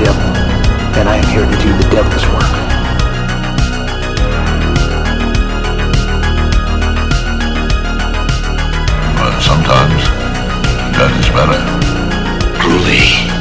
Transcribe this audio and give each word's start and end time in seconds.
Devil, 0.00 0.32
and 0.96 1.08
I 1.10 1.16
am 1.16 1.26
here 1.28 1.44
to 1.44 1.56
do 1.62 1.76
the 1.76 1.88
devil's 1.90 2.26
work. 2.28 2.52
But 9.18 9.40
sometimes 9.42 10.08
that 10.96 11.12
is 11.20 11.28
better. 11.28 11.60
Truly. 12.62 13.39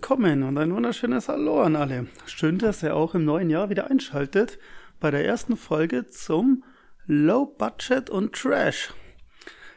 Willkommen 0.00 0.44
und 0.44 0.56
ein 0.56 0.74
wunderschönes 0.74 1.28
Hallo 1.28 1.60
an 1.60 1.76
alle. 1.76 2.06
Schön, 2.24 2.56
dass 2.56 2.82
ihr 2.82 2.96
auch 2.96 3.14
im 3.14 3.26
neuen 3.26 3.50
Jahr 3.50 3.68
wieder 3.68 3.90
einschaltet 3.90 4.58
bei 4.98 5.10
der 5.10 5.26
ersten 5.26 5.58
Folge 5.58 6.06
zum 6.06 6.64
Low 7.06 7.44
Budget 7.44 8.08
und 8.08 8.32
Trash. 8.32 8.94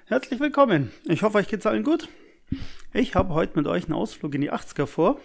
Herzlich 0.06 0.40
willkommen. 0.40 0.92
Ich 1.04 1.24
hoffe, 1.24 1.40
euch 1.40 1.50
geht's 1.50 1.66
allen 1.66 1.84
gut. 1.84 2.08
Ich 2.94 3.16
habe 3.16 3.34
heute 3.34 3.58
mit 3.58 3.68
euch 3.68 3.84
einen 3.84 3.96
Ausflug 3.96 4.34
in 4.34 4.40
die 4.40 4.52
80er 4.54 4.86
vor. 4.86 5.20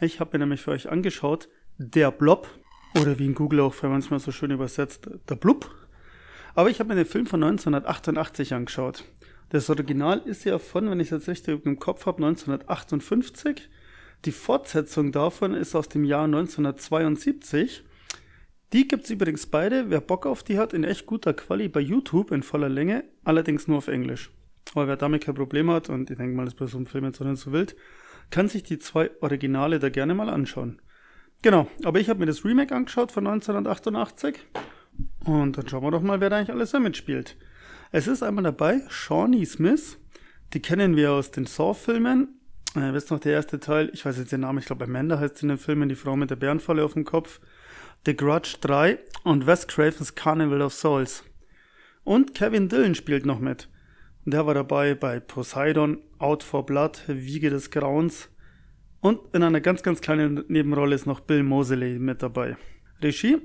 Ich 0.00 0.20
habe 0.20 0.30
mir 0.32 0.46
nämlich 0.46 0.62
für 0.62 0.70
euch 0.70 0.88
angeschaut, 0.88 1.50
der 1.76 2.10
Blob 2.10 2.48
oder 2.98 3.18
wie 3.18 3.26
in 3.26 3.34
Google 3.34 3.60
auch 3.60 3.74
manchmal 3.82 4.20
so 4.20 4.32
schön 4.32 4.52
übersetzt, 4.52 5.06
der 5.28 5.36
Blub. 5.36 5.70
Aber 6.54 6.70
ich 6.70 6.80
habe 6.80 6.88
mir 6.88 6.96
den 6.96 7.04
Film 7.04 7.26
von 7.26 7.44
1988 7.44 8.54
angeschaut. 8.54 9.04
Das 9.50 9.68
Original 9.68 10.20
ist 10.20 10.44
ja 10.44 10.58
von, 10.58 10.88
wenn 10.88 10.98
ich 10.98 11.08
es 11.08 11.26
jetzt 11.26 11.28
richtig 11.28 11.66
im 11.66 11.78
Kopf 11.78 12.06
habe, 12.06 12.24
1958. 12.24 13.68
Die 14.26 14.32
Fortsetzung 14.32 15.12
davon 15.12 15.54
ist 15.54 15.74
aus 15.74 15.88
dem 15.88 16.04
Jahr 16.04 16.24
1972. 16.24 17.84
Die 18.72 18.86
gibt's 18.86 19.10
übrigens 19.10 19.46
beide, 19.46 19.88
wer 19.88 20.00
Bock 20.00 20.26
auf 20.26 20.42
die 20.42 20.58
hat, 20.58 20.74
in 20.74 20.84
echt 20.84 21.06
guter 21.06 21.32
Quali 21.32 21.68
bei 21.68 21.80
YouTube 21.80 22.30
in 22.30 22.42
voller 22.42 22.68
Länge, 22.68 23.04
allerdings 23.24 23.66
nur 23.66 23.78
auf 23.78 23.88
Englisch. 23.88 24.30
Aber 24.74 24.86
wer 24.86 24.96
damit 24.96 25.24
kein 25.24 25.34
Problem 25.34 25.70
hat, 25.70 25.88
und 25.88 26.10
ich 26.10 26.18
denke 26.18 26.36
mal, 26.36 26.44
das 26.44 26.54
ist 26.54 26.60
bei 26.60 26.66
so 26.66 26.76
einem 26.76 26.86
Film 26.86 27.04
jetzt 27.04 27.20
auch 27.20 27.26
nicht 27.26 27.40
so 27.40 27.52
wild, 27.52 27.74
kann 28.30 28.48
sich 28.48 28.62
die 28.62 28.78
zwei 28.78 29.10
Originale 29.20 29.78
da 29.78 29.88
gerne 29.88 30.14
mal 30.14 30.28
anschauen. 30.28 30.80
Genau, 31.42 31.68
aber 31.84 31.98
ich 31.98 32.10
habe 32.10 32.20
mir 32.20 32.26
das 32.26 32.44
Remake 32.44 32.74
angeschaut 32.74 33.12
von 33.12 33.26
1988 33.26 34.36
und 35.24 35.56
dann 35.56 35.68
schauen 35.68 35.82
wir 35.82 35.90
doch 35.90 36.02
mal, 36.02 36.20
wer 36.20 36.30
da 36.30 36.36
eigentlich 36.36 36.52
alles 36.52 36.72
da 36.72 36.78
mitspielt. 36.78 37.36
Es 37.90 38.06
ist 38.06 38.22
einmal 38.22 38.44
dabei 38.44 38.82
Shawnee 38.88 39.46
Smith. 39.46 39.98
Die 40.52 40.60
kennen 40.60 40.96
wir 40.96 41.12
aus 41.12 41.30
den 41.30 41.46
Saw-Filmen. 41.46 42.39
Äh, 42.76 42.92
wisst 42.92 43.10
noch, 43.10 43.18
der 43.18 43.32
erste 43.32 43.58
Teil, 43.58 43.90
ich 43.92 44.04
weiß 44.04 44.18
jetzt 44.18 44.30
den 44.30 44.40
Namen, 44.40 44.58
ich 44.58 44.66
glaube 44.66 44.84
Amanda 44.84 45.18
heißt 45.18 45.42
in 45.42 45.48
den 45.48 45.58
Filmen, 45.58 45.88
die 45.88 45.96
Frau 45.96 46.16
mit 46.16 46.30
der 46.30 46.36
Bärenfalle 46.36 46.84
auf 46.84 46.92
dem 46.92 47.04
Kopf. 47.04 47.40
The 48.06 48.16
Grudge 48.16 48.56
3 48.60 48.98
und 49.24 49.46
Wes 49.46 49.66
Cravens 49.66 50.14
Carnival 50.14 50.62
of 50.62 50.72
Souls. 50.72 51.24
Und 52.04 52.34
Kevin 52.34 52.68
Dillon 52.68 52.94
spielt 52.94 53.26
noch 53.26 53.40
mit. 53.40 53.68
Der 54.24 54.46
war 54.46 54.54
dabei 54.54 54.94
bei 54.94 55.18
Poseidon, 55.20 55.98
Out 56.18 56.42
for 56.42 56.64
Blood, 56.64 57.02
Wiege 57.08 57.50
des 57.50 57.70
Grauens. 57.70 58.28
Und 59.00 59.18
in 59.34 59.42
einer 59.42 59.60
ganz, 59.60 59.82
ganz 59.82 60.00
kleinen 60.00 60.44
Nebenrolle 60.48 60.94
ist 60.94 61.06
noch 61.06 61.20
Bill 61.20 61.42
Moseley 61.42 61.98
mit 61.98 62.22
dabei. 62.22 62.56
Regie 63.02 63.38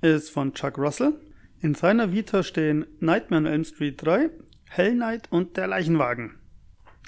ist 0.00 0.30
von 0.30 0.54
Chuck 0.54 0.78
Russell. 0.78 1.14
In 1.60 1.74
seiner 1.74 2.12
Vita 2.12 2.42
stehen 2.42 2.86
Nightmare 2.98 3.42
on 3.42 3.46
Elm 3.46 3.64
Street 3.64 4.02
3, 4.02 4.30
Hell 4.68 4.92
Knight 4.94 5.30
und 5.30 5.56
Der 5.56 5.68
Leichenwagen. 5.68 6.34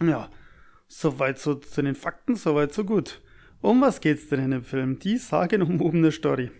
Ja, 0.00 0.30
soweit 1.00 1.38
so 1.38 1.54
zu 1.54 1.82
den 1.82 1.94
Fakten, 1.94 2.36
soweit 2.36 2.72
so 2.72 2.84
gut. 2.84 3.20
Um 3.60 3.80
was 3.80 4.00
geht's 4.00 4.28
denn 4.28 4.40
in 4.40 4.50
dem 4.52 4.62
Film? 4.62 4.98
Die 4.98 5.16
sagenumwobene 5.16 6.12
Story. 6.12 6.50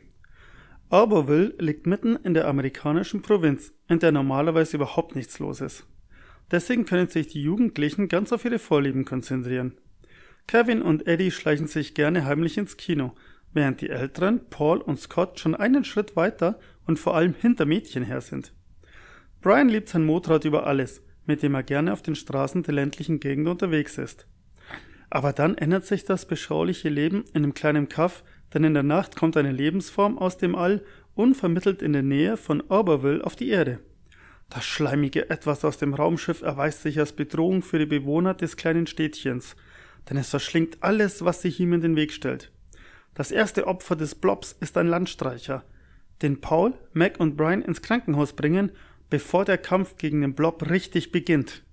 Arborville 0.90 1.54
liegt 1.58 1.86
mitten 1.86 2.16
in 2.16 2.34
der 2.34 2.48
amerikanischen 2.48 3.22
Provinz, 3.22 3.72
in 3.88 4.00
der 4.00 4.12
normalerweise 4.12 4.76
überhaupt 4.76 5.14
nichts 5.14 5.38
los 5.38 5.60
ist. 5.60 5.86
Deswegen 6.50 6.84
können 6.84 7.08
sich 7.08 7.28
die 7.28 7.42
Jugendlichen 7.42 8.08
ganz 8.08 8.32
auf 8.32 8.44
ihre 8.44 8.58
Vorlieben 8.58 9.04
konzentrieren. 9.04 9.78
Kevin 10.46 10.82
und 10.82 11.06
Eddie 11.06 11.30
schleichen 11.30 11.68
sich 11.68 11.94
gerne 11.94 12.24
heimlich 12.24 12.58
ins 12.58 12.76
Kino, 12.76 13.14
während 13.52 13.80
die 13.80 13.88
Älteren, 13.88 14.40
Paul 14.50 14.78
und 14.78 15.00
Scott, 15.00 15.38
schon 15.38 15.54
einen 15.54 15.84
Schritt 15.84 16.16
weiter 16.16 16.58
und 16.86 16.98
vor 16.98 17.16
allem 17.16 17.34
hinter 17.40 17.66
Mädchen 17.66 18.02
her 18.02 18.20
sind. 18.20 18.52
Brian 19.40 19.68
liebt 19.68 19.88
sein 19.88 20.04
Motorrad 20.04 20.44
über 20.44 20.66
alles, 20.66 21.02
mit 21.26 21.42
dem 21.42 21.54
er 21.54 21.62
gerne 21.62 21.92
auf 21.92 22.02
den 22.02 22.14
Straßen 22.14 22.62
der 22.62 22.74
ländlichen 22.74 23.20
Gegend 23.20 23.48
unterwegs 23.48 23.98
ist. 23.98 24.26
Aber 25.10 25.32
dann 25.32 25.56
ändert 25.56 25.86
sich 25.86 26.04
das 26.04 26.26
beschauliche 26.26 26.88
Leben 26.88 27.24
in 27.32 27.44
einem 27.44 27.54
kleinen 27.54 27.88
Kaff, 27.88 28.24
denn 28.52 28.64
in 28.64 28.74
der 28.74 28.82
Nacht 28.82 29.16
kommt 29.16 29.36
eine 29.36 29.52
Lebensform 29.52 30.18
aus 30.18 30.36
dem 30.36 30.54
All 30.54 30.84
unvermittelt 31.14 31.82
in 31.82 31.92
der 31.92 32.02
Nähe 32.02 32.36
von 32.36 32.60
Oberville 32.62 33.24
auf 33.24 33.36
die 33.36 33.48
Erde. 33.48 33.80
Das 34.50 34.64
schleimige 34.64 35.30
Etwas 35.30 35.64
aus 35.64 35.78
dem 35.78 35.94
Raumschiff 35.94 36.42
erweist 36.42 36.82
sich 36.82 36.98
als 36.98 37.12
Bedrohung 37.12 37.62
für 37.62 37.78
die 37.78 37.86
Bewohner 37.86 38.34
des 38.34 38.56
kleinen 38.56 38.86
Städtchens, 38.86 39.56
denn 40.08 40.16
es 40.16 40.30
verschlingt 40.30 40.78
alles, 40.80 41.24
was 41.24 41.42
sich 41.42 41.58
ihm 41.60 41.72
in 41.72 41.80
den 41.80 41.96
Weg 41.96 42.12
stellt. 42.12 42.52
Das 43.14 43.30
erste 43.30 43.66
Opfer 43.66 43.96
des 43.96 44.14
Blobs 44.14 44.56
ist 44.60 44.76
ein 44.76 44.88
Landstreicher, 44.88 45.64
den 46.22 46.40
Paul, 46.40 46.74
Mac 46.92 47.20
und 47.20 47.36
Brian 47.36 47.62
ins 47.62 47.82
Krankenhaus 47.82 48.34
bringen, 48.34 48.72
bevor 49.10 49.44
der 49.44 49.58
Kampf 49.58 49.96
gegen 49.96 50.20
den 50.20 50.34
Blob 50.34 50.68
richtig 50.70 51.12
beginnt. 51.12 51.64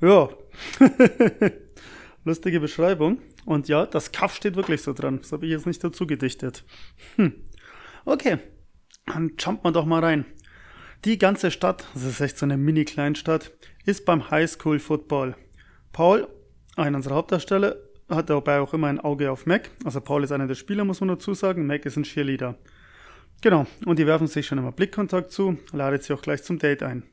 Ja, 0.00 0.30
lustige 2.24 2.60
Beschreibung. 2.60 3.18
Und 3.44 3.68
ja, 3.68 3.86
das 3.86 4.12
Kaff 4.12 4.34
steht 4.34 4.56
wirklich 4.56 4.82
so 4.82 4.92
dran. 4.92 5.18
Das 5.20 5.32
habe 5.32 5.46
ich 5.46 5.52
jetzt 5.52 5.66
nicht 5.66 5.82
dazu 5.82 6.06
gedichtet. 6.06 6.64
Hm. 7.16 7.32
Okay, 8.04 8.38
dann 9.06 9.32
jumpt 9.38 9.64
man 9.64 9.74
doch 9.74 9.84
mal 9.84 10.02
rein. 10.02 10.24
Die 11.04 11.18
ganze 11.18 11.50
Stadt, 11.50 11.86
das 11.94 12.04
ist 12.04 12.20
echt 12.20 12.38
so 12.38 12.44
eine 12.44 12.56
Mini-Kleinstadt, 12.56 13.52
ist 13.86 14.04
beim 14.04 14.30
Highschool 14.30 14.78
Football. 14.78 15.34
Paul, 15.92 16.28
einer 16.76 16.96
unserer 16.96 17.14
Hauptdarsteller, 17.14 17.76
hat 18.08 18.28
dabei 18.28 18.60
auch 18.60 18.74
immer 18.74 18.88
ein 18.88 19.00
Auge 19.00 19.30
auf 19.30 19.46
Mac. 19.46 19.70
Also 19.84 20.00
Paul 20.00 20.24
ist 20.24 20.32
einer 20.32 20.46
der 20.46 20.54
Spieler, 20.54 20.84
muss 20.84 21.00
man 21.00 21.08
dazu 21.08 21.32
sagen. 21.34 21.66
Mac 21.66 21.86
ist 21.86 21.96
ein 21.96 22.02
Cheerleader. 22.02 22.58
Genau, 23.42 23.66
und 23.86 23.98
die 23.98 24.06
werfen 24.06 24.26
sich 24.26 24.46
schon 24.46 24.58
immer 24.58 24.72
Blickkontakt 24.72 25.32
zu, 25.32 25.58
ladet 25.72 26.02
sie 26.02 26.12
auch 26.12 26.22
gleich 26.22 26.42
zum 26.42 26.58
Date 26.58 26.82
ein. 26.82 27.04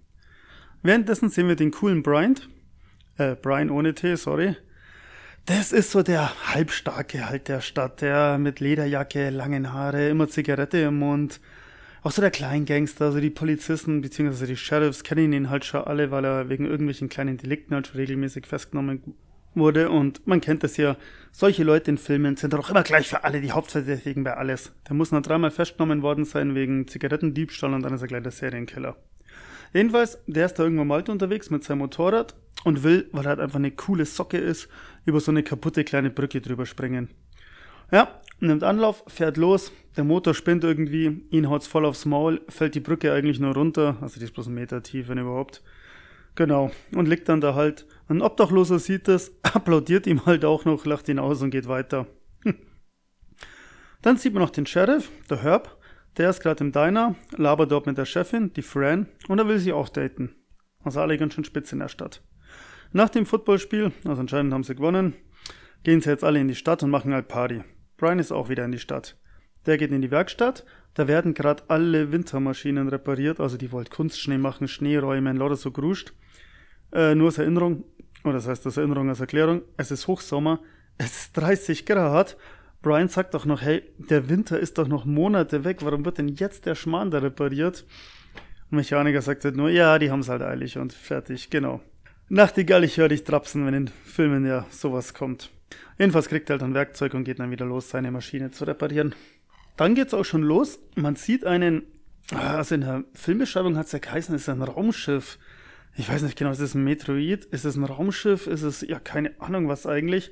Währenddessen 0.84 1.30
sehen 1.30 1.48
wir 1.48 1.56
den 1.56 1.72
coolen 1.72 2.04
Brian, 2.04 2.36
äh, 3.18 3.36
Brian 3.36 3.70
ohne 3.70 3.94
T, 3.94 4.16
sorry. 4.16 4.56
Das 5.46 5.72
ist 5.72 5.92
so 5.92 6.04
der 6.04 6.54
Halbstarke 6.54 7.30
halt 7.30 7.48
der 7.48 7.62
Stadt, 7.62 8.02
der 8.02 8.38
mit 8.38 8.60
Lederjacke, 8.60 9.30
langen 9.30 9.72
Haare, 9.72 10.10
immer 10.10 10.28
Zigarette 10.28 10.80
im 10.80 11.00
Mund. 11.00 11.40
Auch 12.04 12.12
so 12.12 12.22
der 12.22 12.32
Kleingangster, 12.32 13.06
also 13.06 13.22
die 13.22 13.30
Polizisten 13.30 14.02
bzw. 14.02 14.46
die 14.46 14.58
Sheriffs 14.58 15.04
kennen 15.04 15.32
ihn 15.32 15.50
halt 15.50 15.64
schon 15.64 15.86
alle, 15.86 16.12
weil 16.12 16.26
er 16.26 16.50
wegen 16.50 16.66
irgendwelchen 16.66 17.08
kleinen 17.08 17.38
Delikten 17.38 17.75
halt 17.75 17.88
schon 17.88 17.98
regelmäßig 17.98 18.46
festgenommen 18.46 19.16
wurde. 19.57 19.89
Und 19.89 20.25
man 20.27 20.42
kennt 20.42 20.63
das 20.63 20.77
ja, 20.77 20.98
solche 21.31 21.63
Leute 21.63 21.92
in 21.92 21.98
Filmen 21.98 22.36
sind 22.36 22.54
doch 22.54 22.69
immer 22.69 22.83
gleich 22.83 23.07
für 23.07 23.24
alle 23.24 23.42
die 23.42 23.51
Hauptverdächtigen 23.51 24.24
bei 24.24 24.36
alles. 24.36 24.71
Der 24.88 24.95
muss 24.95 25.12
noch 25.12 25.21
dreimal 25.21 25.51
festgenommen 25.51 26.01
worden 26.01 26.25
sein 26.25 26.56
wegen 26.56 26.88
Zigarettendiebstahl 26.88 27.74
und 27.74 27.81
dann 27.83 27.94
ist 27.94 28.01
er 28.01 28.07
gleich 28.07 28.24
der 28.24 28.31
Serienkiller. 28.31 28.95
Jedenfalls, 29.74 30.19
der 30.27 30.45
ist 30.45 30.56
da 30.56 30.63
irgendwo 30.63 30.86
mal 30.86 31.04
unterwegs 31.09 31.50
mit 31.50 31.63
seinem 31.63 31.80
Motorrad 31.80 32.36
und 32.63 32.83
will, 32.83 33.09
weil 33.12 33.25
er 33.25 33.30
halt 33.30 33.39
einfach 33.39 33.59
eine 33.59 33.71
coole 33.71 34.06
Socke 34.06 34.38
ist, 34.38 34.69
über 35.06 35.19
so 35.19 35.31
eine 35.31 35.44
kaputte 35.44 35.83
kleine 35.83 36.10
Brücke 36.10 36.42
drüber 36.42 36.65
springen. 36.65 37.10
Ja, 37.92 38.19
nimmt 38.39 38.63
Anlauf, 38.63 39.03
fährt 39.07 39.38
los, 39.38 39.71
der 39.95 40.03
Motor 40.03 40.33
spinnt 40.33 40.63
irgendwie, 40.63 41.24
ihn 41.30 41.50
haut's 41.50 41.68
voll 41.68 41.86
aufs 41.86 42.06
Maul, 42.06 42.42
fällt 42.50 42.75
die 42.75 42.80
Brücke 42.80 43.13
eigentlich 43.13 43.39
nur 43.39 43.53
runter, 43.53 43.98
also 44.01 44.19
die 44.19 44.25
ist 44.25 44.33
bloß 44.33 44.48
ein 44.48 44.53
Meter 44.53 44.83
tief, 44.83 45.10
wenn 45.10 45.18
überhaupt. 45.18 45.62
Genau, 46.38 46.69
und 46.94 47.07
liegt 47.07 47.30
dann 47.30 47.42
da 47.42 47.56
halt. 47.56 47.88
Ein 48.07 48.22
Obdachloser 48.22 48.78
sieht 48.78 49.07
das, 49.07 49.31
applaudiert 49.42 50.06
ihm 50.06 50.28
halt 50.28 50.45
auch 50.45 50.66
noch, 50.66 50.86
lacht 50.86 51.10
ihn 51.10 51.18
aus 51.18 51.42
und 51.42 51.50
geht 51.50 51.68
weiter. 51.68 52.06
Dann 54.04 54.18
sieht 54.18 54.34
man 54.34 54.44
noch 54.44 54.51
den 54.51 54.68
Sheriff, 54.68 55.10
der 55.31 55.42
Herb, 55.42 55.80
der 56.16 56.30
ist 56.30 56.39
gerade 56.42 56.63
im 56.63 56.72
Diner, 56.72 57.16
labert 57.36 57.72
dort 57.72 57.88
mit 57.88 57.98
der 57.98 58.06
Chefin, 58.06 58.54
die 58.54 58.62
Fran, 58.62 59.07
und 59.28 59.39
er 59.39 59.48
will 59.48 59.57
sie 59.57 59.74
auch 59.74 59.89
daten. 59.89 60.36
Also 60.84 61.01
alle 61.01 61.18
ganz 61.18 61.34
schön 61.34 61.44
spitz 61.44 61.74
in 61.74 61.80
der 61.80 61.89
Stadt. 61.89 62.22
Nach 62.94 63.10
dem 63.10 63.25
Footballspiel, 63.25 63.92
also 64.06 64.22
anscheinend 64.22 64.54
haben 64.54 64.63
sie 64.63 64.75
gewonnen, 64.75 65.16
gehen 65.84 66.01
sie 66.01 66.12
jetzt 66.12 66.24
alle 66.24 66.39
in 66.39 66.48
die 66.48 66.56
Stadt 66.56 66.84
und 66.84 66.92
machen 66.92 67.16
halt 67.16 67.28
Party. 67.28 67.63
Brian 67.98 68.19
ist 68.19 68.31
auch 68.31 68.48
wieder 68.50 68.63
in 68.63 68.72
die 68.72 68.80
Stadt. 68.80 69.18
Der 69.66 69.80
geht 69.80 69.92
in 69.92 70.04
die 70.04 70.12
Werkstatt, 70.12 70.66
da 70.94 71.07
werden 71.07 71.34
gerade 71.34 71.63
alle 71.68 72.12
Wintermaschinen 72.12 72.89
repariert, 72.89 73.39
also 73.39 73.57
die 73.57 73.72
wollt 73.72 73.89
Kunstschnee 73.89 74.38
machen, 74.38 74.68
Schnee 74.68 74.98
räumen, 74.98 75.36
lauter 75.36 75.56
so 75.56 75.72
gruscht. 75.72 76.13
Äh, 76.92 77.16
nur 77.16 77.28
als 77.28 77.38
Erinnerung, 77.38 77.84
oder 78.24 78.34
das 78.34 78.48
heißt 78.48 78.66
als 78.66 78.78
Erinnerung, 78.78 79.10
als 79.10 79.19
Erklärung, 79.19 79.62
es 79.78 79.92
ist 79.92 80.07
Hochsommer, 80.07 80.60
es 80.98 81.18
ist 81.18 81.38
30 81.38 81.86
Grad. 81.86 82.38
Brian 82.81 83.10
sagt 83.10 83.34
doch 83.34 83.45
noch, 83.45 83.62
hey, 83.62 83.84
der 83.98 84.30
Winter 84.30 84.60
ist 84.60 84.78
doch 84.78 84.88
noch 84.88 85.06
Monate 85.06 85.63
weg, 85.63 85.80
warum 85.81 86.06
wird 86.06 86.19
denn 86.19 86.28
jetzt 86.28 86.66
der 86.66 86.75
Schmarrn 86.75 87.12
da 87.12 87.19
repariert? 87.19 87.86
Und 88.69 88.78
Mechaniker 88.78 89.22
sagt 89.22 89.44
halt 89.45 89.56
nur, 89.56 89.69
ja, 89.69 89.98
die 90.00 90.12
haben's 90.12 90.30
halt 90.30 90.42
eilig 90.42 90.78
und 90.78 90.94
fertig, 90.94 91.50
genau. 91.50 91.81
Nachtigall, 92.30 92.84
ich 92.84 92.98
höre 92.98 93.07
dich 93.07 93.24
trapsen, 93.24 93.66
wenn 93.66 93.74
in 93.74 93.88
Filmen 93.88 94.45
ja 94.45 94.66
sowas 94.69 95.13
kommt. 95.13 95.50
Jedenfalls 95.98 96.28
kriegt 96.28 96.50
er 96.50 96.56
halt 96.56 96.63
ein 96.63 96.74
Werkzeug 96.74 97.13
und 97.13 97.24
geht 97.24 97.39
dann 97.39 97.51
wieder 97.51 97.66
los, 97.66 97.89
seine 97.89 98.12
Maschine 98.12 98.51
zu 98.51 98.66
reparieren. 98.66 99.16
Dann 99.78 99.95
geht's 99.95 100.13
auch 100.13 100.25
schon 100.25 100.44
los. 100.44 100.80
Man 100.95 101.16
sieht 101.16 101.45
einen, 101.45 101.84
also 102.36 102.75
in 102.75 102.81
der 102.81 103.04
Filmbeschreibung 103.13 103.78
hat's 103.78 103.94
ja 103.94 104.00
geheißen, 104.00 104.36
es 104.36 104.42
ist 104.42 104.50
ein 104.50 104.62
Raumschiff. 104.62 105.39
Ich 106.00 106.10
weiß 106.10 106.22
nicht 106.22 106.38
genau, 106.38 106.52
ist 106.52 106.60
es 106.60 106.76
ein 106.76 106.84
Metroid? 106.84 107.46
Ist 107.46 107.66
es 107.66 107.76
ein 107.76 107.84
Raumschiff? 107.84 108.46
Ist 108.46 108.62
es, 108.62 108.82
ja, 108.82 109.00
keine 109.00 109.40
Ahnung 109.42 109.68
was 109.68 109.88
eigentlich. 109.88 110.32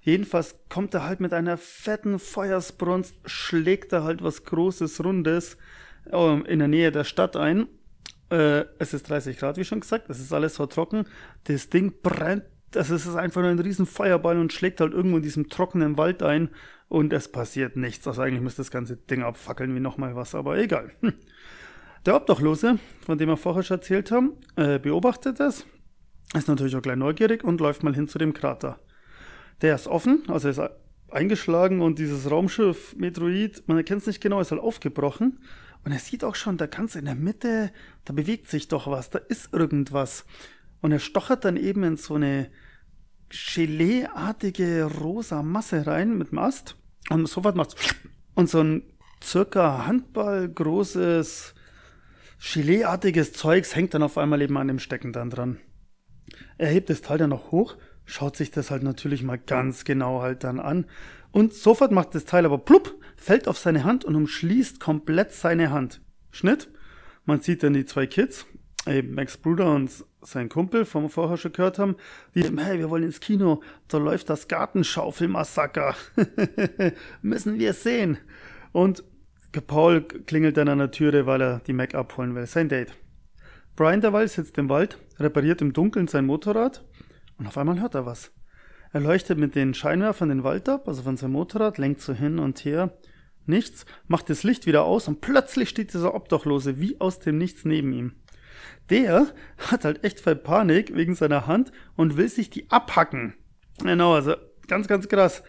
Jedenfalls 0.00 0.58
kommt 0.70 0.94
er 0.94 1.04
halt 1.04 1.20
mit 1.20 1.34
einer 1.34 1.58
fetten 1.58 2.18
Feuersbrunst, 2.18 3.14
schlägt 3.26 3.92
er 3.92 4.04
halt 4.04 4.22
was 4.22 4.44
Großes, 4.44 5.04
Rundes 5.04 5.58
ähm, 6.10 6.46
in 6.46 6.60
der 6.60 6.68
Nähe 6.68 6.90
der 6.90 7.04
Stadt 7.04 7.36
ein. 7.36 7.68
Äh, 8.30 8.64
es 8.78 8.94
ist 8.94 9.10
30 9.10 9.36
Grad, 9.36 9.58
wie 9.58 9.64
schon 9.64 9.80
gesagt. 9.80 10.08
Es 10.08 10.18
ist 10.18 10.32
alles 10.32 10.54
so 10.54 10.64
trocken. 10.64 11.04
Das 11.44 11.68
Ding 11.68 11.92
brennt. 12.02 12.44
Das 12.70 12.88
ist 12.88 13.06
einfach 13.14 13.42
nur 13.42 13.50
ein 13.50 13.58
riesen 13.58 13.84
Feuerball 13.84 14.38
und 14.38 14.50
schlägt 14.50 14.80
halt 14.80 14.94
irgendwo 14.94 15.18
in 15.18 15.22
diesem 15.22 15.50
trockenen 15.50 15.98
Wald 15.98 16.22
ein 16.22 16.48
und 16.88 17.12
es 17.12 17.30
passiert 17.30 17.76
nichts. 17.76 18.08
Also 18.08 18.22
eigentlich 18.22 18.40
müsste 18.40 18.62
das 18.62 18.70
ganze 18.70 18.96
Ding 18.96 19.22
abfackeln 19.22 19.74
wie 19.74 19.80
nochmal 19.80 20.16
was, 20.16 20.34
aber 20.34 20.56
egal. 20.56 20.90
Hm. 21.00 21.12
Der 22.04 22.16
Obdachlose, 22.16 22.80
von 23.06 23.16
dem 23.16 23.28
wir 23.28 23.36
vorher 23.36 23.62
schon 23.62 23.76
erzählt 23.78 24.10
haben, 24.10 24.32
äh, 24.56 24.80
beobachtet 24.80 25.38
es, 25.38 25.64
ist 26.34 26.48
natürlich 26.48 26.74
auch 26.74 26.82
gleich 26.82 26.96
neugierig 26.96 27.44
und 27.44 27.60
läuft 27.60 27.84
mal 27.84 27.94
hin 27.94 28.08
zu 28.08 28.18
dem 28.18 28.32
Krater. 28.32 28.80
Der 29.60 29.76
ist 29.76 29.86
offen, 29.86 30.24
also 30.26 30.48
ist 30.48 30.60
eingeschlagen 31.10 31.80
und 31.80 32.00
dieses 32.00 32.28
Raumschiff 32.28 32.96
Metroid, 32.96 33.62
man 33.66 33.76
erkennt 33.76 34.00
es 34.00 34.08
nicht 34.08 34.20
genau, 34.20 34.40
ist 34.40 34.50
halt 34.50 34.60
aufgebrochen. 34.60 35.38
Und 35.84 35.92
er 35.92 36.00
sieht 36.00 36.24
auch 36.24 36.34
schon, 36.34 36.56
da 36.56 36.66
ganz 36.66 36.96
in 36.96 37.04
der 37.04 37.14
Mitte, 37.14 37.70
da 38.04 38.12
bewegt 38.12 38.48
sich 38.48 38.66
doch 38.66 38.88
was, 38.88 39.10
da 39.10 39.18
ist 39.18 39.52
irgendwas. 39.52 40.24
Und 40.80 40.90
er 40.90 40.98
stochert 40.98 41.44
dann 41.44 41.56
eben 41.56 41.84
in 41.84 41.96
so 41.96 42.14
eine 42.14 42.50
Gelee-artige 43.28 44.84
rosa 44.84 45.42
Masse 45.42 45.86
rein 45.86 46.18
mit 46.18 46.32
dem 46.32 46.38
Ast. 46.38 46.76
Und 47.10 47.28
sofort 47.28 47.54
macht's 47.54 47.76
und 48.34 48.48
so 48.50 48.60
ein 48.60 48.82
circa 49.22 49.86
Handball 49.86 50.48
großes 50.48 51.54
Gelee-artiges 52.42 53.32
Zeugs 53.32 53.76
hängt 53.76 53.94
dann 53.94 54.02
auf 54.02 54.18
einmal 54.18 54.42
eben 54.42 54.58
an 54.58 54.68
dem 54.68 54.80
Stecken 54.80 55.12
dann 55.12 55.30
dran. 55.30 55.58
Er 56.58 56.68
hebt 56.68 56.90
das 56.90 57.00
Teil 57.00 57.18
dann 57.18 57.30
noch 57.30 57.52
hoch, 57.52 57.76
schaut 58.04 58.36
sich 58.36 58.50
das 58.50 58.70
halt 58.70 58.82
natürlich 58.82 59.22
mal 59.22 59.38
ganz 59.38 59.84
genau 59.84 60.22
halt 60.22 60.42
dann 60.42 60.58
an 60.58 60.86
und 61.30 61.54
sofort 61.54 61.92
macht 61.92 62.14
das 62.14 62.24
Teil 62.24 62.44
aber 62.44 62.58
plupp, 62.58 62.94
fällt 63.16 63.46
auf 63.46 63.58
seine 63.58 63.84
Hand 63.84 64.04
und 64.04 64.16
umschließt 64.16 64.80
komplett 64.80 65.32
seine 65.32 65.70
Hand. 65.70 66.00
Schnitt. 66.30 66.68
Man 67.24 67.40
sieht 67.40 67.62
dann 67.62 67.74
die 67.74 67.84
zwei 67.84 68.06
Kids, 68.06 68.46
eben 68.86 69.14
Max 69.14 69.36
Bruder 69.36 69.72
und 69.72 69.90
sein 70.22 70.48
Kumpel, 70.48 70.84
vom 70.84 71.04
wir 71.04 71.08
vorher 71.08 71.36
schon 71.36 71.52
gehört 71.52 71.78
haben, 71.78 71.96
die, 72.34 72.42
hey, 72.42 72.78
wir 72.78 72.90
wollen 72.90 73.04
ins 73.04 73.20
Kino, 73.20 73.62
da 73.86 73.98
läuft 73.98 74.28
das 74.28 74.48
Gartenschaufelmassaker. 74.48 75.94
Müssen 77.22 77.58
wir 77.58 77.72
sehen. 77.72 78.18
Und 78.72 79.04
Paul 79.60 80.02
klingelt 80.02 80.56
dann 80.56 80.68
an 80.68 80.78
der 80.78 80.90
Türe, 80.90 81.26
weil 81.26 81.42
er 81.42 81.60
die 81.60 81.74
Mac 81.74 81.94
abholen 81.94 82.34
will. 82.34 82.46
Sein 82.46 82.68
Date. 82.68 82.94
Brian 83.76 84.00
derweil 84.00 84.28
sitzt 84.28 84.58
im 84.58 84.68
Wald, 84.68 84.98
repariert 85.18 85.60
im 85.62 85.72
Dunkeln 85.72 86.08
sein 86.08 86.26
Motorrad 86.26 86.84
und 87.38 87.46
auf 87.46 87.56
einmal 87.58 87.80
hört 87.80 87.94
er 87.94 88.06
was. 88.06 88.32
Er 88.92 89.00
leuchtet 89.00 89.38
mit 89.38 89.54
den 89.54 89.72
Scheinwerfern 89.72 90.28
den 90.28 90.44
Wald 90.44 90.68
ab, 90.68 90.86
also 90.86 91.02
von 91.02 91.16
seinem 91.16 91.32
Motorrad, 91.32 91.78
lenkt 91.78 92.02
so 92.02 92.12
hin 92.12 92.38
und 92.38 92.64
her. 92.64 92.98
Nichts, 93.46 93.86
macht 94.06 94.28
das 94.28 94.42
Licht 94.42 94.66
wieder 94.66 94.84
aus 94.84 95.08
und 95.08 95.20
plötzlich 95.20 95.70
steht 95.70 95.94
dieser 95.94 96.14
Obdachlose 96.14 96.78
wie 96.78 97.00
aus 97.00 97.18
dem 97.18 97.38
Nichts 97.38 97.64
neben 97.64 97.92
ihm. 97.92 98.12
Der 98.90 99.28
hat 99.70 99.84
halt 99.84 100.04
echt 100.04 100.20
voll 100.20 100.36
Panik 100.36 100.94
wegen 100.94 101.14
seiner 101.14 101.46
Hand 101.46 101.72
und 101.96 102.16
will 102.16 102.28
sich 102.28 102.50
die 102.50 102.70
abhacken. 102.70 103.34
Genau, 103.82 104.14
also 104.14 104.34
ganz, 104.68 104.86
ganz 104.86 105.08
krass. 105.08 105.42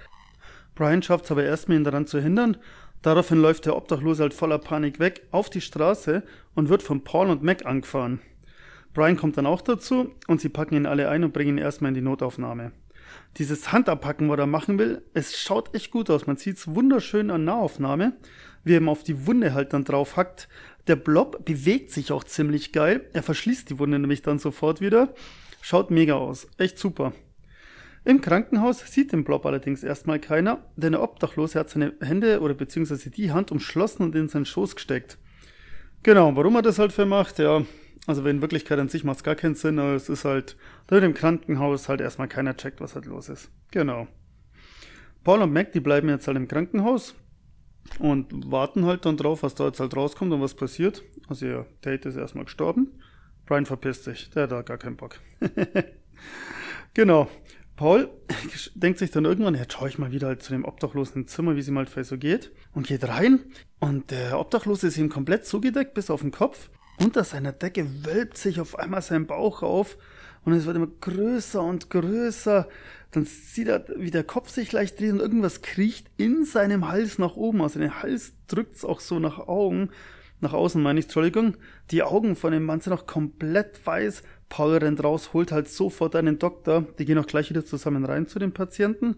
Brian 0.75 1.03
schafft 1.03 1.25
es 1.25 1.31
aber 1.31 1.43
erstmal, 1.43 1.77
ihn 1.77 1.83
daran 1.83 2.07
zu 2.07 2.19
hindern. 2.19 2.57
Daraufhin 3.03 3.41
läuft 3.41 3.65
der 3.65 3.75
Obdachlose 3.75 4.23
halt 4.23 4.33
voller 4.33 4.57
Panik 4.57 4.97
weg 4.97 5.27
auf 5.31 5.49
die 5.49 5.61
Straße 5.61 6.23
und 6.55 6.69
wird 6.69 6.81
von 6.81 7.03
Paul 7.03 7.29
und 7.29 7.43
Mac 7.43 7.65
angefahren. 7.65 8.21
Brian 8.93 9.17
kommt 9.17 9.37
dann 9.37 9.45
auch 9.45 9.61
dazu 9.61 10.13
und 10.27 10.39
sie 10.39 10.49
packen 10.49 10.75
ihn 10.75 10.85
alle 10.85 11.09
ein 11.09 11.23
und 11.23 11.33
bringen 11.33 11.57
ihn 11.57 11.63
erstmal 11.63 11.89
in 11.89 11.95
die 11.95 12.01
Notaufnahme. 12.01 12.71
Dieses 13.37 13.71
Handabpacken, 13.71 14.29
was 14.29 14.39
er 14.39 14.47
machen 14.47 14.79
will, 14.79 15.03
es 15.13 15.37
schaut 15.37 15.75
echt 15.75 15.91
gut 15.91 16.09
aus. 16.09 16.27
Man 16.27 16.37
sieht 16.37 16.57
es 16.57 16.73
wunderschön 16.73 17.29
an 17.29 17.43
Nahaufnahme, 17.43 18.13
wie 18.63 18.73
er 18.73 18.77
ihm 18.77 18.89
auf 18.89 19.03
die 19.03 19.27
Wunde 19.27 19.53
halt 19.53 19.73
dann 19.73 19.83
drauf 19.83 20.15
hackt. 20.15 20.47
Der 20.87 20.95
Blob 20.95 21.43
bewegt 21.43 21.91
sich 21.91 22.11
auch 22.11 22.23
ziemlich 22.23 22.71
geil. 22.71 23.09
Er 23.11 23.23
verschließt 23.23 23.69
die 23.69 23.79
Wunde 23.79 23.99
nämlich 23.99 24.21
dann 24.21 24.39
sofort 24.39 24.79
wieder. 24.79 25.13
Schaut 25.61 25.91
mega 25.91 26.13
aus. 26.13 26.47
Echt 26.57 26.79
super. 26.79 27.13
Im 28.05 28.19
Krankenhaus 28.19 28.79
sieht 28.79 29.13
den 29.13 29.23
Blob 29.23 29.45
allerdings 29.45 29.83
erstmal 29.83 30.19
keiner, 30.19 30.65
denn 30.75 30.91
der 30.91 31.01
Obdachlose 31.01 31.59
hat 31.59 31.69
seine 31.69 31.93
Hände 32.01 32.41
oder 32.41 32.53
beziehungsweise 32.53 33.09
die 33.09 33.31
Hand 33.31 33.51
umschlossen 33.51 34.03
und 34.03 34.15
in 34.15 34.27
seinen 34.27 34.45
Schoß 34.45 34.75
gesteckt. 34.75 35.17
Genau, 36.03 36.35
warum 36.35 36.55
er 36.55 36.61
das 36.61 36.79
halt 36.79 36.91
für 36.91 37.05
macht, 37.05 37.39
ja, 37.39 37.63
also 38.05 38.25
in 38.25 38.41
Wirklichkeit 38.41 38.77
an 38.79 38.89
sich 38.89 39.05
macht 39.05 39.17
es 39.17 39.23
gar 39.23 39.35
keinen 39.35 39.55
Sinn, 39.55 39.79
aber 39.79 39.93
es 39.93 40.09
ist 40.09 40.25
halt, 40.25 40.57
da 40.87 40.97
im 40.97 41.13
Krankenhaus 41.13 41.87
halt 41.87 42.01
erstmal 42.01 42.27
keiner 42.27 42.57
checkt, 42.57 42.81
was 42.81 42.95
halt 42.95 43.05
los 43.05 43.29
ist. 43.29 43.49
Genau. 43.71 44.07
Paul 45.23 45.41
und 45.41 45.53
Mac, 45.53 45.71
die 45.71 45.79
bleiben 45.79 46.09
jetzt 46.09 46.27
halt 46.27 46.35
im 46.35 46.49
Krankenhaus 46.49 47.15
und 47.99 48.51
warten 48.51 48.85
halt 48.85 49.05
dann 49.05 49.15
drauf, 49.15 49.43
was 49.43 49.55
da 49.55 49.67
jetzt 49.67 49.79
halt 49.79 49.95
rauskommt 49.95 50.33
und 50.33 50.41
was 50.41 50.53
passiert. 50.53 51.03
Also 51.29 51.45
ihr 51.45 51.65
Date 51.85 52.05
ist 52.05 52.17
erstmal 52.17 52.43
gestorben. 52.43 52.99
Brian 53.45 53.65
verpisst 53.65 54.03
sich, 54.03 54.29
der 54.31 54.43
hat 54.43 54.51
da 54.51 54.61
gar 54.61 54.77
keinen 54.77 54.97
Bock. 54.97 55.19
genau. 56.93 57.29
Paul 57.75 58.09
denkt 58.75 58.99
sich 58.99 59.11
dann 59.11 59.25
irgendwann, 59.25 59.55
jetzt 59.55 59.73
schaue 59.73 59.89
ich 59.89 59.97
mal 59.97 60.11
wieder 60.11 60.27
halt 60.27 60.43
zu 60.43 60.53
dem 60.53 60.65
obdachlosen 60.65 61.27
Zimmer, 61.27 61.55
wie 61.55 61.61
sie 61.61 61.71
mal 61.71 61.87
so 61.87 62.17
geht, 62.17 62.51
und 62.73 62.87
geht 62.87 63.07
rein. 63.07 63.39
Und 63.79 64.11
der 64.11 64.39
Obdachlose 64.39 64.87
ist 64.87 64.97
ihm 64.97 65.09
komplett 65.09 65.45
zugedeckt 65.45 65.93
bis 65.93 66.09
auf 66.09 66.21
den 66.21 66.31
Kopf. 66.31 66.69
Unter 66.99 67.23
seiner 67.23 67.51
Decke 67.51 67.87
wölbt 68.05 68.37
sich 68.37 68.59
auf 68.59 68.77
einmal 68.77 69.01
sein 69.01 69.25
Bauch 69.25 69.63
auf 69.63 69.97
und 70.45 70.53
es 70.53 70.65
wird 70.65 70.75
immer 70.75 70.87
größer 70.87 71.61
und 71.61 71.89
größer. 71.89 72.67
Dann 73.11 73.25
sieht 73.25 73.67
er, 73.67 73.85
wie 73.95 74.11
der 74.11 74.23
Kopf 74.23 74.49
sich 74.49 74.71
leicht 74.71 74.99
dreht 74.99 75.11
und 75.11 75.19
irgendwas 75.19 75.61
kriecht 75.61 76.09
in 76.17 76.45
seinem 76.45 76.87
Hals 76.87 77.17
nach 77.17 77.35
oben. 77.35 77.61
Also 77.61 77.79
den 77.79 78.01
Hals 78.01 78.33
drückt 78.47 78.75
es 78.75 78.85
auch 78.85 78.99
so 78.99 79.19
nach 79.19 79.39
Augen, 79.39 79.89
nach 80.41 80.53
außen 80.53 80.81
meine 80.81 80.99
ich, 80.99 81.05
Entschuldigung. 81.05 81.55
Die 81.91 82.03
Augen 82.03 82.35
von 82.35 82.51
dem 82.51 82.65
Mann 82.65 82.81
sind 82.81 82.91
noch 82.91 83.07
komplett 83.07 83.85
weiß. 83.85 84.23
Paul 84.53 84.77
rennt 84.77 85.03
raus, 85.03 85.33
holt 85.33 85.51
halt 85.51 85.67
sofort 85.67 86.15
einen 86.15 86.37
Doktor. 86.37 86.85
Die 86.99 87.05
gehen 87.05 87.17
auch 87.17 87.25
gleich 87.25 87.49
wieder 87.49 87.65
zusammen 87.65 88.05
rein 88.05 88.27
zu 88.27 88.37
dem 88.37 88.51
Patienten. 88.51 89.15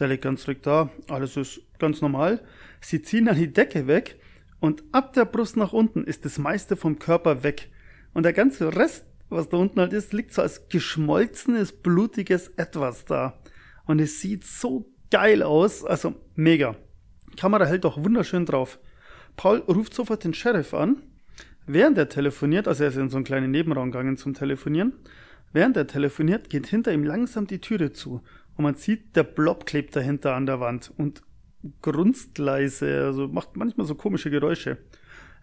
Der 0.00 0.08
liegt 0.08 0.24
ganz 0.24 0.48
ruhig 0.48 0.58
da. 0.60 0.90
Alles 1.08 1.36
ist 1.36 1.60
ganz 1.78 2.00
normal. 2.00 2.42
Sie 2.80 3.00
ziehen 3.00 3.26
dann 3.26 3.36
die 3.36 3.52
Decke 3.52 3.86
weg 3.86 4.18
und 4.58 4.82
ab 4.90 5.12
der 5.12 5.24
Brust 5.24 5.56
nach 5.56 5.72
unten 5.72 6.02
ist 6.02 6.24
das 6.24 6.36
meiste 6.36 6.74
vom 6.74 6.98
Körper 6.98 7.44
weg. 7.44 7.70
Und 8.12 8.24
der 8.24 8.32
ganze 8.32 8.74
Rest, 8.74 9.04
was 9.28 9.48
da 9.48 9.56
unten 9.56 9.78
halt 9.78 9.92
ist, 9.92 10.12
liegt 10.12 10.34
so 10.34 10.42
als 10.42 10.68
geschmolzenes, 10.68 11.70
blutiges 11.70 12.48
Etwas 12.56 13.04
da. 13.04 13.38
Und 13.86 14.00
es 14.00 14.20
sieht 14.20 14.42
so 14.42 14.92
geil 15.12 15.44
aus. 15.44 15.84
Also 15.84 16.16
mega. 16.34 16.74
Kamera 17.36 17.66
hält 17.66 17.86
auch 17.86 18.02
wunderschön 18.02 18.46
drauf. 18.46 18.80
Paul 19.36 19.58
ruft 19.58 19.94
sofort 19.94 20.24
den 20.24 20.34
Sheriff 20.34 20.74
an. 20.74 21.02
Während 21.66 21.96
er 21.98 22.08
telefoniert, 22.08 22.66
also 22.68 22.84
er 22.84 22.90
ist 22.90 22.96
in 22.96 23.08
so 23.08 23.16
einen 23.16 23.24
kleinen 23.24 23.50
Nebenraum 23.50 23.90
gegangen 23.90 24.16
zum 24.16 24.34
Telefonieren. 24.34 24.92
Während 25.52 25.76
er 25.76 25.86
telefoniert, 25.86 26.50
geht 26.50 26.66
hinter 26.66 26.92
ihm 26.92 27.04
langsam 27.04 27.46
die 27.46 27.60
Türe 27.60 27.92
zu. 27.92 28.22
Und 28.56 28.64
man 28.64 28.74
sieht, 28.74 29.16
der 29.16 29.22
Blob 29.22 29.66
klebt 29.66 29.94
dahinter 29.94 30.34
an 30.34 30.46
der 30.46 30.60
Wand. 30.60 30.92
Und 30.96 31.22
grunzt 31.80 32.38
leise, 32.38 33.04
also 33.04 33.28
macht 33.28 33.56
manchmal 33.56 33.86
so 33.86 33.94
komische 33.94 34.30
Geräusche. 34.30 34.78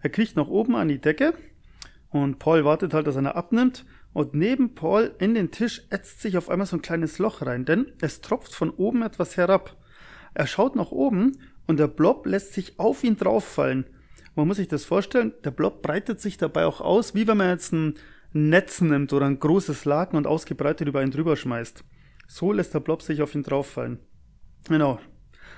Er 0.02 0.10
kriecht 0.10 0.36
nach 0.36 0.48
oben 0.48 0.76
an 0.76 0.88
die 0.88 1.00
Decke 1.00 1.34
und 2.10 2.38
Paul 2.38 2.64
wartet 2.64 2.94
halt, 2.94 3.06
dass 3.06 3.16
er 3.16 3.36
abnimmt. 3.36 3.84
Und 4.12 4.34
neben 4.34 4.74
Paul 4.74 5.14
in 5.20 5.34
den 5.34 5.52
Tisch 5.52 5.82
ätzt 5.90 6.20
sich 6.20 6.36
auf 6.36 6.50
einmal 6.50 6.66
so 6.66 6.76
ein 6.76 6.82
kleines 6.82 7.18
Loch 7.18 7.42
rein, 7.42 7.64
denn 7.64 7.92
es 8.00 8.20
tropft 8.20 8.54
von 8.54 8.70
oben 8.70 9.02
etwas 9.02 9.36
herab. 9.36 9.76
Er 10.34 10.48
schaut 10.48 10.74
nach 10.74 10.90
oben 10.90 11.38
und 11.68 11.78
der 11.78 11.86
Blob 11.86 12.26
lässt 12.26 12.52
sich 12.52 12.78
auf 12.80 13.04
ihn 13.04 13.16
drauffallen. 13.16 13.86
Man 14.34 14.46
muss 14.46 14.58
sich 14.58 14.68
das 14.68 14.84
vorstellen, 14.84 15.32
der 15.44 15.50
Blob 15.50 15.82
breitet 15.82 16.20
sich 16.20 16.36
dabei 16.36 16.64
auch 16.66 16.80
aus, 16.80 17.14
wie 17.14 17.26
wenn 17.26 17.36
man 17.36 17.48
jetzt 17.48 17.72
einen 17.72 17.94
Netz 18.32 18.80
nimmt 18.80 19.12
oder 19.12 19.26
ein 19.26 19.40
großes 19.40 19.84
Laken 19.84 20.16
und 20.16 20.26
ausgebreitet 20.26 20.86
über 20.86 21.02
ihn 21.02 21.10
drüber 21.10 21.36
schmeißt. 21.36 21.84
So 22.28 22.52
lässt 22.52 22.74
der 22.74 22.80
Blob 22.80 23.02
sich 23.02 23.22
auf 23.22 23.34
ihn 23.34 23.42
drauffallen. 23.42 23.98
Genau. 24.68 25.00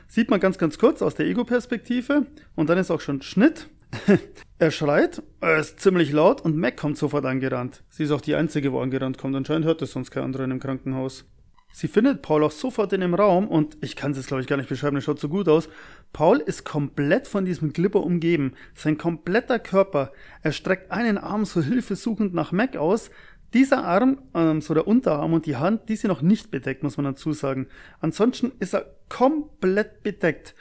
Sieht 0.09 0.31
man 0.31 0.41
ganz, 0.41 0.59
ganz 0.59 0.79
kurz 0.79 1.03
aus 1.03 1.15
der 1.15 1.27
Ego-Perspektive 1.27 2.27
und 2.55 2.71
dann 2.71 2.79
ist 2.79 2.91
auch 2.91 3.01
schon 3.01 3.23
Schnitt. 3.23 3.69
er 4.59 4.71
schreit, 4.71 5.23
er 5.41 5.59
ist 5.59 5.81
ziemlich 5.81 6.13
laut 6.13 6.41
und 6.41 6.57
Mac 6.57 6.79
kommt 6.79 6.97
sofort 6.97 7.27
angerannt. 7.27 7.85
Sie 7.91 8.05
ist 8.05 8.11
auch 8.11 8.23
die 8.23 8.35
Einzige, 8.35 8.73
wo 8.73 8.81
angerannt 8.81 9.19
kommt. 9.19 9.37
Anscheinend 9.37 9.67
hört 9.67 9.83
es 9.83 9.93
sonst 9.93 10.11
kein 10.11 10.25
anderer 10.25 10.45
im 10.45 10.61
Krankenhaus. 10.61 11.27
Sie 11.73 11.89
findet 11.89 12.21
Paul 12.21 12.45
auch 12.45 12.51
sofort 12.51 12.93
in 12.93 13.01
dem 13.01 13.15
Raum 13.15 13.49
und 13.49 13.79
ich 13.81 13.97
kann 13.97 14.13
es 14.13 14.19
jetzt 14.19 14.27
glaube 14.27 14.43
ich 14.43 14.47
gar 14.47 14.57
nicht 14.57 14.69
beschreiben, 14.69 14.95
das 14.97 15.05
schaut 15.05 15.19
so 15.19 15.29
gut 15.29 15.49
aus. 15.49 15.69
Paul 16.13 16.39
ist 16.39 16.65
komplett 16.65 17.27
von 17.27 17.45
diesem 17.45 17.73
Glipper 17.73 18.03
umgeben. 18.03 18.53
Sein 18.75 18.99
kompletter 18.99 19.59
Körper. 19.59 20.13
Er 20.43 20.53
streckt 20.53 20.93
einen 20.93 21.17
Arm 21.17 21.47
so 21.47 21.63
hilfesuchend 21.63 22.35
nach 22.35 22.53
Mac 22.53 22.77
aus. 22.77 23.11
Dieser 23.55 23.85
Arm, 23.85 24.19
ähm, 24.35 24.61
so 24.61 24.75
der 24.75 24.87
Unterarm 24.87 25.33
und 25.33 25.47
die 25.47 25.57
Hand, 25.57 25.89
die 25.89 25.97
sind 25.97 26.09
noch 26.09 26.23
nicht 26.23 26.51
bedeckt, 26.51 26.83
muss 26.83 26.97
man 26.97 27.05
dazu 27.05 27.33
sagen. 27.33 27.67
Ansonsten 28.01 28.53
ist 28.61 28.75
er 28.75 28.87
komplett 29.09 30.03
bedeckt. 30.03 30.55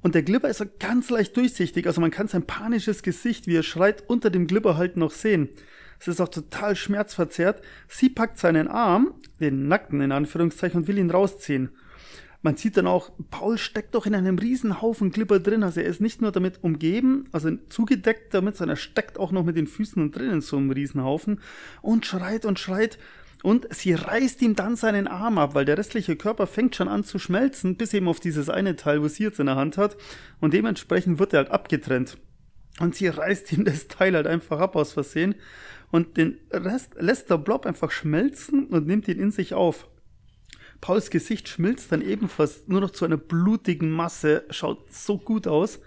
Und 0.00 0.16
der 0.16 0.22
Glipper 0.22 0.48
ist 0.48 0.58
so 0.58 0.64
ganz 0.80 1.10
leicht 1.10 1.36
durchsichtig, 1.36 1.86
also 1.86 2.00
man 2.00 2.10
kann 2.10 2.26
sein 2.26 2.42
panisches 2.42 3.04
Gesicht, 3.04 3.46
wie 3.46 3.56
er 3.56 3.62
schreit, 3.62 4.02
unter 4.08 4.30
dem 4.30 4.48
Glipper 4.48 4.76
halt 4.76 4.96
noch 4.96 5.12
sehen. 5.12 5.48
Es 6.02 6.08
ist 6.08 6.20
auch 6.20 6.28
total 6.28 6.74
schmerzverzerrt. 6.74 7.62
Sie 7.86 8.08
packt 8.08 8.36
seinen 8.36 8.66
Arm, 8.66 9.14
den 9.38 9.68
nackten 9.68 10.00
in 10.00 10.10
Anführungszeichen, 10.10 10.80
und 10.80 10.88
will 10.88 10.98
ihn 10.98 11.12
rausziehen. 11.12 11.70
Man 12.42 12.56
sieht 12.56 12.76
dann 12.76 12.88
auch, 12.88 13.12
Paul 13.30 13.56
steckt 13.56 13.94
doch 13.94 14.04
in 14.04 14.16
einem 14.16 14.36
Riesenhaufen 14.36 15.12
Glipper 15.12 15.38
drin. 15.38 15.62
Also 15.62 15.78
er 15.78 15.86
ist 15.86 16.00
nicht 16.00 16.20
nur 16.20 16.32
damit 16.32 16.64
umgeben, 16.64 17.26
also 17.30 17.52
zugedeckt 17.68 18.34
damit, 18.34 18.56
sondern 18.56 18.76
er 18.76 18.80
steckt 18.80 19.16
auch 19.16 19.30
noch 19.30 19.44
mit 19.44 19.56
den 19.56 19.68
Füßen 19.68 20.10
drin 20.10 20.30
in 20.30 20.40
so 20.40 20.56
einem 20.56 20.72
Riesenhaufen 20.72 21.40
und 21.82 22.04
schreit 22.04 22.46
und 22.46 22.58
schreit. 22.58 22.98
Und 23.44 23.72
sie 23.72 23.94
reißt 23.94 24.42
ihm 24.42 24.56
dann 24.56 24.74
seinen 24.74 25.06
Arm 25.06 25.38
ab, 25.38 25.54
weil 25.54 25.64
der 25.64 25.78
restliche 25.78 26.16
Körper 26.16 26.48
fängt 26.48 26.74
schon 26.74 26.88
an 26.88 27.04
zu 27.04 27.20
schmelzen, 27.20 27.76
bis 27.76 27.94
eben 27.94 28.08
auf 28.08 28.18
dieses 28.18 28.50
eine 28.50 28.74
Teil, 28.74 29.02
wo 29.02 29.08
sie 29.08 29.22
jetzt 29.22 29.38
in 29.38 29.46
der 29.46 29.56
Hand 29.56 29.78
hat. 29.78 29.96
Und 30.40 30.52
dementsprechend 30.52 31.20
wird 31.20 31.32
er 31.32 31.38
halt 31.38 31.50
abgetrennt. 31.52 32.18
Und 32.80 32.96
sie 32.96 33.06
reißt 33.06 33.52
ihm 33.52 33.64
das 33.64 33.86
Teil 33.86 34.14
halt 34.14 34.26
einfach 34.26 34.58
ab 34.58 34.74
aus 34.74 34.92
Versehen 34.92 35.36
und 35.92 36.16
den 36.16 36.40
Rest 36.50 36.94
lässt 36.98 37.30
der 37.30 37.38
Blob 37.38 37.66
einfach 37.66 37.92
schmelzen 37.92 38.66
und 38.66 38.86
nimmt 38.86 39.06
ihn 39.06 39.20
in 39.20 39.30
sich 39.30 39.54
auf. 39.54 39.88
Pauls 40.80 41.10
Gesicht 41.10 41.48
schmilzt 41.48 41.92
dann 41.92 42.02
ebenfalls 42.02 42.66
nur 42.66 42.80
noch 42.80 42.90
zu 42.90 43.04
einer 43.04 43.18
blutigen 43.18 43.90
Masse, 43.90 44.44
schaut 44.50 44.92
so 44.92 45.18
gut 45.18 45.46
aus. 45.46 45.80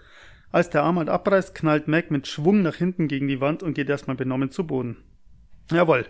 Als 0.50 0.70
der 0.70 0.84
Arm 0.84 0.98
halt 0.98 1.10
abreißt, 1.10 1.54
knallt 1.54 1.88
Mac 1.88 2.10
mit 2.10 2.26
Schwung 2.28 2.62
nach 2.62 2.76
hinten 2.76 3.08
gegen 3.08 3.28
die 3.28 3.42
Wand 3.42 3.62
und 3.62 3.74
geht 3.74 3.90
erstmal 3.90 4.16
benommen 4.16 4.50
zu 4.50 4.66
Boden. 4.66 4.96
Jawohl. 5.70 6.06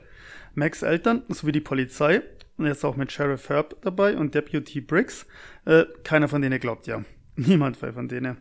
Macs 0.55 0.83
Eltern 0.83 1.25
sowie 1.29 1.53
die 1.53 1.61
Polizei, 1.61 2.23
und 2.59 2.67
jetzt 2.67 2.85
auch 2.85 2.97
mit 2.97 3.11
Sheriff 3.11 3.49
Herb 3.49 3.77
dabei 3.83 4.17
und 4.17 4.35
Deputy 4.35 4.81
Briggs, 4.83 5.27
äh, 5.65 5.85
keiner 6.05 6.29
von 6.29 6.43
denen 6.43 6.61
glaubt 6.61 6.87
ja. 6.87 7.03
Niemand 7.37 7.79
von 7.79 8.09
denen. 8.09 8.39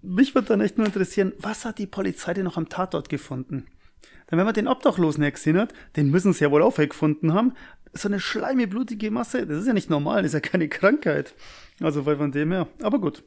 Mich 0.00 0.34
würde 0.34 0.48
dann 0.48 0.60
echt 0.60 0.78
nur 0.78 0.86
interessieren, 0.86 1.32
was 1.38 1.64
hat 1.64 1.78
die 1.78 1.86
Polizei 1.86 2.34
denn 2.34 2.44
noch 2.44 2.56
am 2.56 2.68
Tatort 2.68 3.08
gefunden? 3.08 3.66
Denn 4.30 4.38
wenn 4.38 4.44
man 4.44 4.54
den 4.54 4.68
Obdachlosen 4.68 5.28
gesehen 5.30 5.58
hat, 5.58 5.72
den 5.96 6.10
müssen 6.10 6.32
sie 6.32 6.44
ja 6.44 6.50
wohl 6.50 6.62
auch 6.62 6.78
weggefunden 6.78 7.34
haben. 7.34 7.54
So 7.92 8.08
eine 8.08 8.20
schleimige, 8.20 8.68
blutige 8.68 9.10
Masse, 9.10 9.46
das 9.46 9.58
ist 9.58 9.66
ja 9.66 9.72
nicht 9.72 9.90
normal, 9.90 10.22
das 10.22 10.32
ist 10.32 10.44
ja 10.44 10.50
keine 10.50 10.68
Krankheit. 10.68 11.34
Also 11.80 12.06
weil 12.06 12.16
von 12.16 12.30
dem 12.30 12.52
her, 12.52 12.68
aber 12.82 13.00
gut. 13.00 13.24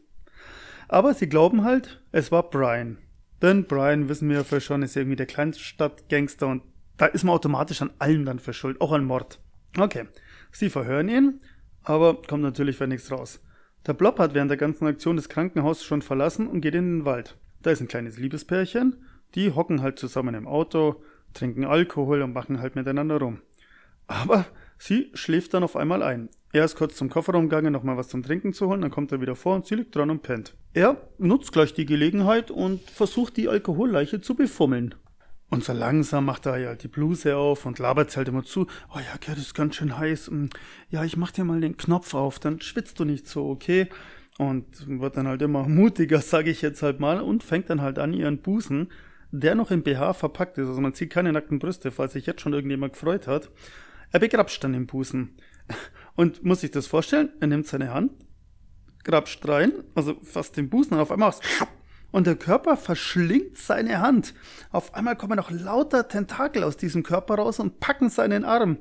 Aber 0.87 1.13
sie 1.13 1.27
glauben 1.27 1.63
halt, 1.63 2.01
es 2.11 2.31
war 2.31 2.49
Brian. 2.49 2.97
Denn 3.41 3.65
Brian, 3.65 4.07
wissen 4.07 4.29
wir 4.29 4.45
ja 4.49 4.59
schon, 4.61 4.83
ist 4.83 4.95
irgendwie 4.95 5.17
der 5.17 5.25
Kleinstadtgangster 5.25 6.47
und 6.47 6.63
da 6.97 7.07
ist 7.07 7.23
man 7.23 7.35
automatisch 7.35 7.81
an 7.81 7.91
allem 7.99 8.25
dann 8.25 8.39
verschuldet, 8.39 8.81
auch 8.81 8.93
an 8.93 9.03
Mord. 9.03 9.39
Okay, 9.77 10.05
sie 10.51 10.69
verhören 10.69 11.09
ihn, 11.09 11.39
aber 11.83 12.21
kommt 12.21 12.43
natürlich 12.43 12.77
für 12.77 12.87
nichts 12.87 13.11
raus. 13.11 13.41
Der 13.85 13.93
Blob 13.93 14.19
hat 14.19 14.33
während 14.33 14.49
der 14.49 14.57
ganzen 14.57 14.87
Aktion 14.87 15.17
das 15.17 15.27
Krankenhaus 15.27 15.83
schon 15.83 16.01
verlassen 16.01 16.47
und 16.47 16.61
geht 16.61 16.75
in 16.75 16.99
den 16.99 17.05
Wald. 17.05 17.37
Da 17.61 17.71
ist 17.71 17.81
ein 17.81 17.87
kleines 17.87 18.17
Liebespärchen 18.17 19.03
die 19.35 19.51
hocken 19.51 19.81
halt 19.81 19.99
zusammen 19.99 20.35
im 20.35 20.47
Auto, 20.47 21.01
trinken 21.33 21.65
Alkohol 21.65 22.21
und 22.21 22.33
machen 22.33 22.59
halt 22.59 22.75
miteinander 22.75 23.17
rum. 23.17 23.41
Aber 24.07 24.45
sie 24.77 25.09
schläft 25.13 25.53
dann 25.53 25.63
auf 25.63 25.75
einmal 25.75 26.03
ein. 26.03 26.29
Er 26.51 26.65
ist 26.65 26.75
kurz 26.75 26.95
zum 26.95 27.09
Kofferraum 27.09 27.49
gegangen, 27.49 27.73
nochmal 27.73 27.97
was 27.97 28.09
zum 28.09 28.21
Trinken 28.21 28.53
zu 28.53 28.67
holen, 28.67 28.81
dann 28.81 28.91
kommt 28.91 29.11
er 29.11 29.21
wieder 29.21 29.35
vor 29.35 29.55
und 29.55 29.65
sie 29.65 29.75
liegt 29.75 29.95
dran 29.95 30.11
und 30.11 30.21
pennt. 30.21 30.55
Er 30.73 30.97
nutzt 31.17 31.51
gleich 31.51 31.73
die 31.73 31.85
Gelegenheit 31.85 32.51
und 32.51 32.81
versucht 32.89 33.37
die 33.37 33.49
Alkoholleiche 33.49 34.21
zu 34.21 34.35
befummeln. 34.35 34.93
Und 35.49 35.63
so 35.63 35.73
langsam 35.73 36.25
macht 36.25 36.47
er 36.47 36.53
halt 36.53 36.81
die 36.81 36.87
Bluse 36.87 37.37
auf 37.37 37.67
und 37.67 37.77
labert 37.77 38.17
halt 38.17 38.27
immer 38.27 38.43
zu. 38.43 38.65
Oh 38.89 38.97
ja, 38.97 39.17
Gerd, 39.19 39.37
ist 39.37 39.53
ganz 39.53 39.75
schön 39.75 39.95
heiß. 39.95 40.31
Mm, 40.31 40.45
ja, 40.89 41.03
ich 41.03 41.15
mach 41.15 41.29
dir 41.29 41.43
mal 41.43 41.61
den 41.61 41.77
Knopf 41.77 42.15
auf, 42.15 42.39
dann 42.39 42.59
schwitzt 42.59 42.99
du 42.99 43.05
nicht 43.05 43.27
so, 43.27 43.47
okay? 43.49 43.87
Und 44.39 44.65
wird 44.87 45.15
dann 45.15 45.27
halt 45.27 45.43
immer 45.43 45.63
mutiger, 45.67 46.21
sage 46.21 46.49
ich 46.49 46.63
jetzt 46.63 46.81
halt 46.81 46.99
mal, 46.99 47.21
und 47.21 47.43
fängt 47.43 47.69
dann 47.69 47.81
halt 47.81 47.99
an, 47.99 48.13
ihren 48.13 48.39
Busen 48.39 48.89
der 49.33 49.55
noch 49.55 49.71
im 49.71 49.81
BH 49.81 50.13
verpackt 50.13 50.59
ist, 50.59 50.67
also 50.67 50.79
man 50.79 50.93
sieht 50.93 51.09
keine 51.09 51.33
nackten 51.33 51.57
Brüste, 51.57 51.89
falls 51.89 52.13
sich 52.13 52.27
jetzt 52.27 52.41
schon 52.41 52.53
irgendjemand 52.53 52.93
gefreut 52.93 53.25
hat. 53.25 53.49
Er 54.11 54.19
begrapscht 54.19 54.63
dann 54.63 54.73
den 54.73 54.85
Busen. 54.85 55.37
Und 56.15 56.43
muss 56.43 56.61
sich 56.61 56.69
das 56.69 56.85
vorstellen, 56.85 57.31
er 57.39 57.47
nimmt 57.47 57.65
seine 57.65 57.91
Hand, 57.91 58.11
grapscht 59.03 59.47
rein, 59.47 59.71
also 59.95 60.17
fast 60.21 60.55
den 60.55 60.69
Busen 60.69 60.99
auf 60.99 61.11
einmal 61.11 61.29
aus. 61.29 61.39
Und 62.11 62.27
der 62.27 62.35
Körper 62.35 62.77
verschlingt 62.77 63.57
seine 63.57 64.01
Hand. 64.01 64.35
Auf 64.69 64.93
einmal 64.93 65.15
kommen 65.15 65.37
noch 65.37 65.49
lauter 65.49 66.07
Tentakel 66.07 66.63
aus 66.63 66.77
diesem 66.77 67.01
Körper 67.01 67.35
raus 67.35 67.59
und 67.59 67.79
packen 67.79 68.09
seinen 68.09 68.45
Arm. 68.45 68.77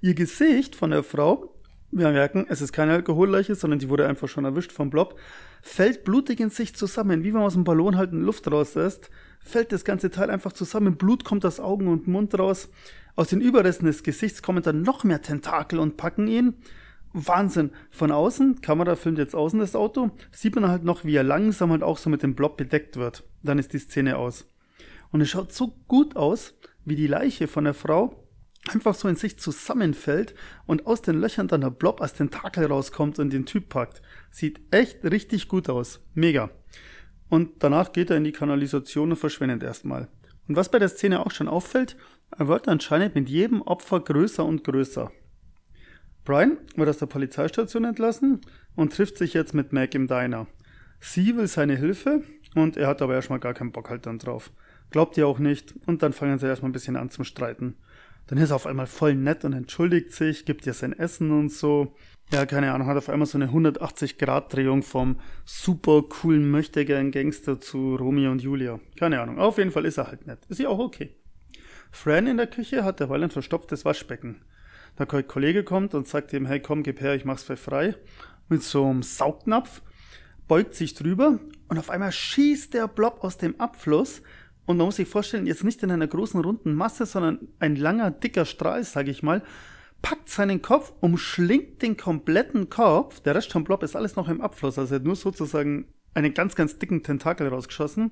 Ihr 0.00 0.14
Gesicht 0.14 0.74
von 0.76 0.92
der 0.92 1.02
Frau, 1.02 1.54
wir 1.90 2.10
merken, 2.10 2.46
es 2.48 2.62
ist 2.62 2.72
keine 2.72 2.94
Alkoholleiche, 2.94 3.54
sondern 3.54 3.80
die 3.80 3.90
wurde 3.90 4.08
einfach 4.08 4.28
schon 4.28 4.46
erwischt 4.46 4.72
vom 4.72 4.88
Blob, 4.88 5.20
fällt 5.60 6.04
blutig 6.04 6.40
in 6.40 6.48
sich 6.48 6.74
zusammen, 6.74 7.22
wie 7.22 7.34
wenn 7.34 7.40
man 7.40 7.48
aus 7.48 7.52
dem 7.52 7.64
Ballon 7.64 7.98
halt 7.98 8.12
Luft 8.12 8.50
rauslässt 8.50 9.10
fällt 9.42 9.72
das 9.72 9.84
ganze 9.84 10.10
Teil 10.10 10.30
einfach 10.30 10.52
zusammen, 10.52 10.96
Blut 10.96 11.24
kommt 11.24 11.44
aus 11.44 11.60
Augen 11.60 11.88
und 11.88 12.06
Mund 12.06 12.38
raus. 12.38 12.70
Aus 13.16 13.28
den 13.28 13.40
Überresten 13.40 13.86
des 13.86 14.02
Gesichts 14.02 14.42
kommen 14.42 14.62
dann 14.62 14.82
noch 14.82 15.04
mehr 15.04 15.22
Tentakel 15.22 15.78
und 15.78 15.96
packen 15.96 16.28
ihn. 16.28 16.54
Wahnsinn. 17.12 17.72
Von 17.90 18.12
außen, 18.12 18.60
Kamera 18.60 18.94
filmt 18.94 19.18
jetzt 19.18 19.34
außen 19.34 19.58
das 19.58 19.74
Auto, 19.74 20.10
sieht 20.30 20.54
man 20.54 20.68
halt 20.68 20.84
noch, 20.84 21.04
wie 21.04 21.16
er 21.16 21.24
langsam 21.24 21.70
halt 21.70 21.82
auch 21.82 21.98
so 21.98 22.08
mit 22.08 22.22
dem 22.22 22.34
Blob 22.34 22.56
bedeckt 22.56 22.96
wird. 22.96 23.24
Dann 23.42 23.58
ist 23.58 23.72
die 23.72 23.78
Szene 23.78 24.16
aus. 24.16 24.46
Und 25.10 25.20
es 25.20 25.28
schaut 25.28 25.52
so 25.52 25.74
gut 25.88 26.14
aus, 26.16 26.54
wie 26.84 26.94
die 26.94 27.08
Leiche 27.08 27.48
von 27.48 27.64
der 27.64 27.74
Frau 27.74 28.28
einfach 28.68 28.94
so 28.94 29.08
in 29.08 29.16
sich 29.16 29.38
zusammenfällt 29.38 30.34
und 30.66 30.86
aus 30.86 31.02
den 31.02 31.20
Löchern 31.20 31.48
dann 31.48 31.62
der 31.62 31.70
Blob 31.70 32.00
als 32.00 32.14
Tentakel 32.14 32.66
rauskommt 32.66 33.18
und 33.18 33.32
den 33.32 33.46
Typ 33.46 33.70
packt. 33.70 34.02
Sieht 34.30 34.60
echt 34.70 35.02
richtig 35.04 35.48
gut 35.48 35.68
aus. 35.68 36.00
Mega 36.14 36.50
und 37.30 37.62
danach 37.62 37.92
geht 37.92 38.10
er 38.10 38.18
in 38.18 38.24
die 38.24 38.32
Kanalisation 38.32 39.10
und 39.10 39.16
verschwindet 39.16 39.62
erstmal. 39.62 40.08
Und 40.48 40.56
was 40.56 40.70
bei 40.70 40.78
der 40.78 40.88
Szene 40.88 41.24
auch 41.24 41.30
schon 41.30 41.48
auffällt, 41.48 41.96
er 42.36 42.48
wird 42.48 42.68
anscheinend 42.68 43.14
mit 43.14 43.28
jedem 43.28 43.62
Opfer 43.62 44.00
größer 44.00 44.44
und 44.44 44.64
größer. 44.64 45.10
Brian 46.24 46.58
wird 46.76 46.88
aus 46.88 46.98
der 46.98 47.06
Polizeistation 47.06 47.84
entlassen 47.84 48.40
und 48.76 48.92
trifft 48.92 49.16
sich 49.16 49.32
jetzt 49.32 49.54
mit 49.54 49.72
Mac 49.72 49.94
im 49.94 50.06
Diner. 50.06 50.46
Sie 51.00 51.36
will 51.36 51.46
seine 51.46 51.76
Hilfe 51.76 52.22
und 52.54 52.76
er 52.76 52.88
hat 52.88 53.00
aber 53.00 53.14
erstmal 53.14 53.40
gar 53.40 53.54
keinen 53.54 53.72
Bock 53.72 53.88
halt 53.88 54.06
dann 54.06 54.18
drauf. 54.18 54.52
Glaubt 54.90 55.16
ihr 55.16 55.26
auch 55.26 55.38
nicht 55.38 55.74
und 55.86 56.02
dann 56.02 56.12
fangen 56.12 56.38
sie 56.38 56.46
erstmal 56.46 56.70
ein 56.70 56.74
bisschen 56.74 56.96
an 56.96 57.10
zum 57.10 57.24
Streiten. 57.24 57.76
Dann 58.26 58.38
ist 58.38 58.50
er 58.50 58.56
auf 58.56 58.66
einmal 58.66 58.86
voll 58.86 59.14
nett 59.14 59.44
und 59.44 59.52
entschuldigt 59.52 60.12
sich, 60.12 60.44
gibt 60.44 60.66
ihr 60.66 60.74
sein 60.74 60.92
Essen 60.92 61.30
und 61.30 61.50
so 61.50 61.94
ja, 62.32 62.46
keine 62.46 62.72
Ahnung, 62.72 62.86
hat 62.86 62.96
auf 62.96 63.08
einmal 63.08 63.26
so 63.26 63.38
eine 63.38 63.48
180-Grad-Drehung 63.48 64.82
vom 64.82 65.18
super 65.44 66.02
coolen 66.08 66.50
Möchtegern 66.50 67.10
Gangster 67.10 67.60
zu 67.60 67.96
Romeo 67.96 68.30
und 68.30 68.42
Julia. 68.42 68.80
Keine 68.98 69.20
Ahnung. 69.20 69.38
Auf 69.38 69.58
jeden 69.58 69.70
Fall 69.70 69.84
ist 69.84 69.98
er 69.98 70.06
halt 70.06 70.26
nett. 70.26 70.38
Ist 70.48 70.60
ja 70.60 70.68
auch 70.68 70.78
okay. 70.78 71.14
Fran 71.90 72.26
in 72.26 72.36
der 72.36 72.46
Küche 72.46 72.84
hat 72.84 73.00
derweil 73.00 73.24
ein 73.24 73.30
verstopftes 73.30 73.84
Waschbecken. 73.84 74.44
Der 74.98 75.06
Kollege 75.06 75.64
kommt 75.64 75.94
und 75.94 76.06
sagt 76.06 76.32
ihm, 76.32 76.46
hey 76.46 76.60
komm, 76.60 76.82
gib 76.82 77.00
her, 77.00 77.14
ich 77.14 77.24
mach's 77.24 77.42
für 77.42 77.56
frei. 77.56 77.96
Mit 78.48 78.62
so 78.62 78.86
einem 78.86 79.02
Saugnapf, 79.02 79.82
beugt 80.50 80.74
sich 80.74 80.94
drüber 80.94 81.38
und 81.68 81.78
auf 81.78 81.90
einmal 81.90 82.10
schießt 82.10 82.74
der 82.74 82.88
Blob 82.88 83.22
aus 83.22 83.38
dem 83.38 83.60
Abfluss 83.60 84.20
und 84.66 84.78
man 84.78 84.86
muss 84.86 84.96
sich 84.96 85.08
vorstellen, 85.08 85.46
jetzt 85.46 85.64
nicht 85.64 85.82
in 85.82 85.90
einer 85.90 86.08
großen 86.08 86.40
runden 86.40 86.74
Masse, 86.74 87.06
sondern 87.06 87.48
ein 87.60 87.76
langer, 87.76 88.10
dicker 88.10 88.44
Strahl, 88.44 88.82
sag 88.82 89.06
ich 89.06 89.22
mal, 89.22 89.42
packt 90.02 90.28
seinen 90.28 90.62
Kopf, 90.62 90.92
umschlingt 91.00 91.82
den 91.82 91.96
kompletten 91.96 92.70
Kopf, 92.70 93.20
der 93.20 93.34
Rest 93.34 93.52
vom 93.52 93.64
Blob 93.64 93.82
ist 93.82 93.96
alles 93.96 94.16
noch 94.16 94.28
im 94.28 94.40
Abfluss, 94.40 94.78
also 94.78 94.94
er 94.94 95.00
hat 95.00 95.04
nur 95.04 95.16
sozusagen 95.16 95.86
einen 96.14 96.34
ganz, 96.34 96.54
ganz 96.54 96.78
dicken 96.78 97.02
Tentakel 97.02 97.48
rausgeschossen, 97.48 98.10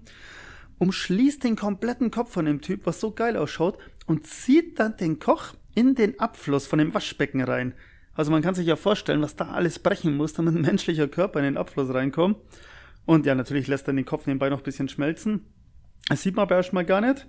umschließt 0.78 1.42
den 1.42 1.56
kompletten 1.56 2.10
Kopf 2.10 2.32
von 2.32 2.44
dem 2.44 2.60
Typ, 2.60 2.86
was 2.86 3.00
so 3.00 3.12
geil 3.12 3.36
ausschaut, 3.36 3.78
und 4.06 4.26
zieht 4.26 4.78
dann 4.78 4.96
den 4.96 5.18
Koch 5.18 5.54
in 5.74 5.94
den 5.94 6.18
Abfluss 6.20 6.66
von 6.66 6.78
dem 6.78 6.94
Waschbecken 6.94 7.42
rein. 7.42 7.74
Also 8.14 8.32
man 8.32 8.42
kann 8.42 8.54
sich 8.54 8.66
ja 8.66 8.76
vorstellen, 8.76 9.22
was 9.22 9.36
da 9.36 9.48
alles 9.48 9.78
brechen 9.78 10.16
muss, 10.16 10.32
damit 10.32 10.54
ein 10.54 10.62
menschlicher 10.62 11.06
Körper 11.06 11.38
in 11.38 11.44
den 11.44 11.56
Abfluss 11.56 11.92
reinkommt. 11.94 12.38
Und 13.06 13.26
ja, 13.26 13.34
natürlich 13.34 13.68
lässt 13.68 13.86
er 13.86 13.94
den 13.94 14.04
Kopf 14.04 14.26
nebenbei 14.26 14.50
noch 14.50 14.58
ein 14.58 14.64
bisschen 14.64 14.88
schmelzen. 14.88 15.46
Das 16.08 16.22
sieht 16.22 16.34
man 16.34 16.42
aber 16.44 16.56
erstmal 16.56 16.84
gar 16.84 17.00
nicht. 17.00 17.26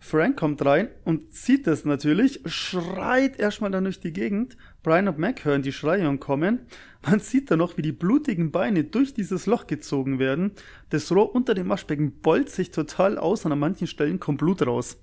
Frank 0.00 0.36
kommt 0.36 0.64
rein 0.64 0.88
und 1.04 1.32
sieht 1.32 1.66
das 1.66 1.84
natürlich, 1.84 2.40
schreit 2.46 3.38
erstmal 3.38 3.70
dann 3.70 3.84
durch 3.84 4.00
die 4.00 4.12
Gegend. 4.12 4.56
Brian 4.82 5.08
und 5.08 5.18
Mac 5.18 5.44
hören 5.44 5.62
die 5.62 5.72
Schreie 5.72 6.08
und 6.08 6.20
kommen. 6.20 6.60
Man 7.06 7.20
sieht 7.20 7.50
dann 7.50 7.58
noch, 7.58 7.76
wie 7.76 7.82
die 7.82 7.92
blutigen 7.92 8.50
Beine 8.50 8.84
durch 8.84 9.14
dieses 9.14 9.46
Loch 9.46 9.66
gezogen 9.66 10.18
werden. 10.18 10.52
Das 10.90 11.10
Rohr 11.10 11.34
unter 11.34 11.54
dem 11.54 11.68
Waschbecken 11.68 12.20
bolzt 12.20 12.54
sich 12.54 12.70
total 12.70 13.18
aus 13.18 13.44
und 13.44 13.52
an 13.52 13.58
manchen 13.58 13.86
Stellen 13.86 14.20
kommt 14.20 14.38
Blut 14.38 14.66
raus. 14.66 14.98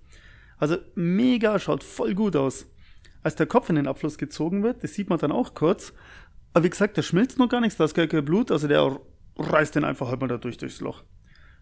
Also 0.57 0.77
mega, 0.95 1.57
schaut 1.57 1.83
voll 1.83 2.13
gut 2.13 2.35
aus. 2.35 2.67
Als 3.23 3.35
der 3.35 3.47
Kopf 3.47 3.69
in 3.69 3.75
den 3.75 3.87
Abfluss 3.87 4.17
gezogen 4.17 4.63
wird, 4.63 4.83
das 4.83 4.93
sieht 4.93 5.09
man 5.09 5.19
dann 5.19 5.31
auch 5.31 5.53
kurz. 5.53 5.93
Aber 6.53 6.63
wie 6.65 6.69
gesagt, 6.69 6.97
der 6.97 7.01
schmilzt 7.01 7.39
noch 7.39 7.49
gar 7.49 7.61
nichts, 7.61 7.77
da 7.77 7.85
ist 7.85 7.93
gar 7.93 8.07
kein 8.07 8.25
Blut, 8.25 8.51
also 8.51 8.67
der 8.67 8.99
reißt 9.37 9.75
den 9.75 9.83
einfach 9.83 10.09
halt 10.09 10.21
mal 10.21 10.27
da 10.27 10.37
durch 10.37 10.57
durchs 10.57 10.81
Loch. 10.81 11.03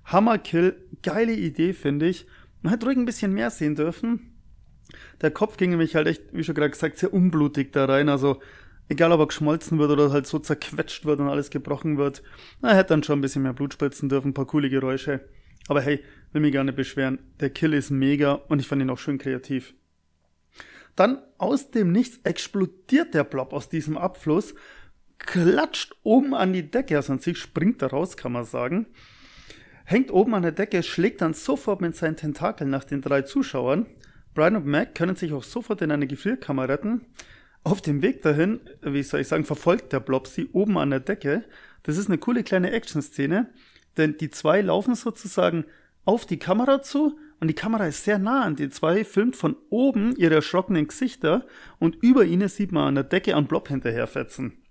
Hammerkill, 0.06 0.76
geile 1.04 1.34
Idee, 1.34 1.74
finde 1.74 2.08
ich. 2.08 2.26
Man 2.62 2.74
hätte 2.74 2.86
ruhig 2.86 2.98
ein 2.98 3.06
bisschen 3.06 3.34
mehr 3.34 3.50
sehen 3.50 3.76
dürfen. 3.76 4.36
Der 5.22 5.32
Kopf 5.32 5.58
ging 5.58 5.70
nämlich 5.70 5.96
halt 5.96 6.08
echt, 6.08 6.34
wie 6.34 6.44
schon 6.44 6.56
gerade 6.56 6.72
gesagt, 6.72 6.98
sehr 6.98 7.14
unblutig 7.14 7.72
da 7.72 7.86
rein. 7.86 8.10
Also, 8.10 8.42
egal 8.90 9.12
ob 9.12 9.22
er 9.22 9.28
geschmolzen 9.28 9.78
wird 9.80 9.92
oder 9.92 10.12
halt 10.12 10.28
so 10.28 10.40
zerquetscht 10.40 11.06
wird 11.06 11.20
und 11.20 11.30
alles 11.30 11.52
gebrochen 11.52 11.98
wird, 11.98 12.24
er 12.62 12.76
hätte 12.76 12.90
dann 12.90 13.04
schon 13.04 13.20
ein 13.20 13.22
bisschen 13.22 13.44
mehr 13.44 13.54
Blut 13.54 13.74
spritzen 13.74 14.10
dürfen, 14.10 14.30
ein 14.30 14.34
paar 14.34 14.48
coole 14.48 14.70
Geräusche. 14.70 15.22
Aber 15.68 15.82
hey, 15.82 16.04
will 16.32 16.42
mich 16.42 16.54
gar 16.54 16.64
nicht 16.64 16.76
beschweren. 16.76 17.20
Der 17.40 17.50
Kill 17.50 17.74
ist 17.74 17.92
mega 17.92 18.34
und 18.34 18.60
ich 18.60 18.68
fand 18.68 18.82
ihn 18.82 18.90
auch 18.90 18.98
schön 18.98 19.20
kreativ. 19.20 19.76
Dann 20.96 21.22
aus 21.38 21.72
dem 21.72 21.92
Nichts 21.92 22.20
explodiert 22.24 23.14
der 23.14 23.24
Blob 23.24 23.54
aus 23.54 23.70
diesem 23.70 23.98
Abfluss, 23.98 24.56
klatscht 25.18 25.96
oben 26.04 26.34
an 26.34 26.52
die 26.52 26.70
Decke, 26.70 26.98
also 26.98 27.14
an 27.14 27.20
sich 27.20 27.38
springt 27.38 27.82
er 27.82 27.92
raus, 27.92 28.18
kann 28.18 28.32
man 28.32 28.44
sagen 28.44 28.88
hängt 29.90 30.12
oben 30.12 30.36
an 30.36 30.44
der 30.44 30.52
Decke, 30.52 30.84
schlägt 30.84 31.22
dann 31.22 31.34
sofort 31.34 31.82
mit 31.82 31.96
seinen 31.96 32.16
Tentakeln 32.16 32.70
nach 32.70 32.84
den 32.84 33.02
drei 33.02 33.24
Zuschauern. 33.24 33.88
Brian 34.36 34.56
und 34.56 34.68
Mac 34.68 34.94
können 34.94 35.16
sich 35.16 35.34
auch 35.34 35.44
sofort 35.44 35.82
in 35.82 35.92
eine 35.92 36.06
Gefrierkammer 36.06 36.70
retten. 36.70 37.08
Auf 37.64 37.82
dem 37.82 38.04
Weg 38.04 38.22
dahin, 38.22 38.60
wie 38.84 39.02
soll 39.02 39.22
ich 39.22 39.28
sagen, 39.28 39.46
verfolgt 39.46 39.92
der 39.92 40.00
Blob 40.00 40.28
sie 40.28 40.48
oben 40.54 40.78
an 40.78 40.92
der 40.92 41.00
Decke. 41.00 41.44
Das 41.84 41.98
ist 41.98 42.08
eine 42.08 42.20
coole 42.20 42.44
kleine 42.44 42.72
Action-Szene, 42.72 43.50
denn 43.98 44.16
die 44.18 44.30
zwei 44.30 44.62
laufen 44.62 44.94
sozusagen 44.94 45.66
auf 46.06 46.28
die 46.28 46.40
Kamera 46.40 46.84
zu 46.84 47.18
und 47.40 47.48
die 47.48 47.56
Kamera 47.56 47.88
ist 47.88 48.04
sehr 48.04 48.20
nah 48.20 48.44
an 48.44 48.56
die 48.56 48.70
zwei, 48.70 49.04
filmt 49.04 49.36
von 49.36 49.56
oben 49.70 50.16
ihre 50.18 50.36
erschrockenen 50.36 50.88
Gesichter 50.88 51.48
und 51.80 51.98
über 52.02 52.26
ihnen 52.26 52.48
sieht 52.48 52.72
man 52.72 52.90
an 52.90 52.96
der 52.96 53.04
Decke 53.06 53.36
einen 53.36 53.48
Blob 53.48 53.70
hinterherfetzen. 53.70 54.62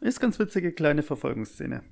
Ist 0.00 0.20
ganz 0.20 0.38
witzige 0.38 0.72
kleine 0.72 1.02
Verfolgungsszene. 1.02 1.82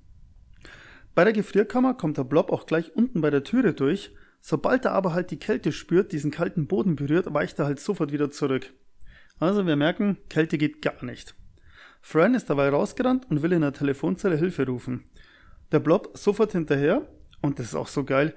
Bei 1.16 1.24
der 1.24 1.32
Gefrierkammer 1.32 1.94
kommt 1.94 2.18
der 2.18 2.24
Blob 2.24 2.52
auch 2.52 2.66
gleich 2.66 2.94
unten 2.94 3.22
bei 3.22 3.30
der 3.30 3.42
Türe 3.42 3.72
durch. 3.72 4.14
Sobald 4.42 4.84
er 4.84 4.92
aber 4.92 5.14
halt 5.14 5.30
die 5.30 5.38
Kälte 5.38 5.72
spürt, 5.72 6.12
diesen 6.12 6.30
kalten 6.30 6.66
Boden 6.66 6.94
berührt, 6.94 7.32
weicht 7.32 7.58
er 7.58 7.64
halt 7.64 7.80
sofort 7.80 8.12
wieder 8.12 8.30
zurück. 8.30 8.74
Also 9.40 9.66
wir 9.66 9.76
merken, 9.76 10.18
Kälte 10.28 10.58
geht 10.58 10.82
gar 10.82 11.02
nicht. 11.02 11.34
Fran 12.02 12.34
ist 12.34 12.50
dabei 12.50 12.68
rausgerannt 12.68 13.30
und 13.30 13.40
will 13.42 13.54
in 13.54 13.62
der 13.62 13.72
Telefonzelle 13.72 14.36
Hilfe 14.36 14.66
rufen. 14.66 15.04
Der 15.72 15.80
Blob 15.80 16.10
sofort 16.12 16.52
hinterher, 16.52 17.08
und 17.40 17.58
das 17.58 17.68
ist 17.68 17.76
auch 17.76 17.88
so 17.88 18.04
geil, 18.04 18.34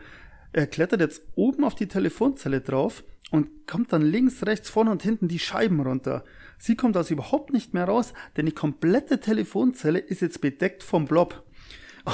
er 0.53 0.65
klettert 0.65 1.01
jetzt 1.01 1.24
oben 1.36 1.65
auf 1.65 1.75
die 1.75 1.89
Telefonzelle 1.89 2.62
drauf 2.62 3.03
und 3.29 3.67
kommt 3.67 3.91
dann 3.91 4.03
links, 4.03 4.45
rechts, 4.45 4.69
vorne 4.69 4.91
und 4.91 5.03
hinten 5.03 5.27
die 5.27 5.39
Scheiben 5.39 5.81
runter. 5.81 6.24
Sie 6.57 6.77
kommt 6.77 6.95
also 6.95 7.13
überhaupt 7.13 7.51
nicht 7.51 7.74
mehr 7.74 7.86
raus, 7.86 8.13
denn 8.38 8.45
die 8.45 8.53
komplette 8.53 9.19
Telefonzelle 9.19 10.00
ist 10.00 10.21
jetzt 10.21 10.39
bedeckt 10.39 10.81
vom 10.81 11.03
Blob. 11.03 11.43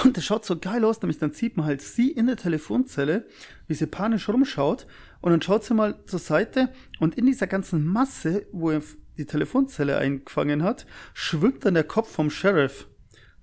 Und 0.04 0.18
das 0.18 0.26
schaut 0.26 0.46
so 0.46 0.58
geil 0.58 0.84
aus, 0.84 1.02
nämlich 1.02 1.20
dann 1.20 1.32
sieht 1.32 1.58
man 1.58 1.66
halt 1.66 1.82
sie 1.82 2.12
in 2.12 2.28
der 2.28 2.38
Telefonzelle, 2.38 3.26
wie 3.68 3.76
sie 3.76 3.88
panisch 3.88 4.30
rumschaut 4.30 4.88
und 5.22 5.32
dann 5.32 5.42
schaut 5.42 5.64
sie 5.64 5.74
mal 5.74 6.04
zur 6.06 6.20
Seite 6.20 6.70
und 7.00 7.16
in 7.16 7.26
dieser 7.26 7.48
ganzen 7.48 7.86
Masse, 7.86 8.46
wo 8.52 8.72
er 8.72 8.82
die 9.18 9.26
Telefonzelle 9.26 9.98
eingefangen 9.98 10.64
hat, 10.64 10.86
schwimmt 11.14 11.66
dann 11.66 11.74
der 11.74 11.84
Kopf 11.84 12.12
vom 12.12 12.30
Sheriff. 12.30 12.88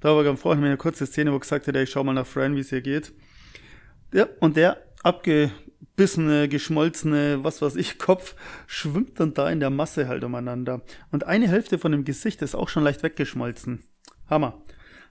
Da 0.01 0.15
war 0.15 0.25
ganz 0.25 0.41
vorhin 0.41 0.65
eine 0.65 0.77
kurze 0.77 1.07
Szene, 1.07 1.33
wo 1.33 1.39
gesagt 1.39 1.67
hat, 1.67 1.77
ich 1.77 1.91
schau 1.91 2.05
mal 2.05 2.13
nach 2.13 2.27
Fran, 2.27 2.57
wie 2.57 2.61
es 2.61 2.73
ihr 2.73 2.83
geht. 2.83 3.13
Ja, 4.13 4.27
und 4.41 4.57
der 4.57 4.83
abgebissene, 5.03 6.49
geschmolzene, 6.49 7.45
was 7.45 7.63
weiß 7.63 7.77
ich, 7.77 7.99
Kopf 7.99 8.35
schwimmt 8.67 9.19
dann 9.21 9.33
da 9.33 9.49
in 9.49 9.61
der 9.61 9.71
Masse 9.71 10.09
halt 10.09 10.25
umeinander. 10.25 10.83
Und 11.13 11.27
eine 11.27 11.49
Hälfte 11.49 11.79
von 11.79 11.93
dem 11.93 12.05
Gesicht 12.05 12.43
ist 12.43 12.55
auch 12.55 12.69
schon 12.69 12.85
leicht 12.85 13.03
weggeschmolzen. 13.03 13.85
Hammer. 14.29 14.62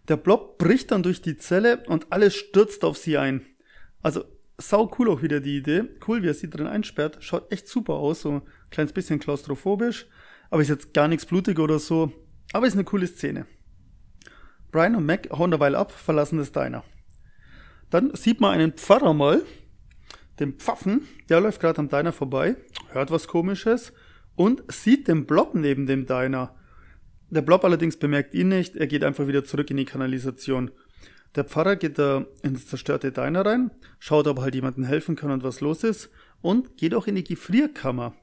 Der 0.07 0.17
Blob 0.17 0.57
bricht 0.57 0.91
dann 0.91 1.03
durch 1.03 1.21
die 1.21 1.37
Zelle 1.37 1.83
und 1.87 2.11
alles 2.11 2.35
stürzt 2.35 2.83
auf 2.83 2.97
sie 2.97 3.17
ein. 3.17 3.45
Also 4.01 4.23
sau 4.57 4.91
cool 4.97 5.09
auch 5.09 5.21
wieder 5.21 5.39
die 5.39 5.57
Idee. 5.57 5.83
Cool, 6.07 6.23
wie 6.23 6.27
er 6.27 6.33
sie 6.33 6.49
drin 6.49 6.67
einsperrt. 6.67 7.17
Schaut 7.21 7.51
echt 7.51 7.67
super 7.67 7.93
aus, 7.93 8.21
so 8.21 8.31
ein 8.31 8.41
kleines 8.69 8.93
bisschen 8.93 9.19
klaustrophobisch. 9.19 10.07
Aber 10.49 10.61
ist 10.61 10.69
jetzt 10.69 10.93
gar 10.93 11.07
nichts 11.07 11.25
blutig 11.25 11.59
oder 11.59 11.79
so. 11.79 12.11
Aber 12.53 12.67
ist 12.67 12.73
eine 12.73 12.83
coole 12.83 13.07
Szene. 13.07 13.45
Brian 14.71 14.95
und 14.95 15.05
Mac 15.05 15.29
hauen 15.31 15.51
derweil 15.51 15.75
ab, 15.75 15.91
verlassen 15.91 16.37
das 16.37 16.51
Diner. 16.51 16.83
Dann 17.89 18.15
sieht 18.15 18.39
man 18.39 18.51
einen 18.51 18.71
Pfarrer 18.71 19.13
mal, 19.13 19.43
den 20.39 20.53
Pfaffen, 20.53 21.07
der 21.29 21.41
läuft 21.41 21.59
gerade 21.59 21.79
am 21.79 21.89
Diner 21.89 22.13
vorbei, 22.13 22.55
hört 22.89 23.11
was 23.11 23.27
komisches 23.27 23.91
und 24.35 24.63
sieht 24.71 25.09
den 25.09 25.25
Blob 25.25 25.55
neben 25.55 25.85
dem 25.85 26.05
Diner. 26.05 26.55
Der 27.31 27.41
Blob 27.41 27.63
allerdings 27.63 27.95
bemerkt 27.95 28.33
ihn 28.33 28.49
nicht, 28.49 28.75
er 28.75 28.87
geht 28.87 29.05
einfach 29.05 29.25
wieder 29.25 29.45
zurück 29.45 29.71
in 29.71 29.77
die 29.77 29.85
Kanalisation. 29.85 30.69
Der 31.35 31.45
Pfarrer 31.45 31.77
geht 31.77 31.97
da 31.97 32.25
ins 32.43 32.67
zerstörte 32.67 33.13
Diner 33.13 33.45
rein, 33.45 33.71
schaut, 33.99 34.27
ob 34.27 34.41
halt 34.41 34.53
jemandem 34.53 34.83
helfen 34.83 35.15
kann 35.15 35.31
und 35.31 35.41
was 35.41 35.61
los 35.61 35.85
ist 35.85 36.09
und 36.41 36.75
geht 36.75 36.93
auch 36.93 37.07
in 37.07 37.15
die 37.15 37.23
Gefrierkammer. 37.23 38.13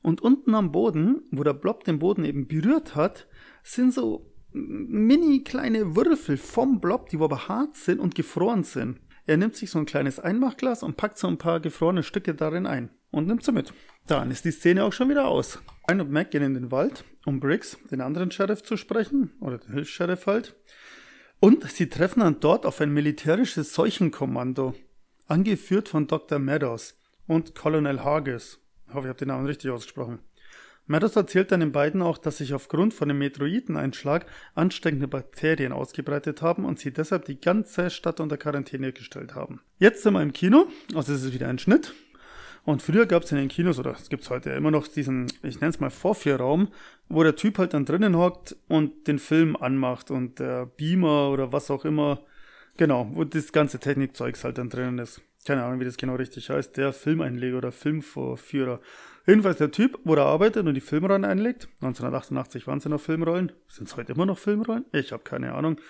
Und 0.00 0.22
unten 0.22 0.54
am 0.54 0.72
Boden, 0.72 1.20
wo 1.30 1.44
der 1.44 1.52
Blob 1.52 1.84
den 1.84 1.98
Boden 1.98 2.24
eben 2.24 2.46
berührt 2.46 2.96
hat, 2.96 3.26
sind 3.62 3.92
so 3.92 4.32
mini 4.52 5.44
kleine 5.44 5.94
Würfel 5.94 6.38
vom 6.38 6.80
Blob, 6.80 7.10
die 7.10 7.18
aber 7.18 7.48
hart 7.48 7.76
sind 7.76 8.00
und 8.00 8.14
gefroren 8.14 8.64
sind. 8.64 8.98
Er 9.26 9.36
nimmt 9.36 9.56
sich 9.56 9.70
so 9.70 9.78
ein 9.78 9.86
kleines 9.86 10.20
Einmachglas 10.20 10.82
und 10.84 10.96
packt 10.96 11.18
so 11.18 11.26
ein 11.26 11.38
paar 11.38 11.58
gefrorene 11.58 12.04
Stücke 12.04 12.34
darin 12.34 12.66
ein 12.66 12.90
und 13.10 13.26
nimmt 13.26 13.44
sie 13.44 13.52
mit. 13.52 13.72
Dann 14.06 14.30
ist 14.30 14.44
die 14.44 14.52
Szene 14.52 14.84
auch 14.84 14.92
schon 14.92 15.08
wieder 15.08 15.26
aus. 15.26 15.58
Ryan 15.88 16.02
und 16.02 16.12
Mac 16.12 16.30
gehen 16.30 16.42
in 16.42 16.54
den 16.54 16.70
Wald, 16.70 17.04
um 17.24 17.40
Briggs, 17.40 17.76
den 17.90 18.00
anderen 18.00 18.30
Sheriff, 18.30 18.62
zu 18.62 18.76
sprechen, 18.76 19.32
oder 19.40 19.58
den 19.58 19.72
Hilfs-Sheriff 19.72 20.26
halt. 20.26 20.54
Und 21.40 21.68
sie 21.70 21.88
treffen 21.88 22.20
dann 22.20 22.40
dort 22.40 22.66
auf 22.66 22.80
ein 22.80 22.92
militärisches 22.92 23.74
Seuchenkommando, 23.74 24.74
angeführt 25.26 25.88
von 25.88 26.06
Dr. 26.06 26.38
Meadows 26.38 26.96
und 27.26 27.54
Colonel 27.54 28.04
Hages. 28.04 28.60
Ich 28.86 28.94
hoffe, 28.94 29.06
ich 29.06 29.08
habe 29.08 29.18
den 29.18 29.28
Namen 29.28 29.46
richtig 29.46 29.70
ausgesprochen. 29.70 30.20
Meadows 30.86 31.16
erzählt 31.16 31.50
dann 31.50 31.60
den 31.60 31.72
beiden 31.72 32.00
auch, 32.00 32.16
dass 32.16 32.38
sich 32.38 32.54
aufgrund 32.54 32.94
von 32.94 33.08
dem 33.08 33.18
Meteoriteneinschlag 33.18 34.26
ansteckende 34.54 35.08
Bakterien 35.08 35.72
ausgebreitet 35.72 36.42
haben 36.42 36.64
und 36.64 36.78
sie 36.78 36.92
deshalb 36.92 37.24
die 37.24 37.40
ganze 37.40 37.90
Stadt 37.90 38.20
unter 38.20 38.36
Quarantäne 38.36 38.92
gestellt 38.92 39.34
haben. 39.34 39.60
Jetzt 39.78 40.02
sind 40.02 40.14
wir 40.14 40.22
im 40.22 40.32
Kino, 40.32 40.68
also 40.94 41.12
es 41.12 41.24
ist 41.24 41.34
wieder 41.34 41.48
ein 41.48 41.58
Schnitt. 41.58 41.92
Und 42.64 42.82
früher 42.82 43.06
gab 43.06 43.22
es 43.22 43.30
in 43.30 43.38
den 43.38 43.48
Kinos, 43.48 43.78
oder 43.78 43.92
es 43.92 44.08
gibt 44.08 44.24
es 44.24 44.30
heute 44.30 44.50
immer 44.50 44.72
noch 44.72 44.88
diesen, 44.88 45.26
ich 45.44 45.60
nenne 45.60 45.70
es 45.70 45.78
mal 45.78 45.90
Vorführraum, 45.90 46.68
wo 47.08 47.22
der 47.22 47.36
Typ 47.36 47.58
halt 47.58 47.74
dann 47.74 47.84
drinnen 47.84 48.16
hockt 48.16 48.56
und 48.66 49.06
den 49.06 49.20
Film 49.20 49.54
anmacht 49.54 50.10
und 50.10 50.40
der 50.40 50.66
Beamer 50.66 51.30
oder 51.30 51.52
was 51.52 51.70
auch 51.70 51.84
immer, 51.84 52.22
genau, 52.76 53.08
wo 53.12 53.22
das 53.22 53.52
ganze 53.52 53.78
Technikzeugs 53.78 54.42
halt 54.42 54.58
dann 54.58 54.68
drinnen 54.68 54.98
ist. 54.98 55.20
Keine 55.46 55.62
Ahnung, 55.62 55.78
wie 55.78 55.84
das 55.84 55.96
genau 55.96 56.16
richtig 56.16 56.50
heißt, 56.50 56.76
der 56.76 56.92
Filmeinleger 56.92 57.58
oder 57.58 57.70
Filmvorführer. 57.70 58.80
Jedenfalls 59.26 59.58
der 59.58 59.72
Typ, 59.72 59.98
wo 60.04 60.14
er 60.14 60.24
arbeitet 60.24 60.66
und 60.66 60.74
die 60.74 60.80
Filmrollen 60.80 61.24
einlegt. 61.24 61.68
1988 61.80 62.66
waren 62.66 62.78
ja 62.78 62.90
noch 62.90 63.00
Filmrollen. 63.00 63.52
Sind 63.68 63.88
es 63.88 63.96
heute 63.96 64.12
immer 64.12 64.26
noch 64.26 64.38
Filmrollen? 64.38 64.84
Ich 64.92 65.12
habe 65.12 65.24
keine 65.24 65.52
Ahnung. 65.52 65.80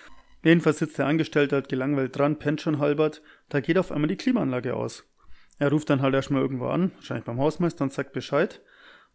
Jedenfalls 0.43 0.79
sitzt 0.79 0.97
der 0.97 1.05
Angestellte 1.05 1.55
halt 1.55 1.69
gelangweilt 1.69 2.17
dran, 2.17 2.39
pennt 2.39 2.61
schon 2.61 2.79
halbert. 2.79 3.21
Da 3.49 3.59
geht 3.59 3.77
auf 3.77 3.91
einmal 3.91 4.07
die 4.07 4.17
Klimaanlage 4.17 4.75
aus. 4.75 5.03
Er 5.59 5.69
ruft 5.69 5.89
dann 5.89 6.01
halt 6.01 6.15
erstmal 6.15 6.41
irgendwo 6.41 6.67
an, 6.67 6.91
wahrscheinlich 6.95 7.25
beim 7.25 7.39
Hausmeister 7.39 7.83
und 7.83 7.93
sagt 7.93 8.13
Bescheid. 8.13 8.61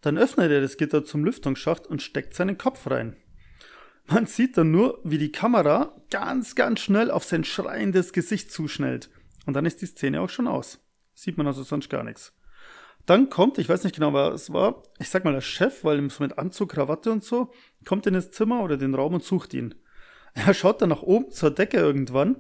Dann 0.01 0.19
öffnet 0.19 0.51
er 0.51 0.61
das 0.61 0.77
Gitter 0.77 1.05
zum 1.05 1.25
Lüftungsschacht 1.25 1.87
und 1.87 2.03
steckt 2.03 2.35
seinen 2.35 2.59
Kopf 2.59 2.89
rein. 2.91 3.17
Man 4.07 4.27
sieht 4.27 4.57
dann 4.57 4.71
nur, 4.71 5.01
wie 5.05 5.19
die 5.19 5.33
Kamera 5.33 5.97
ganz, 6.11 6.55
ganz 6.55 6.81
schnell 6.81 7.11
auf 7.11 7.25
sein 7.25 7.45
schreiendes 7.45 8.13
Gesicht 8.13 8.53
zuschnellt. 8.53 9.11
Und 9.47 9.55
dann 9.55 9.67
ist 9.67 9.81
die 9.81 9.87
Szene 9.87 10.21
auch 10.21 10.31
schon 10.31 10.49
aus. 10.49 10.81
Sieht 11.15 11.39
man 11.39 11.47
also 11.47 11.63
sonst 11.63 11.89
gar 11.89 12.03
nichts. 12.03 12.33
Dann 13.07 13.31
kommt, 13.31 13.59
ich 13.59 13.69
weiß 13.69 13.85
nicht 13.85 13.97
genau, 13.97 14.13
wer 14.13 14.33
es 14.33 14.53
war, 14.53 14.83
ich 14.99 15.11
sag 15.11 15.25
mal 15.25 15.33
der 15.33 15.41
Chef, 15.41 15.85
weil 15.85 16.09
so 16.11 16.23
mit 16.23 16.39
Anzug, 16.39 16.71
Krawatte 16.71 17.11
und 17.11 17.25
so, 17.25 17.51
kommt 17.85 18.07
in 18.07 18.15
das 18.15 18.31
Zimmer 18.31 18.63
oder 18.63 18.77
den 18.77 18.95
Raum 18.95 19.15
und 19.15 19.25
sucht 19.25 19.55
ihn. 19.55 19.75
Er 20.35 20.55
schaut 20.55 20.81
dann 20.81 20.91
nach 20.91 21.03
oben 21.03 21.31
zur 21.31 21.51
Decke 21.51 21.77
irgendwann 21.79 22.37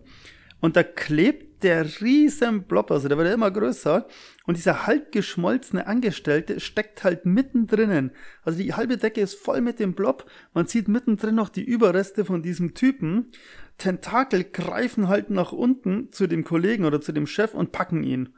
und 0.62 0.76
da 0.76 0.84
klebt 0.84 1.64
der 1.64 2.00
riesen 2.00 2.62
Blob, 2.62 2.92
also 2.92 3.08
der 3.08 3.18
wird 3.18 3.34
immer 3.34 3.50
größer. 3.50 4.06
Und 4.46 4.56
dieser 4.56 4.86
halb 4.86 5.10
geschmolzene 5.10 5.88
Angestellte 5.88 6.60
steckt 6.60 7.02
halt 7.02 7.26
mittendrin. 7.26 8.12
Also 8.44 8.60
die 8.60 8.72
halbe 8.72 8.96
Decke 8.96 9.20
ist 9.20 9.34
voll 9.34 9.60
mit 9.60 9.80
dem 9.80 9.94
Blob. 9.94 10.24
Man 10.54 10.66
sieht 10.66 10.86
mittendrin 10.86 11.34
noch 11.34 11.48
die 11.48 11.64
Überreste 11.64 12.24
von 12.24 12.42
diesem 12.42 12.74
Typen. 12.74 13.32
Tentakel 13.76 14.44
greifen 14.44 15.08
halt 15.08 15.30
nach 15.30 15.50
unten 15.50 16.12
zu 16.12 16.28
dem 16.28 16.44
Kollegen 16.44 16.84
oder 16.84 17.00
zu 17.00 17.10
dem 17.10 17.26
Chef 17.26 17.54
und 17.54 17.72
packen 17.72 18.04
ihn. 18.04 18.34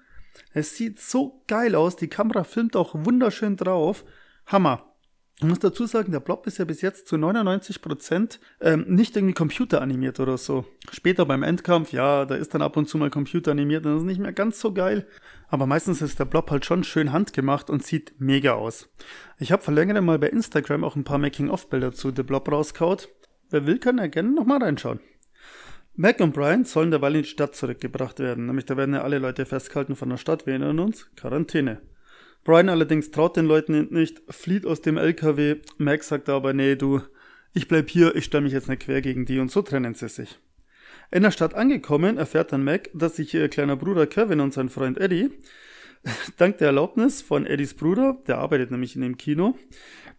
Es 0.53 0.77
sieht 0.77 1.01
so 1.01 1.43
geil 1.47 1.75
aus, 1.75 1.97
die 1.97 2.09
Kamera 2.09 2.45
filmt 2.45 2.77
auch 2.77 2.95
wunderschön 2.95 3.57
drauf. 3.57 4.05
Hammer. 4.47 4.95
Ich 5.39 5.45
muss 5.45 5.59
dazu 5.59 5.85
sagen, 5.87 6.13
der 6.13 6.21
Blob 6.21 6.47
ist 6.47 6.59
ja 6.59 6.65
bis 6.65 6.81
jetzt 6.81 7.09
zu 7.09 7.17
99% 7.17 8.39
ähm, 8.61 8.85
nicht 8.87 9.17
irgendwie 9.17 9.35
computeranimiert 9.35 10.21
oder 10.21 10.39
so. 10.39 10.65
Später 10.93 11.27
beim 11.27 11.43
Endkampf, 11.43 11.93
ja, 11.93 12.25
da 12.25 12.37
ist 12.37 12.55
dann 12.55 12.63
ab 12.63 12.77
und 12.77 12.89
zu 12.89 12.99
mal 12.99 13.11
computeranimiert 13.11 13.85
das 13.85 13.99
ist 13.99 14.07
nicht 14.07 14.21
mehr 14.21 14.33
ganz 14.33 14.61
so 14.61 14.73
geil. 14.73 15.09
Aber 15.49 15.67
meistens 15.67 16.01
ist 16.03 16.21
der 16.21 16.25
Blob 16.25 16.53
halt 16.53 16.65
schon 16.65 16.85
schön 16.85 17.13
handgemacht 17.13 17.69
und 17.69 17.83
sieht 17.83 18.15
mega 18.19 18.53
aus. 18.53 18.89
Ich 19.39 19.51
habe 19.51 19.63
vor 19.63 19.75
längerem 19.75 20.05
mal 20.05 20.21
bei 20.21 20.29
Instagram 20.29 20.85
auch 20.85 20.95
ein 20.95 21.05
paar 21.05 21.19
Making-of-Bilder 21.19 21.93
zu 21.93 22.13
The 22.15 22.23
Blob 22.23 22.51
rauskaut. 22.51 23.09
Wer 23.51 23.67
will, 23.67 23.79
kann 23.79 23.99
ja 23.99 24.07
gerne 24.07 24.31
nochmal 24.31 24.63
reinschauen. 24.63 25.01
Mac 25.97 26.21
und 26.21 26.35
Brian 26.35 26.65
sollen 26.65 26.91
derweil 26.91 27.15
in 27.15 27.23
die 27.23 27.29
Stadt 27.29 27.55
zurückgebracht 27.55 28.19
werden. 28.19 28.47
Nämlich 28.47 28.65
da 28.65 28.77
werden 28.77 28.95
ja 28.95 29.03
alle 29.03 29.21
Leute 29.21 29.47
festgehalten 29.47 29.95
von 29.95 30.09
der 30.09 30.17
Stadt, 30.17 30.45
wir 30.45 30.55
erinnern 30.55 30.81
uns, 30.81 31.09
Quarantäne. 31.15 31.81
Brian 32.43 32.69
allerdings 32.69 33.13
traut 33.13 33.37
den 33.37 33.47
Leuten 33.47 33.89
nicht, 33.91 34.21
flieht 34.29 34.67
aus 34.67 34.83
dem 34.83 34.97
LKW. 34.97 35.57
Mac 35.79 36.03
sagt 36.03 36.29
aber, 36.29 36.53
nee, 36.53 36.75
du, 36.75 37.01
ich 37.53 37.69
bleib 37.69 37.89
hier, 37.91 38.17
ich 38.17 38.25
stelle 38.25 38.43
mich 38.43 38.53
jetzt 38.53 38.69
nicht 38.69 38.83
quer 38.83 39.03
gegen 39.03 39.25
die 39.25 39.39
und 39.39 39.53
so 39.53 39.63
trennen 39.63 39.95
sie 39.95 40.09
sich. 40.09 40.37
In 41.13 41.23
der 41.23 41.31
Stadt 41.31 41.55
angekommen, 41.55 42.19
erfährt 42.19 42.53
dann 42.53 42.65
Mac, 42.65 42.91
dass 42.93 43.17
sich 43.17 43.33
ihr 43.33 43.49
kleiner 43.49 43.77
Bruder 43.77 44.09
Kevin 44.09 44.41
und 44.41 44.53
sein 44.53 44.71
Freund 44.71 44.99
Eddie, 44.99 45.31
dank 46.39 46.59
der 46.59 46.69
Erlaubnis 46.69 47.23
von 47.23 47.47
Eddies 47.47 47.75
Bruder, 47.75 48.19
der 48.27 48.39
arbeitet 48.39 48.73
nämlich 48.73 48.97
in 48.97 49.03
dem 49.03 49.17
Kino, 49.17 49.57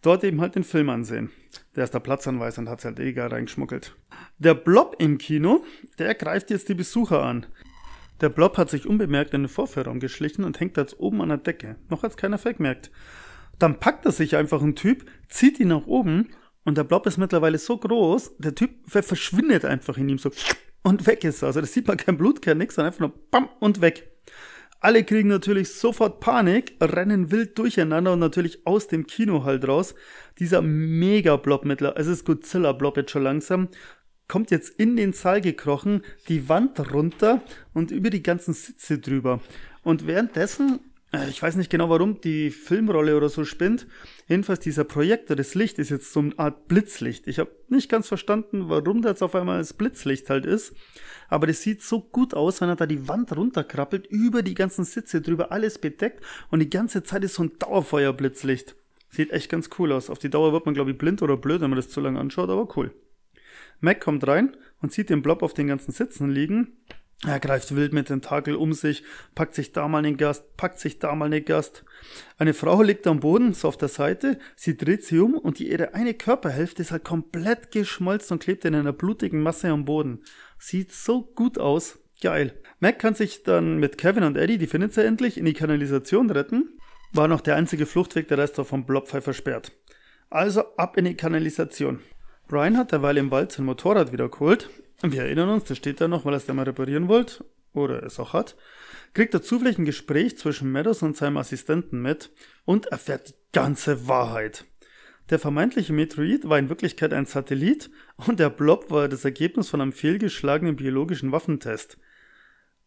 dort 0.00 0.24
eben 0.24 0.40
halt 0.40 0.54
den 0.54 0.64
Film 0.64 0.88
ansehen. 0.88 1.30
Der 1.74 1.84
ist 1.84 1.94
der 1.94 2.00
Platzanweis 2.00 2.58
und 2.58 2.68
hat 2.68 2.84
halt 2.84 3.00
eh 3.00 3.12
gar 3.12 3.32
reingeschmuggelt. 3.32 3.96
Der 4.38 4.54
Blob 4.54 4.96
im 4.98 5.18
Kino, 5.18 5.64
der 5.98 6.14
greift 6.14 6.50
jetzt 6.50 6.68
die 6.68 6.74
Besucher 6.74 7.22
an. 7.22 7.46
Der 8.20 8.28
Blob 8.28 8.56
hat 8.56 8.70
sich 8.70 8.86
unbemerkt 8.86 9.34
in 9.34 9.42
den 9.42 9.48
Vorführraum 9.48 10.00
geschlichen 10.00 10.44
und 10.44 10.58
hängt 10.58 10.76
jetzt 10.76 10.98
oben 10.98 11.20
an 11.20 11.28
der 11.28 11.38
Decke. 11.38 11.76
Noch 11.90 12.02
als 12.02 12.16
keiner 12.16 12.38
Fake 12.38 12.60
merkt. 12.60 12.90
Dann 13.58 13.78
packt 13.78 14.06
er 14.06 14.12
sich 14.12 14.36
einfach 14.36 14.62
ein 14.62 14.74
Typ, 14.74 15.04
zieht 15.28 15.60
ihn 15.60 15.68
nach 15.68 15.86
oben 15.86 16.30
und 16.64 16.78
der 16.78 16.84
Blob 16.84 17.06
ist 17.06 17.16
mittlerweile 17.16 17.58
so 17.58 17.76
groß, 17.76 18.36
der 18.38 18.54
Typ 18.54 18.70
verschwindet 18.86 19.64
einfach 19.64 19.98
in 19.98 20.08
ihm 20.08 20.18
so 20.18 20.30
und 20.82 21.06
weg 21.06 21.24
ist 21.24 21.42
er. 21.42 21.48
Also 21.48 21.60
das 21.60 21.72
sieht 21.72 21.88
man 21.88 21.96
kein 21.96 22.16
Blut, 22.16 22.42
kein 22.42 22.58
nix, 22.58 22.76
sondern 22.76 22.92
einfach 22.92 23.00
nur 23.00 23.12
bam 23.30 23.48
und 23.60 23.80
weg. 23.80 24.10
Alle 24.80 25.04
kriegen 25.04 25.28
natürlich 25.28 25.72
sofort 25.72 26.20
Panik, 26.20 26.76
rennen 26.80 27.30
wild 27.30 27.58
durcheinander 27.58 28.12
und 28.12 28.18
natürlich 28.18 28.66
aus 28.66 28.88
dem 28.88 29.06
Kino 29.06 29.44
halt 29.44 29.66
raus. 29.66 29.94
Dieser 30.38 30.62
Mega-Blob 30.62 31.64
mittlerweile, 31.64 32.00
es 32.00 32.06
ist 32.06 32.24
Godzilla-Blob 32.24 32.96
jetzt 32.98 33.10
schon 33.10 33.22
langsam, 33.22 33.68
kommt 34.28 34.50
jetzt 34.50 34.70
in 34.78 34.96
den 34.96 35.12
Saal 35.12 35.40
gekrochen, 35.40 36.02
die 36.28 36.48
Wand 36.48 36.92
runter 36.92 37.42
und 37.72 37.90
über 37.90 38.10
die 38.10 38.22
ganzen 38.22 38.54
Sitze 38.54 38.98
drüber. 38.98 39.40
Und 39.82 40.06
währenddessen, 40.06 40.80
äh, 41.12 41.28
ich 41.30 41.40
weiß 41.40 41.56
nicht 41.56 41.70
genau 41.70 41.88
warum, 41.88 42.20
die 42.20 42.50
Filmrolle 42.50 43.16
oder 43.16 43.28
so 43.28 43.44
spinnt. 43.44 43.86
Jedenfalls 44.28 44.60
dieser 44.60 44.84
Projektor, 44.84 45.36
das 45.36 45.54
Licht 45.54 45.78
ist 45.78 45.90
jetzt 45.90 46.12
so 46.12 46.20
eine 46.20 46.38
Art 46.38 46.68
Blitzlicht. 46.68 47.28
Ich 47.28 47.38
habe 47.38 47.50
nicht 47.68 47.88
ganz 47.88 48.08
verstanden, 48.08 48.68
warum 48.68 49.02
das 49.02 49.22
auf 49.22 49.34
einmal 49.34 49.58
das 49.58 49.72
Blitzlicht 49.72 50.28
halt 50.28 50.44
ist. 50.44 50.74
Aber 51.28 51.46
das 51.46 51.62
sieht 51.62 51.82
so 51.82 52.00
gut 52.00 52.34
aus, 52.34 52.60
wenn 52.60 52.68
er 52.68 52.76
da 52.76 52.86
die 52.86 53.08
Wand 53.08 53.36
runterkrabbelt, 53.36 54.06
über 54.06 54.42
die 54.42 54.54
ganzen 54.54 54.84
Sitze 54.84 55.20
drüber, 55.20 55.52
alles 55.52 55.78
bedeckt 55.78 56.24
und 56.50 56.60
die 56.60 56.70
ganze 56.70 57.02
Zeit 57.02 57.24
ist 57.24 57.34
so 57.34 57.44
ein 57.44 57.58
Dauerfeuerblitzlicht. 57.58 58.74
Sieht 59.08 59.30
echt 59.32 59.50
ganz 59.50 59.70
cool 59.78 59.92
aus. 59.92 60.10
Auf 60.10 60.18
die 60.18 60.30
Dauer 60.30 60.52
wird 60.52 60.66
man, 60.66 60.74
glaube 60.74 60.90
ich, 60.90 60.98
blind 60.98 61.22
oder 61.22 61.36
blöd, 61.36 61.60
wenn 61.60 61.70
man 61.70 61.78
das 61.78 61.88
zu 61.88 62.00
lange 62.00 62.20
anschaut, 62.20 62.50
aber 62.50 62.76
cool. 62.76 62.92
Mac 63.80 64.00
kommt 64.00 64.26
rein 64.26 64.56
und 64.80 64.92
sieht 64.92 65.10
den 65.10 65.22
Blob 65.22 65.42
auf 65.42 65.54
den 65.54 65.68
ganzen 65.68 65.92
Sitzen 65.92 66.30
liegen. 66.30 66.76
Er 67.24 67.40
greift 67.40 67.74
wild 67.74 67.94
mit 67.94 68.08
Tentakel 68.08 68.56
um 68.56 68.74
sich, 68.74 69.02
packt 69.34 69.54
sich 69.54 69.72
da 69.72 69.88
mal 69.88 70.02
den 70.02 70.18
Gast, 70.18 70.56
packt 70.58 70.78
sich 70.78 70.98
da 70.98 71.14
mal 71.14 71.30
den 71.30 71.46
Gast. 71.46 71.84
Eine 72.36 72.52
Frau 72.52 72.82
liegt 72.82 73.06
am 73.06 73.20
Boden, 73.20 73.54
so 73.54 73.68
auf 73.68 73.78
der 73.78 73.88
Seite, 73.88 74.38
sie 74.54 74.76
dreht 74.76 75.02
sich 75.02 75.18
um 75.18 75.34
und 75.34 75.58
ihre 75.58 75.94
eine 75.94 76.12
Körperhälfte 76.12 76.82
ist 76.82 76.90
halt 76.90 77.04
komplett 77.04 77.70
geschmolzen 77.70 78.34
und 78.34 78.42
klebt 78.42 78.66
in 78.66 78.74
einer 78.74 78.92
blutigen 78.92 79.42
Masse 79.42 79.70
am 79.70 79.86
Boden. 79.86 80.24
Sieht 80.58 80.92
so 80.92 81.22
gut 81.22 81.58
aus. 81.58 81.98
Geil. 82.22 82.60
Mac 82.80 82.98
kann 82.98 83.14
sich 83.14 83.42
dann 83.42 83.78
mit 83.78 83.98
Kevin 83.98 84.24
und 84.24 84.36
Eddie, 84.36 84.58
die 84.58 84.66
findet 84.66 84.94
sie 84.94 85.04
endlich, 85.04 85.38
in 85.38 85.44
die 85.44 85.52
Kanalisation 85.52 86.30
retten. 86.30 86.78
War 87.12 87.28
noch 87.28 87.40
der 87.40 87.56
einzige 87.56 87.86
Fluchtweg, 87.86 88.28
der 88.28 88.38
Rest 88.38 88.58
war 88.58 88.64
vom 88.64 88.84
Blobpfeil 88.84 89.20
versperrt. 89.20 89.72
Also 90.30 90.76
ab 90.76 90.96
in 90.96 91.04
die 91.04 91.14
Kanalisation. 91.14 92.00
Brian 92.48 92.76
hat 92.76 92.92
derweil 92.92 93.16
im 93.16 93.30
Wald 93.30 93.52
sein 93.52 93.66
Motorrad 93.66 94.12
wieder 94.12 94.28
geholt. 94.28 94.70
Wir 95.02 95.22
erinnern 95.22 95.48
uns, 95.50 95.64
das 95.64 95.78
steht 95.78 96.00
da 96.00 96.08
noch, 96.08 96.24
weil 96.24 96.34
er 96.34 96.38
es 96.38 96.46
da 96.46 96.54
mal 96.54 96.64
reparieren 96.64 97.08
wollte. 97.08 97.44
Oder 97.72 98.02
es 98.02 98.18
auch 98.18 98.32
hat. 98.32 98.56
Kriegt 99.12 99.34
er 99.34 99.42
zufällig 99.42 99.78
ein 99.78 99.84
Gespräch 99.84 100.38
zwischen 100.38 100.72
Meadows 100.72 101.02
und 101.02 101.16
seinem 101.16 101.36
Assistenten 101.36 102.00
mit 102.00 102.30
und 102.64 102.86
erfährt 102.86 103.28
die 103.28 103.34
ganze 103.52 104.08
Wahrheit. 104.08 104.64
Der 105.30 105.40
vermeintliche 105.40 105.92
Meteorit 105.92 106.48
war 106.48 106.58
in 106.58 106.68
Wirklichkeit 106.68 107.12
ein 107.12 107.26
Satellit 107.26 107.90
und 108.16 108.38
der 108.38 108.50
Blob 108.50 108.90
war 108.90 109.08
das 109.08 109.24
Ergebnis 109.24 109.68
von 109.68 109.80
einem 109.80 109.92
fehlgeschlagenen 109.92 110.76
biologischen 110.76 111.32
Waffentest. 111.32 111.98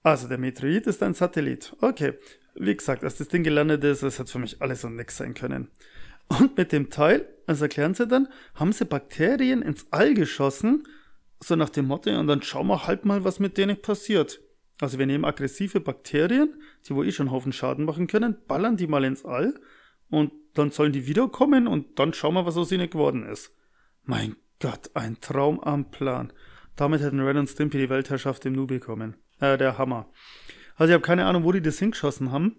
Also 0.03 0.29
der 0.29 0.37
Meteorit 0.37 0.87
ist 0.87 1.03
ein 1.03 1.13
Satellit. 1.13 1.75
Okay, 1.81 2.13
wie 2.55 2.75
gesagt, 2.75 3.03
als 3.03 3.17
das 3.17 3.27
Ding 3.27 3.43
gelandet 3.43 3.83
ist, 3.83 4.03
das 4.03 4.19
hat 4.19 4.29
für 4.29 4.39
mich 4.39 4.61
alles 4.61 4.85
und 4.85 4.95
nix 4.95 5.17
sein 5.17 5.33
können. 5.33 5.69
Und 6.29 6.55
mit 6.57 6.71
dem 6.71 6.89
Teil, 6.89 7.27
also 7.45 7.65
erklären 7.65 7.93
sie 7.93 8.07
dann, 8.07 8.29
haben 8.55 8.71
sie 8.71 8.85
Bakterien 8.85 9.61
ins 9.61 9.87
All 9.91 10.13
geschossen, 10.13 10.87
so 11.41 11.55
nach 11.55 11.69
dem 11.69 11.87
Motto, 11.87 12.17
und 12.17 12.27
dann 12.27 12.41
schauen 12.41 12.67
wir 12.67 12.87
halt 12.87 13.03
mal, 13.03 13.23
was 13.23 13.39
mit 13.39 13.57
denen 13.57 13.81
passiert. 13.81 14.39
Also 14.79 14.97
wir 14.97 15.05
nehmen 15.05 15.25
aggressive 15.25 15.81
Bakterien, 15.81 16.61
die 16.87 16.95
wo 16.95 17.03
eh 17.03 17.11
schon 17.11 17.27
einen 17.27 17.35
Haufen 17.35 17.51
Schaden 17.51 17.83
machen 17.83 18.07
können, 18.07 18.37
ballern 18.47 18.77
die 18.77 18.87
mal 18.87 19.03
ins 19.03 19.25
All 19.25 19.59
und 20.09 20.31
dann 20.53 20.71
sollen 20.71 20.93
die 20.93 21.07
wiederkommen 21.07 21.67
und 21.67 21.99
dann 21.99 22.13
schauen 22.13 22.33
wir, 22.33 22.45
was 22.45 22.57
aus 22.57 22.71
ihnen 22.71 22.89
geworden 22.89 23.25
ist. 23.25 23.53
Mein 24.03 24.35
Gott, 24.59 24.91
ein 24.93 25.19
Traum 25.21 25.59
am 25.59 25.91
Plan. 25.91 26.33
Damit 26.75 27.01
hätten 27.01 27.19
Red 27.19 27.37
und 27.37 27.49
Stimpy 27.49 27.77
die 27.77 27.89
Weltherrschaft 27.89 28.45
im 28.45 28.53
Nu 28.53 28.67
bekommen. 28.67 29.15
Äh, 29.39 29.57
der 29.57 29.77
Hammer. 29.77 30.09
Also 30.75 30.91
ich 30.91 30.93
habe 30.93 31.05
keine 31.05 31.25
Ahnung, 31.25 31.43
wo 31.43 31.51
die 31.51 31.61
das 31.61 31.79
hingeschossen 31.79 32.31
haben 32.31 32.55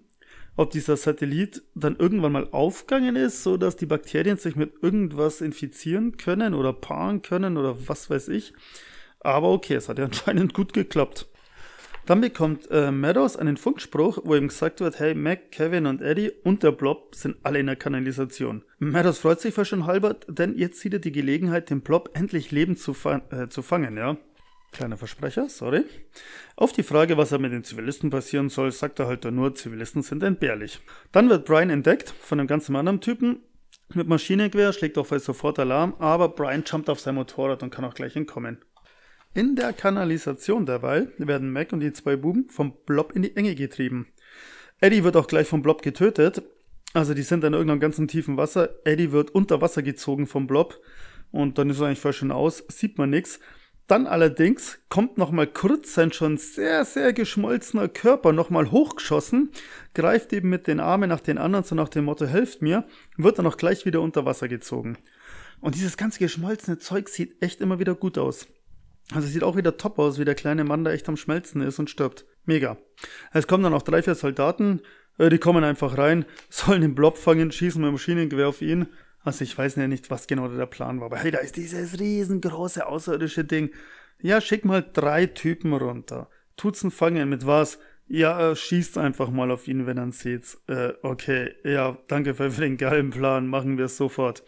ob 0.57 0.71
dieser 0.71 0.97
Satellit 0.97 1.63
dann 1.75 1.97
irgendwann 1.97 2.33
mal 2.33 2.49
aufgegangen 2.51 3.17
ist, 3.17 3.43
so 3.43 3.57
dass 3.57 3.77
die 3.77 3.87
Bakterien 3.87 4.37
sich 4.37 4.57
mit 4.57 4.83
irgendwas 4.83 5.41
infizieren 5.41 6.17
können 6.17 6.55
oder 6.55 6.73
paaren 6.73 7.23
können 7.23 7.57
oder 7.57 7.89
was 7.89 8.11
weiß 8.11 8.29
ich. 8.29 8.53
Aber 9.21 9.51
okay, 9.51 9.75
es 9.75 9.89
hat 9.89 9.99
ja 9.99 10.05
anscheinend 10.05 10.55
gut 10.55 10.73
geklappt. 10.73 11.29
Dann 12.07 12.21
bekommt 12.21 12.71
äh, 12.71 12.91
Meadows 12.91 13.37
einen 13.37 13.57
Funkspruch, 13.57 14.19
wo 14.25 14.35
ihm 14.35 14.49
gesagt 14.49 14.81
wird, 14.81 14.99
hey, 14.99 15.15
Mac, 15.15 15.53
Kevin 15.53 15.87
und 15.87 16.03
Eddie 16.03 16.33
und 16.45 16.63
der 16.63 16.73
Blob 16.73 17.15
sind 17.15 17.37
alle 17.43 17.61
in 17.61 17.67
der 17.67 17.77
Kanalisation. 17.77 18.65
Meadows 18.79 19.19
freut 19.19 19.41
sich 19.41 19.55
fast 19.55 19.71
schon 19.71 19.87
halber, 19.87 20.15
denn 20.29 20.57
jetzt 20.57 20.81
sieht 20.81 20.95
er 20.95 20.99
die 20.99 21.13
Gelegenheit, 21.13 21.71
den 21.71 21.83
Blob 21.83 22.11
endlich 22.15 22.51
lebend 22.51 22.79
zu, 22.79 22.95
fa 22.95 23.23
äh, 23.31 23.49
zu 23.49 23.63
fangen, 23.63 23.97
ja. 23.97 24.17
Kleiner 24.73 24.97
Versprecher, 24.97 25.49
sorry. 25.49 25.85
Auf 26.55 26.73
die 26.73 26.85
Frage, 26.85 27.17
was 27.17 27.33
er 27.33 27.41
mit 27.41 27.53
den 27.53 27.65
Zivilisten 27.65 28.11
passieren 28.11 28.49
soll, 28.49 28.71
sagt 28.71 29.01
er 29.01 29.09
halt 29.09 29.25
nur, 29.25 29.55
Zivilisten 29.55 30.03
sind 30.03 30.23
entbehrlich. 30.23 30.81
Dann 31.11 31.29
wird 31.29 31.45
Brian 31.45 31.71
entdeckt 31.71 32.11
von 32.21 32.39
einem 32.39 32.47
ganz 32.47 32.71
anderen 32.71 33.01
Typen 33.01 33.41
mit 33.95 34.07
Maschinengewehr, 34.07 34.73
schlägt 34.73 34.97
auch 34.99 35.07
sofort 35.07 35.59
Alarm, 35.59 35.95
aber 35.99 36.29
Brian 36.29 36.63
jumpt 36.65 36.89
auf 36.89 37.01
sein 37.01 37.17
Motorrad 37.17 37.65
und 37.65 37.71
kann 37.71 37.85
auch 37.85 37.95
gleich 37.95 38.15
entkommen. 38.15 38.59
In 39.33 39.55
der 39.55 39.73
Kanalisation 39.73 40.67
derweil 40.67 41.13
werden 41.19 41.53
Mac 41.53 41.73
und 41.73 41.79
die 41.79 41.93
zwei 41.93 42.17
Buben 42.17 42.49
vom 42.49 42.75
Blob 42.85 43.13
in 43.15 43.23
die 43.23 43.37
Enge 43.37 43.55
getrieben. 43.55 44.09
Eddie 44.81 45.05
wird 45.05 45.17
auch 45.17 45.29
gleich 45.29 45.47
vom 45.47 45.63
Blob 45.63 45.83
getötet. 45.83 46.43
Also 46.95 47.15
die 47.15 47.23
sind 47.23 47.45
in 47.45 47.53
irgendeinem 47.53 47.79
ganzen 47.79 48.09
tiefen 48.09 48.37
Wasser. 48.37 48.71
Eddie 48.85 49.13
wird 49.13 49.31
unter 49.31 49.61
Wasser 49.61 49.83
gezogen 49.83 50.27
vom 50.27 50.49
Blob. 50.49 50.81
Und 51.31 51.59
dann 51.59 51.71
ist 51.71 51.79
er 51.79 51.87
eigentlich 51.87 52.01
voll 52.01 52.13
schön 52.13 52.33
aus, 52.33 52.65
sieht 52.69 52.99
man 52.99 53.11
nichts. 53.11 53.39
Dann 53.87 54.09
allerdings 54.09 54.81
kommt 54.89 55.17
nochmal 55.17 55.47
kurz 55.47 55.95
sein 55.95 56.13
schon 56.13 56.37
sehr, 56.37 56.85
sehr 56.85 57.13
geschmolzener 57.13 57.89
Körper 57.89 58.33
nochmal 58.33 58.73
hochgeschossen, 58.73 59.51
greift 59.95 60.33
eben 60.33 60.49
mit 60.49 60.67
den 60.67 60.81
Armen 60.81 61.09
nach 61.09 61.21
den 61.21 61.39
anderen, 61.39 61.65
so 61.65 61.75
nach 61.77 61.89
dem 61.89 62.05
Motto, 62.05 62.27
helft 62.27 62.63
mir, 62.63 62.85
wird 63.17 63.39
dann 63.39 63.47
auch 63.47 63.57
gleich 63.57 63.87
wieder 63.87 64.01
unter 64.01 64.25
Wasser 64.25 64.49
gezogen. 64.49 64.97
Und 65.61 65.75
dieses 65.77 65.97
ganze 65.97 66.19
geschmolzene 66.19 66.79
Zeug 66.79 67.09
sieht 67.09 67.43
echt 67.43 67.61
immer 67.61 67.79
wieder 67.79 67.95
gut 67.95 68.19
aus. 68.19 68.47
Also 69.13 69.27
sieht 69.27 69.43
auch 69.43 69.57
wieder 69.57 69.77
top 69.77 69.99
aus, 69.99 70.19
wie 70.19 70.25
der 70.25 70.35
kleine 70.35 70.65
Mann 70.65 70.85
da 70.85 70.93
echt 70.93 71.09
am 71.09 71.17
Schmelzen 71.17 71.61
ist 71.63 71.79
und 71.79 71.91
stirbt. 71.91 72.25
Mega. 72.45 72.77
Es 73.33 73.47
kommen 73.47 73.65
dann 73.65 73.75
auch 73.75 73.83
drei, 73.83 74.03
vier 74.03 74.15
Soldaten, 74.15 74.81
äh, 75.19 75.29
die 75.29 75.39
kommen 75.39 75.65
einfach 75.65 75.99
rein, 75.99 76.25
sollen 76.49 76.83
den 76.83 76.95
Blob 76.95 77.19
fangen, 77.19 77.51
schießen 77.51 77.81
mit 77.81 77.89
dem 77.89 77.95
Maschinengewehr 77.95 78.49
auf 78.49 78.63
ihn 78.63 78.89
also 79.23 79.45
ich 79.45 79.57
weiß 79.57 79.77
ja 79.77 79.87
nicht, 79.87 80.11
was 80.11 80.27
genau 80.27 80.49
der 80.49 80.67
Plan 80.67 81.01
war, 81.01 81.07
aber 81.07 81.19
hey, 81.19 81.31
da 81.31 81.39
ist 81.39 81.57
dieses 81.57 82.01
riesengroße 82.01 82.87
außerirdische 82.87 83.45
Ding. 83.45 83.71
Ja, 84.21 84.41
schick 84.41 84.65
mal 84.65 84.85
drei 84.93 85.27
Typen 85.27 85.73
runter. 85.73 86.29
Tut's 86.57 86.83
ein 86.83 86.91
Fangen 86.91 87.29
mit 87.29 87.47
was? 87.47 87.79
Ja, 88.07 88.51
äh, 88.51 88.57
schießt 88.57 88.99
einfach 88.99 89.31
mal 89.31 89.51
auf 89.51 89.69
ihn, 89.69 89.87
wenn 89.87 89.99
er 89.99 90.05
ihn 90.05 90.13
sieht. 90.13 90.59
Äh, 90.67 90.95
okay, 91.03 91.55
ja, 91.65 91.99
danke 92.09 92.35
für 92.35 92.49
den 92.49 92.77
geilen 92.77 93.11
Plan, 93.11 93.47
machen 93.47 93.79
wir 93.79 93.87
es 93.87 93.97
sofort. 93.97 94.43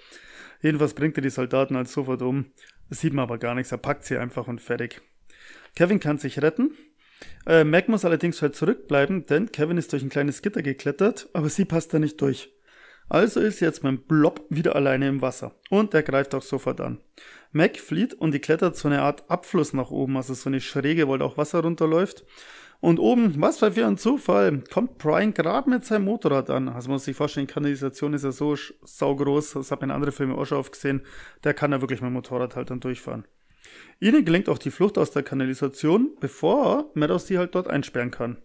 Jedenfalls 0.63 0.95
bringt 0.95 1.17
er 1.17 1.23
die 1.23 1.31
Soldaten 1.31 1.77
halt 1.77 1.89
sofort 1.89 2.23
um. 2.23 2.47
Das 2.89 3.01
sieht 3.01 3.13
man 3.13 3.23
aber 3.23 3.39
gar 3.39 3.55
nichts, 3.55 3.73
er 3.73 3.79
packt 3.79 4.05
sie 4.05 4.19
einfach 4.19 4.49
und 4.49 4.61
fertig. 4.61 5.01
Kevin 5.75 6.01
kann 6.01 6.19
sich 6.19 6.43
retten. 6.43 6.73
Äh, 7.47 7.65
Mac 7.65 7.89
muss 7.89 8.05
allerdings 8.05 8.43
halt 8.43 8.55
zurückbleiben, 8.55 9.27
denn 9.27 9.53
Kevin 9.53 9.79
ist 9.79 9.93
durch 9.93 10.03
ein 10.03 10.11
kleines 10.11 10.43
Gitter 10.43 10.63
geklettert, 10.63 11.29
aber 11.33 11.49
sie 11.49 11.65
passt 11.65 11.95
da 11.95 11.99
nicht 11.99 12.21
durch. 12.21 12.53
Also 13.09 13.41
ist 13.41 13.61
jetzt 13.61 13.83
mein 13.83 13.99
Blob 13.99 14.45
wieder 14.49 14.77
alleine 14.77 15.09
im 15.09 15.23
Wasser 15.23 15.55
und 15.71 15.93
er 15.93 16.03
greift 16.03 16.35
auch 16.35 16.43
sofort 16.43 16.81
an. 16.81 16.99
Mac 17.51 17.77
flieht 17.77 18.15
und 18.15 18.33
die 18.33 18.39
klettert 18.39 18.77
so 18.77 18.89
eine 18.89 19.03
Art 19.03 19.31
Abfluss 19.31 19.73
nach 19.73 19.91
oben, 19.91 20.17
also 20.17 20.33
so 20.35 20.49
eine 20.49 20.61
Schräge, 20.61 21.07
wo 21.07 21.13
halt 21.13 21.23
auch 21.23 21.37
Wasser 21.37 21.61
runterläuft. 21.61 22.25
Und 22.83 22.99
oben, 22.99 23.41
was 23.41 23.59
für 23.59 23.87
ein 23.87 23.97
Zufall, 23.97 24.65
kommt 24.69 24.99
Brian 24.99 25.33
gerade 25.33 25.71
mit 25.71 25.85
seinem 25.85 26.07
Motorrad 26.07 26.51
an. 26.51 26.69
Also 26.69 26.89
man 26.89 26.97
muss 26.97 27.05
sich 27.05 27.17
vorstellen, 27.17 27.47
Kanalisation 27.47 28.13
ist 28.13 28.25
ja 28.25 28.33
so 28.33 28.57
saugroß, 28.57 29.53
das 29.53 29.71
hat 29.71 29.81
man 29.81 29.91
in 29.91 29.95
anderen 29.95 30.13
Filmen 30.13 30.35
auch 30.35 30.45
schon 30.47 30.59
oft 30.59 30.73
gesehen, 30.73 31.03
der 31.45 31.55
kann 31.55 31.71
ja 31.71 31.81
wirklich 31.81 32.01
mit 32.01 32.09
dem 32.09 32.15
Motorrad 32.15 32.57
halt 32.57 32.71
dann 32.71 32.81
durchfahren. 32.81 33.25
Ihnen 34.01 34.25
gelingt 34.25 34.49
auch 34.49 34.59
die 34.59 34.73
Flucht 34.73 34.99
aus 34.99 35.13
der 35.13 35.23
Kanalisation, 35.23 36.11
bevor 36.19 36.91
Meadows 36.95 37.29
sie 37.29 37.39
halt 37.39 37.55
dort 37.55 37.69
einsperren 37.69 38.11
kann. 38.11 38.39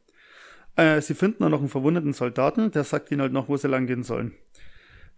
Äh, 0.75 1.01
sie 1.01 1.15
finden 1.15 1.41
dann 1.41 1.51
noch 1.51 1.59
einen 1.61 1.67
verwundeten 1.69 2.13
Soldaten, 2.13 2.69
der 2.69 2.83
sagt 2.83 3.09
ihnen 3.09 3.21
halt 3.21 3.33
noch, 3.33 3.49
wo 3.49 3.57
sie 3.57 3.67
lang 3.67 3.87
gehen 3.87 4.03
sollen. 4.03 4.35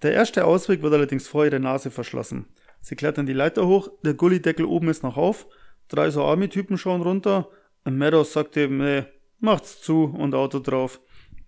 Der 0.01 0.13
erste 0.13 0.45
Ausweg 0.45 0.81
wird 0.81 0.93
allerdings 0.93 1.27
vor 1.27 1.43
ihre 1.43 1.59
Nase 1.59 1.91
verschlossen. 1.91 2.45
Sie 2.79 2.95
klettern 2.95 3.25
die 3.25 3.33
Leiter 3.33 3.67
hoch, 3.67 3.91
der 4.01 4.13
Gullideckel 4.13 4.63
oben 4.63 4.87
ist 4.87 5.03
noch 5.03 5.17
auf, 5.17 5.45
drei 5.89 6.09
so 6.09 6.23
Army-Typen 6.23 6.77
schauen 6.77 7.01
runter, 7.01 7.49
Meadows 7.97 8.33
sagt 8.33 8.57
eben, 8.57 8.77
nee, 8.77 9.05
macht's 9.39 9.81
zu 9.81 10.03
und 10.03 10.35
Auto 10.35 10.59
drauf. 10.59 10.99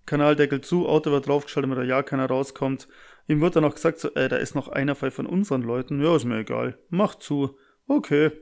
Kanaldeckel 0.06 0.60
zu, 0.60 0.88
Auto 0.88 1.10
wird 1.10 1.26
draufgeschaltet, 1.26 1.70
damit 1.70 1.84
da 1.84 1.88
ja 1.88 2.02
keiner 2.02 2.26
rauskommt. 2.26 2.88
Ihm 3.28 3.40
wird 3.40 3.56
dann 3.56 3.64
auch 3.64 3.74
gesagt, 3.74 4.00
so, 4.00 4.12
äh, 4.14 4.28
da 4.28 4.36
ist 4.36 4.54
noch 4.54 4.68
einer 4.68 4.94
von 4.94 5.26
unseren 5.26 5.62
Leuten. 5.62 6.02
Ja, 6.02 6.16
ist 6.16 6.24
mir 6.24 6.38
egal. 6.38 6.78
Macht 6.90 7.22
zu. 7.22 7.56
Okay. 7.86 8.32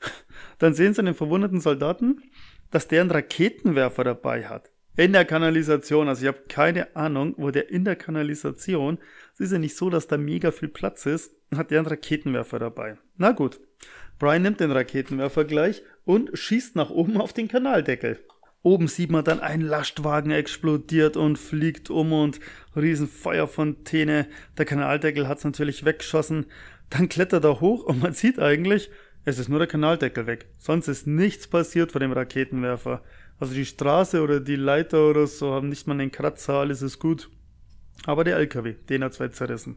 Dann 0.58 0.74
sehen 0.74 0.94
sie 0.94 1.02
den 1.02 1.14
verwundeten 1.14 1.60
Soldaten, 1.60 2.22
dass 2.70 2.88
der 2.88 3.00
einen 3.00 3.10
Raketenwerfer 3.10 4.04
dabei 4.04 4.46
hat. 4.46 4.70
In 4.96 5.12
der 5.12 5.24
Kanalisation. 5.24 6.08
Also 6.08 6.22
ich 6.22 6.28
habe 6.28 6.44
keine 6.48 6.94
Ahnung, 6.96 7.34
wo 7.36 7.50
der 7.50 7.70
in 7.70 7.84
der 7.84 7.96
Kanalisation, 7.96 8.98
es 9.34 9.40
ist 9.40 9.52
ja 9.52 9.58
nicht 9.58 9.76
so, 9.76 9.90
dass 9.90 10.06
da 10.06 10.16
mega 10.16 10.50
viel 10.50 10.68
Platz 10.68 11.06
ist, 11.06 11.34
hat 11.54 11.70
der 11.70 11.80
einen 11.80 11.88
Raketenwerfer 11.88 12.58
dabei. 12.58 12.98
Na 13.16 13.32
gut. 13.32 13.60
Brian 14.18 14.42
nimmt 14.42 14.60
den 14.60 14.70
Raketenwerfer 14.70 15.44
gleich 15.44 15.82
und 16.04 16.36
schießt 16.36 16.76
nach 16.76 16.90
oben 16.90 17.20
auf 17.20 17.32
den 17.32 17.48
Kanaldeckel. 17.48 18.20
Oben 18.62 18.88
sieht 18.88 19.10
man 19.10 19.24
dann 19.24 19.40
ein 19.40 19.60
Lastwagen 19.60 20.30
explodiert 20.30 21.18
und 21.18 21.38
fliegt 21.38 21.90
um 21.90 22.12
und 22.14 22.40
Riesenfeuerfontäne. 22.74 24.26
Der 24.56 24.64
Kanaldeckel 24.64 25.28
hat's 25.28 25.44
natürlich 25.44 25.84
weggeschossen. 25.84 26.46
Dann 26.88 27.10
klettert 27.10 27.44
er 27.44 27.60
hoch 27.60 27.84
und 27.84 28.02
man 28.02 28.14
sieht 28.14 28.38
eigentlich, 28.38 28.90
es 29.26 29.38
ist 29.38 29.48
nur 29.48 29.58
der 29.58 29.68
Kanaldeckel 29.68 30.26
weg. 30.26 30.46
Sonst 30.58 30.88
ist 30.88 31.06
nichts 31.06 31.46
passiert 31.46 31.92
vor 31.92 32.00
dem 32.00 32.12
Raketenwerfer. 32.12 33.02
Also 33.38 33.52
die 33.52 33.66
Straße 33.66 34.22
oder 34.22 34.40
die 34.40 34.56
Leiter 34.56 35.10
oder 35.10 35.26
so 35.26 35.52
haben 35.52 35.68
nicht 35.68 35.86
mal 35.86 35.94
einen 35.94 36.10
Kratzer, 36.12 36.54
alles 36.54 36.80
ist 36.80 36.98
gut. 36.98 37.28
Aber 38.06 38.24
der 38.24 38.36
LKW, 38.36 38.74
den 38.88 39.04
hat 39.04 39.14
zwei 39.14 39.28
zerrissen. 39.28 39.76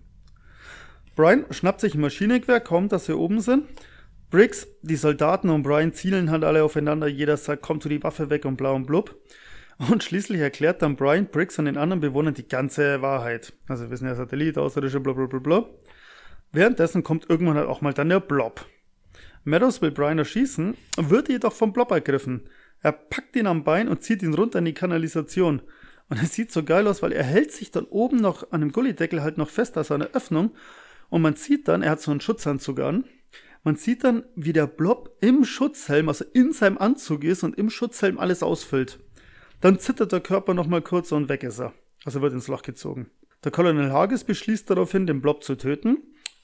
Brian 1.15 1.45
schnappt 1.49 1.81
sich 1.81 1.95
ein 1.95 2.01
Maschinengewehr, 2.01 2.59
kaum 2.59 2.89
dass 2.89 3.05
sie 3.05 3.17
oben 3.17 3.41
sind. 3.41 3.65
Briggs, 4.29 4.67
die 4.81 4.97
Soldaten 4.97 5.49
und 5.49 5.63
Brian 5.63 5.93
zielen 5.93 6.31
halt 6.31 6.43
alle 6.43 6.63
aufeinander, 6.63 7.07
jeder 7.07 7.37
sagt, 7.37 7.61
komm 7.61 7.79
zu 7.79 7.87
die 7.87 8.03
Waffe 8.03 8.29
weg 8.29 8.45
und 8.45 8.57
blau 8.57 8.75
und 8.75 8.85
blub. 8.85 9.15
Und 9.77 10.03
schließlich 10.03 10.41
erklärt 10.41 10.81
dann 10.81 10.95
Brian 10.95 11.27
Briggs 11.27 11.59
und 11.59 11.65
den 11.65 11.77
anderen 11.77 12.01
Bewohnern 12.01 12.33
die 12.33 12.47
ganze 12.47 13.01
Wahrheit. 13.01 13.53
Also 13.67 13.85
wir 13.85 13.91
wissen 13.91 14.07
ja 14.07 14.15
Satellit, 14.15 14.57
Außerirdische, 14.57 14.99
bla 14.99 15.13
bla 15.13 15.25
bla. 15.27 15.69
Währenddessen 16.51 17.03
kommt 17.03 17.29
irgendwann 17.29 17.57
halt 17.57 17.67
auch 17.67 17.81
mal 17.81 17.93
dann 17.93 18.09
der 18.09 18.19
Blob. 18.19 18.65
Meadows 19.43 19.81
will 19.81 19.91
Brian 19.91 20.17
erschießen, 20.17 20.75
wird 20.97 21.29
jedoch 21.29 21.53
vom 21.53 21.71
Blob 21.71 21.91
ergriffen. 21.91 22.49
Er 22.81 22.91
packt 22.91 23.35
ihn 23.35 23.47
am 23.47 23.63
Bein 23.63 23.87
und 23.87 24.03
zieht 24.03 24.23
ihn 24.23 24.33
runter 24.33 24.59
in 24.59 24.65
die 24.65 24.73
Kanalisation. 24.73 25.61
Und 26.09 26.21
es 26.21 26.33
sieht 26.33 26.51
so 26.51 26.63
geil 26.63 26.87
aus, 26.87 27.01
weil 27.01 27.11
er 27.11 27.23
hält 27.23 27.51
sich 27.51 27.71
dann 27.71 27.85
oben 27.85 28.17
noch 28.17 28.51
an 28.51 28.61
dem 28.61 28.71
Gullideckel 28.71 29.21
halt 29.21 29.37
noch 29.37 29.49
fest 29.49 29.77
aus 29.77 29.91
einer 29.91 30.09
Öffnung. 30.13 30.51
Und 31.09 31.21
man 31.21 31.35
sieht 31.35 31.67
dann, 31.67 31.81
er 31.81 31.91
hat 31.91 32.01
so 32.01 32.11
einen 32.11 32.21
Schutzanzug 32.21 32.79
an. 32.79 33.05
Man 33.63 33.75
sieht 33.75 34.03
dann, 34.03 34.23
wie 34.35 34.53
der 34.53 34.67
Blob 34.67 35.17
im 35.21 35.43
Schutzhelm, 35.45 36.07
also 36.09 36.25
in 36.33 36.53
seinem 36.53 36.77
Anzug 36.77 37.23
ist 37.23 37.43
und 37.43 37.57
im 37.57 37.69
Schutzhelm 37.69 38.17
alles 38.19 38.43
ausfüllt. 38.43 38.99
Dann 39.61 39.79
zittert 39.79 40.11
der 40.11 40.21
Körper 40.21 40.53
nochmal 40.53 40.81
kurz 40.81 41.11
und 41.11 41.29
weg 41.29 41.43
ist 41.43 41.59
er. 41.59 41.73
Also 42.05 42.21
wird 42.21 42.33
ins 42.33 42.47
Loch 42.47 42.61
gezogen. 42.61 43.09
Der 43.43 43.51
Colonel 43.51 43.91
Hages 43.91 44.23
beschließt 44.23 44.69
daraufhin, 44.69 45.07
den 45.07 45.21
Blob 45.21 45.43
zu 45.43 45.55
töten 45.55 45.97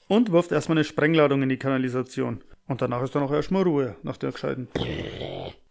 und 0.08 0.32
wirft 0.32 0.52
erstmal 0.52 0.78
eine 0.78 0.84
Sprengladung 0.84 1.42
in 1.42 1.48
die 1.48 1.58
Kanalisation. 1.58 2.42
Und 2.66 2.82
danach 2.82 3.02
ist 3.02 3.14
dann 3.14 3.22
auch 3.22 3.32
erstmal 3.32 3.62
Ruhe 3.62 3.96
nach 4.02 4.16
der 4.16 4.32
gescheiten 4.32 4.68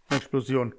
Explosion. 0.09 0.73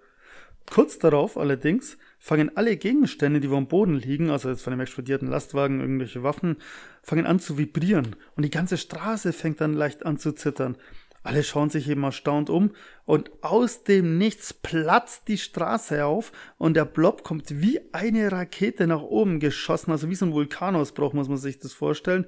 Kurz 0.70 0.98
darauf 0.98 1.37
allerdings 1.37 1.98
fangen 2.18 2.57
alle 2.57 2.77
Gegenstände, 2.77 3.40
die 3.40 3.48
am 3.48 3.68
Boden 3.68 3.96
liegen, 3.96 4.31
also 4.31 4.48
jetzt 4.48 4.62
von 4.62 4.72
dem 4.72 4.81
explodierten 4.81 5.29
Lastwagen, 5.29 5.81
irgendwelche 5.81 6.22
Waffen, 6.22 6.57
fangen 7.03 7.27
an 7.27 7.38
zu 7.38 7.59
vibrieren. 7.59 8.16
Und 8.35 8.44
die 8.44 8.50
ganze 8.50 8.79
Straße 8.79 9.33
fängt 9.33 9.61
dann 9.61 9.74
leicht 9.74 10.07
an 10.07 10.18
zu 10.18 10.33
zittern. 10.33 10.77
Alle 11.22 11.42
schauen 11.42 11.70
sich 11.70 11.88
eben 11.88 12.03
erstaunt 12.03 12.50
um 12.50 12.72
und 13.07 13.31
aus 13.42 13.85
dem 13.85 14.18
Nichts 14.18 14.53
platzt 14.53 15.29
die 15.29 15.38
Straße 15.38 16.05
auf 16.05 16.33
und 16.59 16.74
der 16.74 16.85
Blob 16.85 17.24
kommt 17.24 17.62
wie 17.62 17.81
eine 17.92 18.31
Rakete 18.31 18.87
nach 18.87 19.00
oben 19.00 19.40
geschossen, 19.40 19.90
also 19.90 20.11
wie 20.11 20.14
so 20.14 20.27
ein 20.27 20.35
Vulkanausbruch 20.35 21.14
muss 21.14 21.29
man 21.29 21.38
sich 21.38 21.59
das 21.59 21.72
vorstellen. 21.72 22.27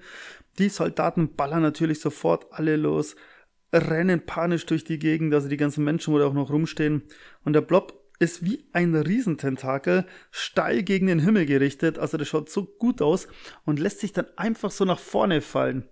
Die 0.58 0.70
Soldaten 0.70 1.36
ballern 1.36 1.60
natürlich 1.60 2.00
sofort 2.00 2.46
alle 2.52 2.76
los 2.76 3.16
rennen 3.72 4.24
panisch 4.24 4.66
durch 4.66 4.84
die 4.84 4.98
Gegend, 4.98 5.34
also 5.34 5.48
die 5.48 5.56
ganzen 5.56 5.84
Menschen, 5.84 6.14
wo 6.14 6.18
da 6.18 6.26
auch 6.26 6.32
noch 6.32 6.50
rumstehen. 6.50 7.02
Und 7.44 7.52
der 7.52 7.60
Blob 7.60 8.05
ist 8.18 8.44
wie 8.44 8.64
ein 8.72 8.94
Riesententakel, 8.94 10.06
steil 10.30 10.82
gegen 10.82 11.06
den 11.06 11.18
Himmel 11.18 11.46
gerichtet. 11.46 11.98
Also 11.98 12.16
das 12.16 12.28
schaut 12.28 12.50
so 12.50 12.64
gut 12.64 13.02
aus 13.02 13.28
und 13.64 13.78
lässt 13.78 14.00
sich 14.00 14.12
dann 14.12 14.26
einfach 14.36 14.70
so 14.70 14.84
nach 14.84 14.98
vorne 14.98 15.40
fallen. 15.40 15.88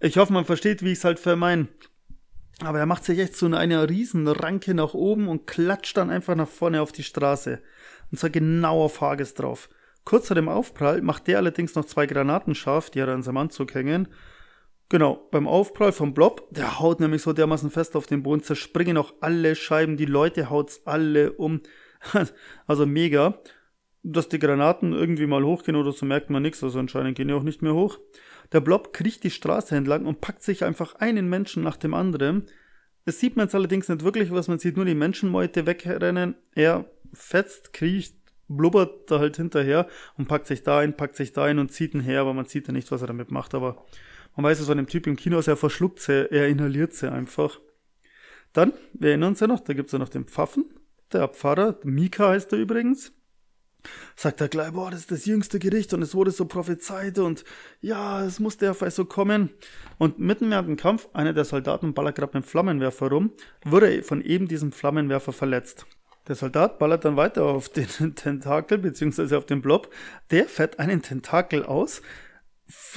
Ich 0.00 0.18
hoffe, 0.18 0.32
man 0.32 0.44
versteht, 0.44 0.82
wie 0.82 0.92
ich 0.92 0.98
es 0.98 1.04
halt 1.04 1.18
vermeine. 1.18 1.68
Aber 2.60 2.78
er 2.78 2.86
macht 2.86 3.04
sich 3.04 3.18
echt 3.18 3.36
so 3.36 3.46
eine 3.46 3.88
Riesenranke 3.88 4.74
nach 4.74 4.94
oben 4.94 5.28
und 5.28 5.46
klatscht 5.46 5.96
dann 5.96 6.10
einfach 6.10 6.34
nach 6.34 6.48
vorne 6.48 6.80
auf 6.80 6.92
die 6.92 7.02
Straße. 7.02 7.60
Und 8.10 8.18
zwar 8.18 8.30
genau 8.30 8.82
auf 8.82 9.00
Hages 9.00 9.34
drauf. 9.34 9.68
Kurz 10.04 10.28
vor 10.28 10.36
dem 10.36 10.48
Aufprall 10.48 11.02
macht 11.02 11.26
der 11.26 11.38
allerdings 11.38 11.74
noch 11.74 11.84
zwei 11.84 12.06
Granaten 12.06 12.54
scharf, 12.54 12.90
die 12.90 13.00
er 13.00 13.08
an 13.08 13.22
seinem 13.22 13.38
Anzug 13.38 13.74
hängen. 13.74 14.08
Genau, 14.88 15.26
beim 15.32 15.48
Aufprall 15.48 15.90
vom 15.90 16.14
Blob, 16.14 16.46
der 16.50 16.78
haut 16.78 17.00
nämlich 17.00 17.22
so 17.22 17.32
dermaßen 17.32 17.70
fest 17.70 17.96
auf 17.96 18.06
den 18.06 18.22
Boden, 18.22 18.42
zerspringen 18.42 18.96
auch 18.96 19.14
alle 19.20 19.56
Scheiben, 19.56 19.96
die 19.96 20.06
Leute 20.06 20.48
haut's 20.48 20.82
alle 20.86 21.32
um. 21.32 21.60
Also 22.66 22.86
mega. 22.86 23.40
Dass 24.04 24.28
die 24.28 24.38
Granaten 24.38 24.92
irgendwie 24.92 25.26
mal 25.26 25.42
hochgehen 25.42 25.76
oder 25.76 25.90
so 25.90 26.06
merkt 26.06 26.30
man 26.30 26.42
nichts, 26.42 26.62
also 26.62 26.78
anscheinend 26.78 27.16
gehen 27.16 27.26
die 27.26 27.34
auch 27.34 27.42
nicht 27.42 27.62
mehr 27.62 27.74
hoch. 27.74 27.98
Der 28.52 28.60
Blob 28.60 28.92
kriecht 28.92 29.24
die 29.24 29.30
Straße 29.30 29.74
entlang 29.74 30.06
und 30.06 30.20
packt 30.20 30.44
sich 30.44 30.62
einfach 30.62 30.94
einen 30.94 31.28
Menschen 31.28 31.64
nach 31.64 31.76
dem 31.76 31.92
anderen. 31.92 32.46
Es 33.04 33.18
sieht 33.18 33.34
man 33.34 33.46
jetzt 33.46 33.56
allerdings 33.56 33.88
nicht 33.88 34.04
wirklich 34.04 34.30
was, 34.30 34.46
man 34.46 34.60
sieht 34.60 34.76
nur 34.76 34.84
die 34.84 34.94
Menschenmeute 34.94 35.66
wegrennen. 35.66 36.36
Er 36.54 36.84
fetzt, 37.12 37.72
kriecht, 37.72 38.14
blubbert 38.46 39.10
da 39.10 39.18
halt 39.18 39.36
hinterher 39.36 39.88
und 40.16 40.28
packt 40.28 40.46
sich 40.46 40.62
da 40.62 40.78
ein, 40.78 40.96
packt 40.96 41.16
sich 41.16 41.32
da 41.32 41.44
ein 41.44 41.58
und 41.58 41.72
zieht 41.72 41.94
ihn 41.94 42.00
her, 42.00 42.20
aber 42.20 42.34
man 42.34 42.46
sieht 42.46 42.68
ja 42.68 42.72
nicht, 42.72 42.92
was 42.92 43.00
er 43.00 43.08
damit 43.08 43.32
macht, 43.32 43.54
aber 43.54 43.84
man 44.36 44.44
weiß 44.44 44.60
es 44.60 44.66
von 44.66 44.76
dem 44.76 44.86
Typ 44.86 45.06
im 45.06 45.16
Kino, 45.16 45.40
er 45.40 45.56
verschluckt 45.56 46.00
sie, 46.00 46.30
er 46.30 46.48
inhaliert 46.48 46.94
sie 46.94 47.10
einfach. 47.10 47.58
Dann, 48.52 48.72
wir 48.92 49.10
erinnern 49.10 49.30
uns 49.30 49.40
ja 49.40 49.46
noch, 49.46 49.60
da 49.60 49.72
gibt 49.72 49.88
es 49.88 49.92
ja 49.92 49.98
noch 49.98 50.08
den 50.08 50.26
Pfaffen, 50.26 50.66
der 51.12 51.28
Pfarrer, 51.28 51.78
Mika 51.84 52.28
heißt 52.28 52.52
er 52.52 52.58
übrigens. 52.58 53.12
Sagt 54.16 54.40
er 54.40 54.48
gleich, 54.48 54.72
boah, 54.72 54.90
das 54.90 55.00
ist 55.00 55.12
das 55.12 55.26
jüngste 55.26 55.58
Gericht 55.60 55.94
und 55.94 56.02
es 56.02 56.14
wurde 56.14 56.32
so 56.32 56.46
prophezeit 56.46 57.18
und 57.18 57.44
ja, 57.80 58.24
es 58.24 58.40
musste 58.40 58.66
ja 58.66 58.90
so 58.90 59.04
kommen. 59.04 59.50
Und 59.98 60.18
mitten 60.18 60.50
während 60.50 60.68
dem 60.68 60.76
Kampf, 60.76 61.08
einer 61.12 61.32
der 61.32 61.44
Soldaten 61.44 61.94
ballert 61.94 62.16
gerade 62.16 62.36
mit 62.36 62.44
dem 62.44 62.48
Flammenwerfer 62.48 63.08
rum, 63.08 63.32
wurde 63.64 64.02
von 64.02 64.22
eben 64.22 64.48
diesem 64.48 64.72
Flammenwerfer 64.72 65.32
verletzt. 65.32 65.86
Der 66.26 66.34
Soldat 66.34 66.80
ballert 66.80 67.04
dann 67.04 67.16
weiter 67.16 67.44
auf 67.44 67.68
den 67.68 67.86
Tentakel, 68.16 68.78
beziehungsweise 68.78 69.38
auf 69.38 69.46
den 69.46 69.62
Blob. 69.62 69.90
Der 70.30 70.46
fährt 70.46 70.80
einen 70.80 71.02
Tentakel 71.02 71.64
aus, 71.64 72.02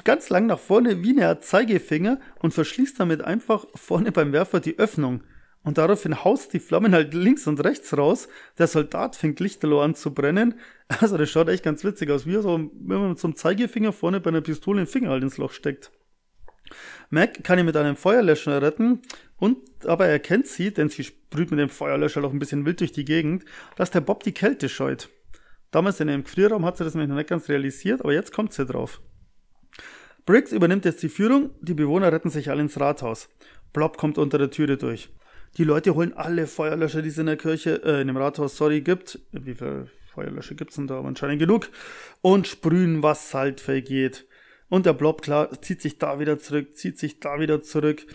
ganz 0.04 0.30
lang 0.30 0.48
nach 0.48 0.60
vorne 0.60 1.04
wie 1.04 1.12
eine 1.12 1.40
Zeigefinger 1.40 2.20
und 2.40 2.54
verschließt 2.54 3.00
damit 3.00 3.22
einfach 3.22 3.66
vorne 3.76 4.12
beim 4.12 4.34
Werfer 4.34 4.60
die 4.60 4.80
Öffnung. 4.80 5.24
Und 5.62 5.78
daraufhin 5.78 6.24
haust 6.24 6.54
die 6.54 6.60
Flammen 6.60 6.94
halt 6.94 7.14
links 7.14 7.46
und 7.46 7.64
rechts 7.64 7.96
raus. 7.96 8.30
Der 8.58 8.68
Soldat 8.68 9.16
fängt 9.16 9.40
lichterloh 9.40 9.82
an 9.82 9.96
zu 9.96 10.14
brennen. 10.14 10.56
Also 11.02 11.18
das 11.18 11.30
schaut 11.30 11.50
echt 11.50 11.64
ganz 11.64 11.84
witzig 11.84 12.10
aus, 12.10 12.26
wie 12.26 12.42
so, 12.42 12.58
wenn 12.58 13.00
man 13.00 13.10
mit 13.10 13.20
so 13.20 13.28
einem 13.28 13.36
Zeigefinger 13.36 13.94
vorne 13.94 14.20
bei 14.20 14.30
einer 14.32 14.42
Pistole 14.42 14.82
den 14.82 14.88
Finger 14.88 15.12
halt 15.12 15.22
ins 15.22 15.38
Loch 15.38 15.52
steckt. 15.52 15.92
Mac 17.12 17.44
kann 17.44 17.60
ihn 17.60 17.66
mit 17.68 17.78
einem 17.78 17.96
Feuerlöscher 17.96 18.60
retten 18.60 19.04
und 19.38 19.58
aber 19.86 20.08
er 20.08 20.18
kennt 20.18 20.48
sie, 20.48 20.72
denn 20.72 20.90
sie 20.90 21.04
sprüht 21.04 21.52
mit 21.52 21.60
dem 21.60 21.70
Feuerlöscher 21.70 22.24
auch 22.24 22.34
ein 22.34 22.40
bisschen 22.40 22.66
wild 22.66 22.80
durch 22.80 22.92
die 22.92 23.06
Gegend, 23.06 23.46
dass 23.76 23.92
der 23.92 24.02
Bob 24.02 24.24
die 24.24 24.32
Kälte 24.32 24.68
scheut. 24.68 25.10
Damals 25.70 26.00
in 26.00 26.08
dem 26.08 26.24
Gefrierraum 26.24 26.66
hat 26.66 26.78
sie 26.78 26.84
das 26.84 26.96
nämlich 26.96 27.10
noch 27.10 27.18
nicht 27.18 27.30
ganz 27.30 27.48
realisiert, 27.48 28.02
aber 28.02 28.14
jetzt 28.14 28.34
kommt 28.34 28.54
sie 28.54 28.66
drauf. 28.66 29.02
Briggs 30.30 30.52
übernimmt 30.52 30.86
jetzt 30.86 31.02
die 31.02 31.10
Führung, 31.10 31.50
die 31.60 31.74
Bewohner 31.74 32.12
retten 32.12 32.30
sich 32.30 32.52
alle 32.52 32.62
ins 32.62 32.80
Rathaus. 32.80 33.30
Blob 33.74 33.98
kommt 33.98 34.20
unter 34.20 34.38
der 34.38 34.52
Türe 34.52 34.78
durch. 34.78 35.10
Die 35.58 35.64
Leute 35.64 35.96
holen 35.96 36.14
alle 36.14 36.46
Feuerlöscher, 36.46 37.02
die 37.02 37.10
es 37.10 37.18
in 37.18 37.26
der 37.26 37.36
Kirche, 37.36 37.82
äh, 37.84 38.02
in 38.02 38.06
dem 38.10 38.18
Rathaus, 38.18 38.56
sorry, 38.56 38.82
gibt. 38.82 39.18
Wie 39.32 39.56
viele 39.56 39.88
Feuerlöscher 40.14 40.54
gibt's 40.54 40.76
denn 40.76 40.86
da? 40.86 41.00
Aber 41.00 41.08
anscheinend 41.08 41.40
genug. 41.40 41.72
Und 42.22 42.46
sprühen, 42.46 43.02
was 43.02 43.34
halt 43.34 43.60
vergeht. 43.60 44.28
Und 44.70 44.86
der 44.86 44.94
Blob, 44.94 45.24
klar, 45.24 45.50
zieht 45.64 45.82
sich 45.82 45.98
da 45.98 46.20
wieder 46.20 46.38
zurück, 46.38 46.78
zieht 46.78 47.00
sich 47.00 47.20
da 47.20 47.40
wieder 47.40 47.64
zurück. 47.64 48.06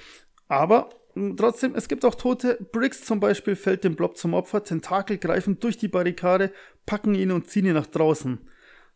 Aber 0.46 0.90
mh, 1.16 1.35
trotzdem, 1.37 1.74
es 1.74 1.88
gibt 1.88 2.05
auch 2.05 2.14
Tote. 2.14 2.64
Briggs 2.70 3.05
zum 3.05 3.18
Beispiel 3.18 3.57
fällt 3.57 3.83
dem 3.83 3.96
Blob 3.96 4.16
zum 4.16 4.35
Opfer. 4.35 4.62
Tentakel 4.62 5.18
greifen 5.18 5.59
durch 5.59 5.79
die 5.79 5.88
Barrikade, 5.88 6.53
packen 6.87 7.16
ihn 7.16 7.33
und 7.33 7.50
ziehen 7.50 7.66
ihn 7.66 7.74
nach 7.74 7.88
draußen. 7.88 8.38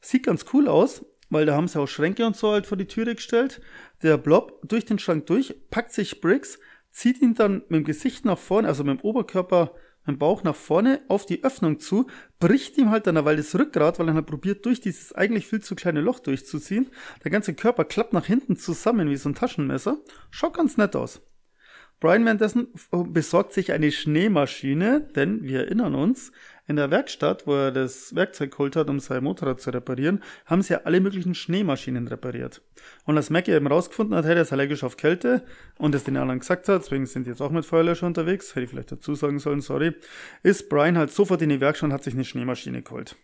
Sieht 0.00 0.22
ganz 0.24 0.44
cool 0.52 0.68
aus, 0.68 1.04
weil 1.30 1.46
da 1.46 1.54
haben 1.54 1.68
sie 1.68 1.80
auch 1.80 1.86
Schränke 1.86 2.26
und 2.26 2.36
so 2.36 2.52
halt 2.52 2.66
vor 2.66 2.78
die 2.78 2.86
Türe 2.86 3.14
gestellt. 3.14 3.60
Der 4.02 4.16
Blob 4.16 4.60
durch 4.66 4.84
den 4.84 4.98
Schrank 4.98 5.26
durch, 5.26 5.54
packt 5.70 5.92
sich 5.92 6.20
Briggs, 6.20 6.58
zieht 6.90 7.20
ihn 7.20 7.34
dann 7.34 7.62
mit 7.68 7.80
dem 7.80 7.84
Gesicht 7.84 8.24
nach 8.24 8.38
vorne, 8.38 8.68
also 8.68 8.84
mit 8.84 8.98
dem 8.98 9.04
Oberkörper, 9.04 9.72
mit 10.06 10.16
dem 10.16 10.18
Bauch 10.18 10.42
nach 10.42 10.56
vorne 10.56 11.00
auf 11.08 11.26
die 11.26 11.44
Öffnung 11.44 11.80
zu, 11.80 12.06
bricht 12.38 12.78
ihm 12.78 12.90
halt 12.90 13.06
dann 13.06 13.24
weil 13.24 13.36
das 13.36 13.54
Rückgrat, 13.54 13.98
weil 13.98 14.08
er 14.08 14.14
halt 14.14 14.26
probiert, 14.26 14.64
durch 14.64 14.80
dieses 14.80 15.12
eigentlich 15.12 15.46
viel 15.46 15.60
zu 15.60 15.74
kleine 15.74 16.00
Loch 16.00 16.20
durchzuziehen. 16.20 16.88
Der 17.24 17.30
ganze 17.30 17.54
Körper 17.54 17.84
klappt 17.84 18.12
nach 18.12 18.26
hinten 18.26 18.56
zusammen 18.56 19.10
wie 19.10 19.16
so 19.16 19.28
ein 19.28 19.34
Taschenmesser. 19.34 19.98
Schaut 20.30 20.54
ganz 20.54 20.76
nett 20.76 20.96
aus. 20.96 21.20
Brian 22.00 22.24
währenddessen 22.24 22.68
besorgt 22.90 23.52
sich 23.52 23.72
eine 23.72 23.90
Schneemaschine, 23.90 25.08
denn 25.16 25.42
wir 25.42 25.60
erinnern 25.60 25.96
uns, 25.96 26.30
in 26.68 26.76
der 26.76 26.90
Werkstatt, 26.90 27.46
wo 27.46 27.54
er 27.54 27.72
das 27.72 28.14
Werkzeug 28.14 28.52
geholt 28.52 28.76
hat, 28.76 28.88
um 28.88 29.00
sein 29.00 29.24
Motorrad 29.24 29.60
zu 29.60 29.70
reparieren, 29.70 30.22
haben 30.46 30.62
sie 30.62 30.74
ja 30.74 30.82
alle 30.84 31.00
möglichen 31.00 31.34
Schneemaschinen 31.34 32.06
repariert. 32.06 32.62
Und 33.04 33.16
als 33.16 33.30
Mackie 33.30 33.52
eben 33.52 33.66
rausgefunden 33.66 34.16
hat, 34.16 34.26
hey, 34.26 34.34
der 34.34 34.42
ist 34.42 34.52
allergisch 34.52 34.84
auf 34.84 34.96
Kälte 34.96 35.42
und 35.78 35.94
es 35.94 36.04
den 36.04 36.16
anderen 36.16 36.40
gesagt 36.40 36.68
hat, 36.68 36.82
deswegen 36.82 37.06
sind 37.06 37.24
die 37.24 37.30
jetzt 37.30 37.40
auch 37.40 37.50
mit 37.50 37.64
Feuerlöscher 37.64 38.06
unterwegs, 38.06 38.54
hätte 38.54 38.64
ich 38.64 38.70
vielleicht 38.70 38.92
dazu 38.92 39.14
sagen 39.14 39.38
sollen, 39.38 39.60
sorry, 39.60 39.94
ist 40.42 40.68
Brian 40.68 40.98
halt 40.98 41.10
sofort 41.10 41.42
in 41.42 41.48
die 41.48 41.60
Werkstatt 41.60 41.88
und 41.88 41.92
hat 41.94 42.04
sich 42.04 42.14
eine 42.14 42.24
Schneemaschine 42.24 42.82
geholt. 42.82 43.16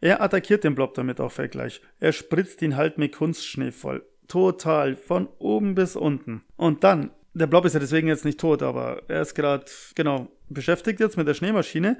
Er 0.00 0.20
attackiert 0.20 0.64
den 0.64 0.74
Blob 0.74 0.94
damit 0.94 1.20
auch 1.20 1.32
gleich. 1.50 1.80
Er 2.00 2.12
spritzt 2.12 2.60
ihn 2.62 2.76
halt 2.76 2.98
mit 2.98 3.14
Kunstschnee 3.14 3.70
voll. 3.70 4.04
Total, 4.26 4.96
von 4.96 5.28
oben 5.38 5.76
bis 5.76 5.94
unten. 5.94 6.42
Und 6.56 6.82
dann 6.82 7.12
der 7.34 7.46
Blob 7.46 7.64
ist 7.64 7.74
ja 7.74 7.80
deswegen 7.80 8.08
jetzt 8.08 8.24
nicht 8.24 8.40
tot, 8.40 8.62
aber 8.62 9.02
er 9.08 9.22
ist 9.22 9.34
gerade, 9.34 9.64
genau, 9.94 10.28
beschäftigt 10.48 11.00
jetzt 11.00 11.16
mit 11.16 11.26
der 11.26 11.34
Schneemaschine, 11.34 11.98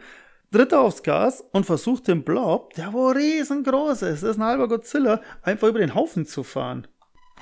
tritt 0.53 0.73
er 0.73 0.81
aufs 0.81 1.03
Gas 1.03 1.43
und 1.53 1.67
versucht 1.67 2.09
den 2.09 2.23
Blob, 2.23 2.75
der 2.75 2.93
wo 2.93 3.09
riesengroß 3.09 4.03
ist, 4.03 4.23
ist 4.23 4.37
ein 4.37 4.45
halber 4.45 4.69
Godzilla, 4.69 5.21
einfach 5.43 5.69
über 5.69 5.79
den 5.79 5.95
Haufen 5.95 6.27
zu 6.27 6.45
fahren. 6.45 6.87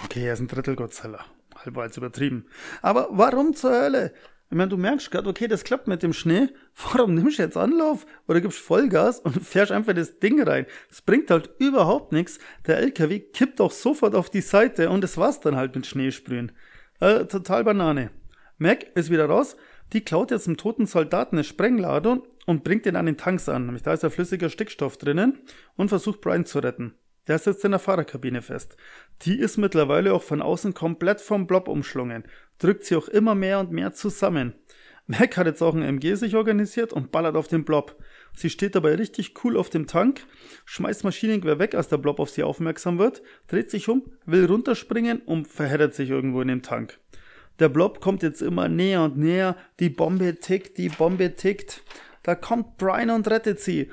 Okay, 0.05 0.27
er 0.27 0.35
ist 0.35 0.41
ein 0.41 0.49
Drittel 0.49 0.77
Godzilla. 0.77 1.25
Halber 1.57 1.83
als 1.83 1.97
übertrieben. 1.97 2.47
Aber 2.81 3.09
warum 3.11 3.55
zur 3.55 3.73
Hölle? 3.73 4.13
Ich 4.49 4.57
meine, 4.57 4.71
du 4.71 4.77
merkst 4.77 5.11
gerade, 5.11 5.29
okay, 5.29 5.47
das 5.47 5.63
klappt 5.63 5.87
mit 5.87 6.03
dem 6.03 6.13
Schnee. 6.13 6.49
Warum 6.93 7.15
nimmst 7.15 7.39
du 7.39 7.43
jetzt 7.43 7.57
Anlauf 7.57 8.05
oder 8.27 8.41
gibst 8.41 8.59
Vollgas 8.59 9.21
und 9.21 9.41
fährst 9.47 9.71
einfach 9.71 9.93
das 9.93 10.19
Ding 10.19 10.43
rein? 10.43 10.67
Das 10.89 11.03
bringt 11.03 11.31
halt 11.31 11.51
überhaupt 11.59 12.11
nichts. 12.11 12.41
Der 12.67 12.79
LKW 12.79 13.21
kippt 13.21 13.61
auch 13.61 13.71
sofort 13.71 14.17
auf 14.17 14.29
die 14.29 14.41
Seite 14.41 14.91
und 14.91 15.05
das 15.05 15.17
war's 15.19 15.39
dann 15.39 15.55
halt 15.55 15.77
mit 15.77 15.87
Schneesprühen. 15.87 16.51
Äh, 16.99 17.27
total 17.27 17.63
Banane. 17.63 18.11
Mac 18.59 18.87
ist 18.97 19.11
wieder 19.11 19.27
raus. 19.27 19.57
Die 19.93 20.01
klaut 20.01 20.33
jetzt 20.33 20.49
einem 20.49 20.57
toten 20.57 20.87
Soldaten 20.87 21.37
eine 21.37 21.45
Sprengladung 21.45 22.25
und 22.51 22.65
bringt 22.65 22.85
ihn 22.85 22.97
an 22.97 23.07
den 23.07 23.17
Tanks 23.17 23.49
an. 23.49 23.67
Nämlich 23.67 23.85
da 23.85 23.93
ist 23.93 24.03
ja 24.03 24.11
flüssiger 24.11 24.51
Stickstoff 24.51 24.97
drinnen 24.97 25.39
und 25.77 25.89
versucht 25.89 26.21
Brian 26.21 26.45
zu 26.45 26.59
retten. 26.59 26.95
Der 27.29 27.37
ist 27.37 27.47
jetzt 27.47 27.65
in 27.65 27.71
der 27.71 27.79
Fahrerkabine 27.79 28.43
fest. 28.43 28.77
Die 29.23 29.39
ist 29.39 29.57
mittlerweile 29.57 30.13
auch 30.13 30.25
von 30.25 30.43
außen 30.43 30.75
komplett 30.75 31.21
vom 31.21 31.47
Blob 31.47 31.69
umschlungen. 31.69 32.25
Drückt 32.59 32.85
sie 32.85 32.97
auch 32.97 33.07
immer 33.07 33.37
mehr 33.37 33.61
und 33.61 33.71
mehr 33.71 33.93
zusammen. 33.93 34.55
Mac 35.07 35.37
hat 35.37 35.47
jetzt 35.47 35.63
auch 35.63 35.75
ein 35.75 35.83
MG 35.83 36.17
sich 36.17 36.35
organisiert 36.35 36.93
und 36.93 37.13
ballert 37.13 37.37
auf 37.37 37.47
den 37.47 37.65
Blob. 37.65 38.03
Sie 38.35 38.51
steht 38.51 38.75
dabei 38.75 38.97
richtig 38.97 39.45
cool 39.45 39.57
auf 39.57 39.71
dem 39.71 39.87
Tank, 39.87 40.27
schmeißt 40.65 41.05
Maschinengewehr 41.05 41.61
weg, 41.61 41.77
als 41.77 41.87
der 41.87 41.99
Blob 41.99 42.19
auf 42.19 42.31
sie 42.31 42.43
aufmerksam 42.43 42.99
wird, 42.99 43.23
dreht 43.47 43.71
sich 43.71 43.89
um, 43.89 44.03
will 44.27 44.47
runterspringen 44.47 45.21
und 45.21 45.47
verheddert 45.47 45.95
sich 45.95 46.11
irgendwo 46.11 46.41
in 46.43 46.49
dem 46.49 46.63
Tank. 46.63 46.99
Der 47.61 47.69
Blob 47.69 48.01
kommt 48.01 48.23
jetzt 48.23 48.41
immer 48.41 48.69
näher 48.69 49.03
und 49.03 49.19
näher, 49.19 49.57
die 49.79 49.91
Bombe 49.91 50.37
tickt, 50.37 50.79
die 50.79 50.89
Bombe 50.89 51.37
tickt. 51.37 51.85
Da 52.31 52.37
kommt 52.37 52.77
Brian 52.77 53.11
und 53.11 53.29
rettet 53.29 53.59
sie. 53.59 53.91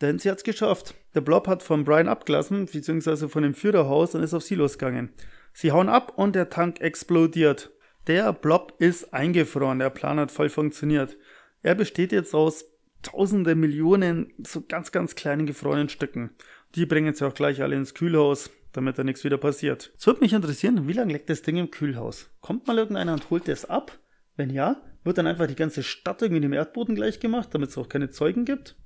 Denn 0.00 0.20
sie 0.20 0.30
hat's 0.30 0.44
geschafft. 0.44 0.94
Der 1.16 1.20
Blob 1.20 1.48
hat 1.48 1.64
von 1.64 1.82
Brian 1.82 2.06
abgelassen, 2.06 2.66
beziehungsweise 2.66 3.28
von 3.28 3.42
dem 3.42 3.54
Führerhaus 3.54 4.14
und 4.14 4.22
ist 4.22 4.34
auf 4.34 4.44
sie 4.44 4.54
losgegangen. 4.54 5.12
Sie 5.52 5.72
hauen 5.72 5.88
ab 5.88 6.12
und 6.14 6.36
der 6.36 6.48
Tank 6.48 6.80
explodiert. 6.80 7.72
Der 8.06 8.32
Blob 8.32 8.74
ist 8.78 9.12
eingefroren, 9.12 9.80
der 9.80 9.90
Plan 9.90 10.20
hat 10.20 10.30
voll 10.30 10.48
funktioniert. 10.48 11.16
Er 11.64 11.74
besteht 11.74 12.12
jetzt 12.12 12.36
aus 12.36 12.66
tausende 13.02 13.56
Millionen 13.56 14.32
so 14.46 14.60
ganz, 14.60 14.92
ganz 14.92 15.16
kleinen 15.16 15.44
gefrorenen 15.44 15.88
Stücken. 15.88 16.30
Die 16.76 16.86
bringen 16.86 17.12
sie 17.14 17.26
auch 17.26 17.34
gleich 17.34 17.62
alle 17.62 17.74
ins 17.74 17.94
Kühlhaus, 17.94 18.50
damit 18.72 18.96
da 18.96 19.02
nichts 19.02 19.24
wieder 19.24 19.38
passiert. 19.38 19.92
Es 19.98 20.06
würde 20.06 20.20
mich 20.20 20.34
interessieren, 20.34 20.86
wie 20.86 20.92
lange 20.92 21.14
leckt 21.14 21.30
das 21.30 21.42
Ding 21.42 21.56
im 21.56 21.72
Kühlhaus? 21.72 22.30
Kommt 22.42 22.68
mal 22.68 22.78
irgendeiner 22.78 23.14
und 23.14 23.28
holt 23.30 23.48
das 23.48 23.64
ab? 23.64 23.98
Wenn 24.36 24.50
ja, 24.50 24.80
wird 25.04 25.18
dann 25.18 25.26
einfach 25.26 25.46
die 25.46 25.54
ganze 25.54 25.82
Stadt 25.82 26.22
irgendwie 26.22 26.40
dem 26.40 26.52
Erdboden 26.52 26.94
gleich 26.94 27.20
gemacht, 27.20 27.48
damit 27.52 27.70
es 27.70 27.78
auch 27.78 27.88
keine 27.88 28.10
Zeugen 28.10 28.44
gibt? 28.44 28.76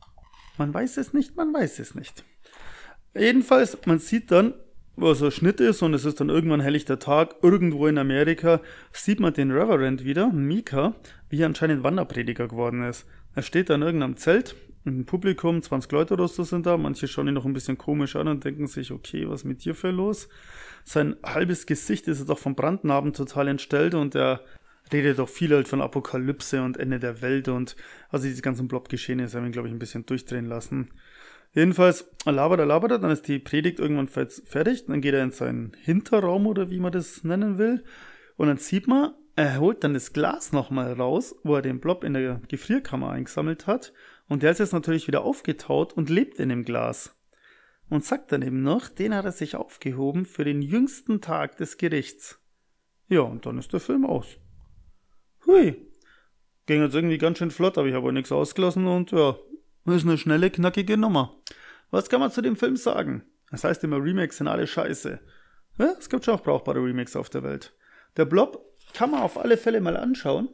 Man 0.58 0.72
weiß 0.72 0.96
es 0.96 1.12
nicht, 1.12 1.36
man 1.36 1.52
weiß 1.52 1.78
es 1.78 1.94
nicht. 1.94 2.24
Jedenfalls, 3.14 3.78
man 3.86 3.98
sieht 3.98 4.30
dann, 4.30 4.54
wo 4.96 5.12
so 5.14 5.26
ein 5.26 5.30
Schnitt 5.30 5.60
ist 5.60 5.82
und 5.82 5.92
es 5.94 6.04
ist 6.04 6.20
dann 6.20 6.30
irgendwann 6.30 6.60
helllichter 6.60 6.98
Tag, 6.98 7.36
irgendwo 7.42 7.86
in 7.86 7.98
Amerika, 7.98 8.60
sieht 8.92 9.20
man 9.20 9.34
den 9.34 9.50
Reverend 9.50 10.04
wieder, 10.04 10.28
Mika, 10.28 10.94
wie 11.28 11.42
er 11.42 11.46
anscheinend 11.46 11.82
Wanderprediger 11.82 12.48
geworden 12.48 12.82
ist. 12.82 13.06
Er 13.34 13.42
steht 13.42 13.68
da 13.68 13.74
in 13.74 13.82
irgendeinem 13.82 14.16
Zelt, 14.16 14.56
im 14.86 15.04
Publikum, 15.04 15.60
20 15.60 15.90
Leute 15.92 16.14
oder 16.14 16.28
so 16.28 16.44
sind 16.44 16.64
da, 16.64 16.76
manche 16.76 17.08
schauen 17.08 17.28
ihn 17.28 17.34
noch 17.34 17.44
ein 17.44 17.52
bisschen 17.52 17.76
komisch 17.76 18.16
an 18.16 18.28
und 18.28 18.44
denken 18.44 18.66
sich, 18.66 18.92
okay, 18.92 19.28
was 19.28 19.44
mit 19.44 19.64
dir 19.64 19.74
für 19.74 19.90
los? 19.90 20.28
Sein 20.84 21.16
halbes 21.24 21.66
Gesicht 21.66 22.08
ist 22.08 22.26
doch 22.28 22.38
vom 22.38 22.54
Brandnarben 22.54 23.12
total 23.12 23.48
entstellt 23.48 23.94
und 23.94 24.14
er 24.14 24.40
redet 24.92 25.18
doch 25.18 25.28
viel 25.28 25.52
halt 25.52 25.68
von 25.68 25.80
Apokalypse 25.80 26.62
und 26.62 26.76
Ende 26.76 26.98
der 26.98 27.22
Welt 27.22 27.48
und 27.48 27.76
also 28.10 28.26
diese 28.26 28.42
ganzen 28.42 28.68
Blob-Geschehnisse 28.68 29.36
haben 29.36 29.46
ihn, 29.46 29.52
glaube 29.52 29.68
ich, 29.68 29.74
ein 29.74 29.78
bisschen 29.78 30.06
durchdrehen 30.06 30.46
lassen. 30.46 30.90
Jedenfalls 31.52 32.08
labert 32.24 32.60
er, 32.60 32.66
labert 32.66 32.92
er, 32.92 32.98
dann 32.98 33.10
ist 33.10 33.28
die 33.28 33.38
Predigt 33.38 33.78
irgendwann 33.78 34.08
fertig, 34.08 34.86
dann 34.86 35.00
geht 35.00 35.14
er 35.14 35.22
in 35.22 35.30
seinen 35.30 35.72
Hinterraum 35.80 36.46
oder 36.46 36.70
wie 36.70 36.80
man 36.80 36.92
das 36.92 37.24
nennen 37.24 37.58
will 37.58 37.84
und 38.36 38.48
dann 38.48 38.58
sieht 38.58 38.86
man, 38.86 39.14
er 39.36 39.60
holt 39.60 39.84
dann 39.84 39.94
das 39.94 40.12
Glas 40.12 40.52
nochmal 40.52 40.92
raus, 40.92 41.34
wo 41.42 41.56
er 41.56 41.62
den 41.62 41.80
Blob 41.80 42.04
in 42.04 42.14
der 42.14 42.40
Gefrierkammer 42.48 43.10
eingesammelt 43.10 43.66
hat 43.66 43.92
und 44.28 44.42
der 44.42 44.50
ist 44.50 44.58
jetzt 44.58 44.72
natürlich 44.72 45.06
wieder 45.06 45.22
aufgetaut 45.22 45.92
und 45.92 46.10
lebt 46.10 46.38
in 46.40 46.48
dem 46.48 46.64
Glas. 46.64 47.12
Und 47.88 48.04
sagt 48.04 48.32
dann 48.32 48.42
eben 48.42 48.62
noch, 48.62 48.88
den 48.88 49.14
hat 49.14 49.26
er 49.26 49.32
sich 49.32 49.54
aufgehoben 49.54 50.24
für 50.26 50.44
den 50.44 50.60
jüngsten 50.60 51.20
Tag 51.20 51.56
des 51.56 51.76
Gerichts. 51.76 52.40
Ja, 53.08 53.20
und 53.20 53.46
dann 53.46 53.58
ist 53.58 53.72
der 53.72 53.78
Film 53.78 54.04
aus. 54.04 54.38
Hui. 55.46 55.76
Ging 56.66 56.82
jetzt 56.82 56.94
irgendwie 56.94 57.18
ganz 57.18 57.38
schön 57.38 57.50
flott, 57.50 57.78
aber 57.78 57.86
ich 57.86 57.94
habe 57.94 58.12
nichts 58.12 58.32
ausgelassen 58.32 58.86
und 58.86 59.12
ja, 59.12 59.36
ist 59.86 60.04
eine 60.04 60.18
schnelle, 60.18 60.50
knackige 60.50 60.96
Nummer. 60.96 61.34
Was 61.90 62.08
kann 62.08 62.20
man 62.20 62.32
zu 62.32 62.42
dem 62.42 62.56
Film 62.56 62.76
sagen? 62.76 63.22
Das 63.50 63.62
heißt 63.62 63.84
immer, 63.84 64.02
Remakes 64.02 64.38
sind 64.38 64.48
alle 64.48 64.66
scheiße. 64.66 65.20
Ja, 65.78 65.94
es 65.98 66.08
gibt 66.08 66.24
schon 66.24 66.34
auch 66.34 66.42
brauchbare 66.42 66.82
Remakes 66.82 67.14
auf 67.14 67.30
der 67.30 67.44
Welt. 67.44 67.74
Der 68.16 68.24
Blob 68.24 68.74
kann 68.94 69.12
man 69.12 69.22
auf 69.22 69.38
alle 69.38 69.56
Fälle 69.56 69.80
mal 69.80 69.96
anschauen. 69.96 70.48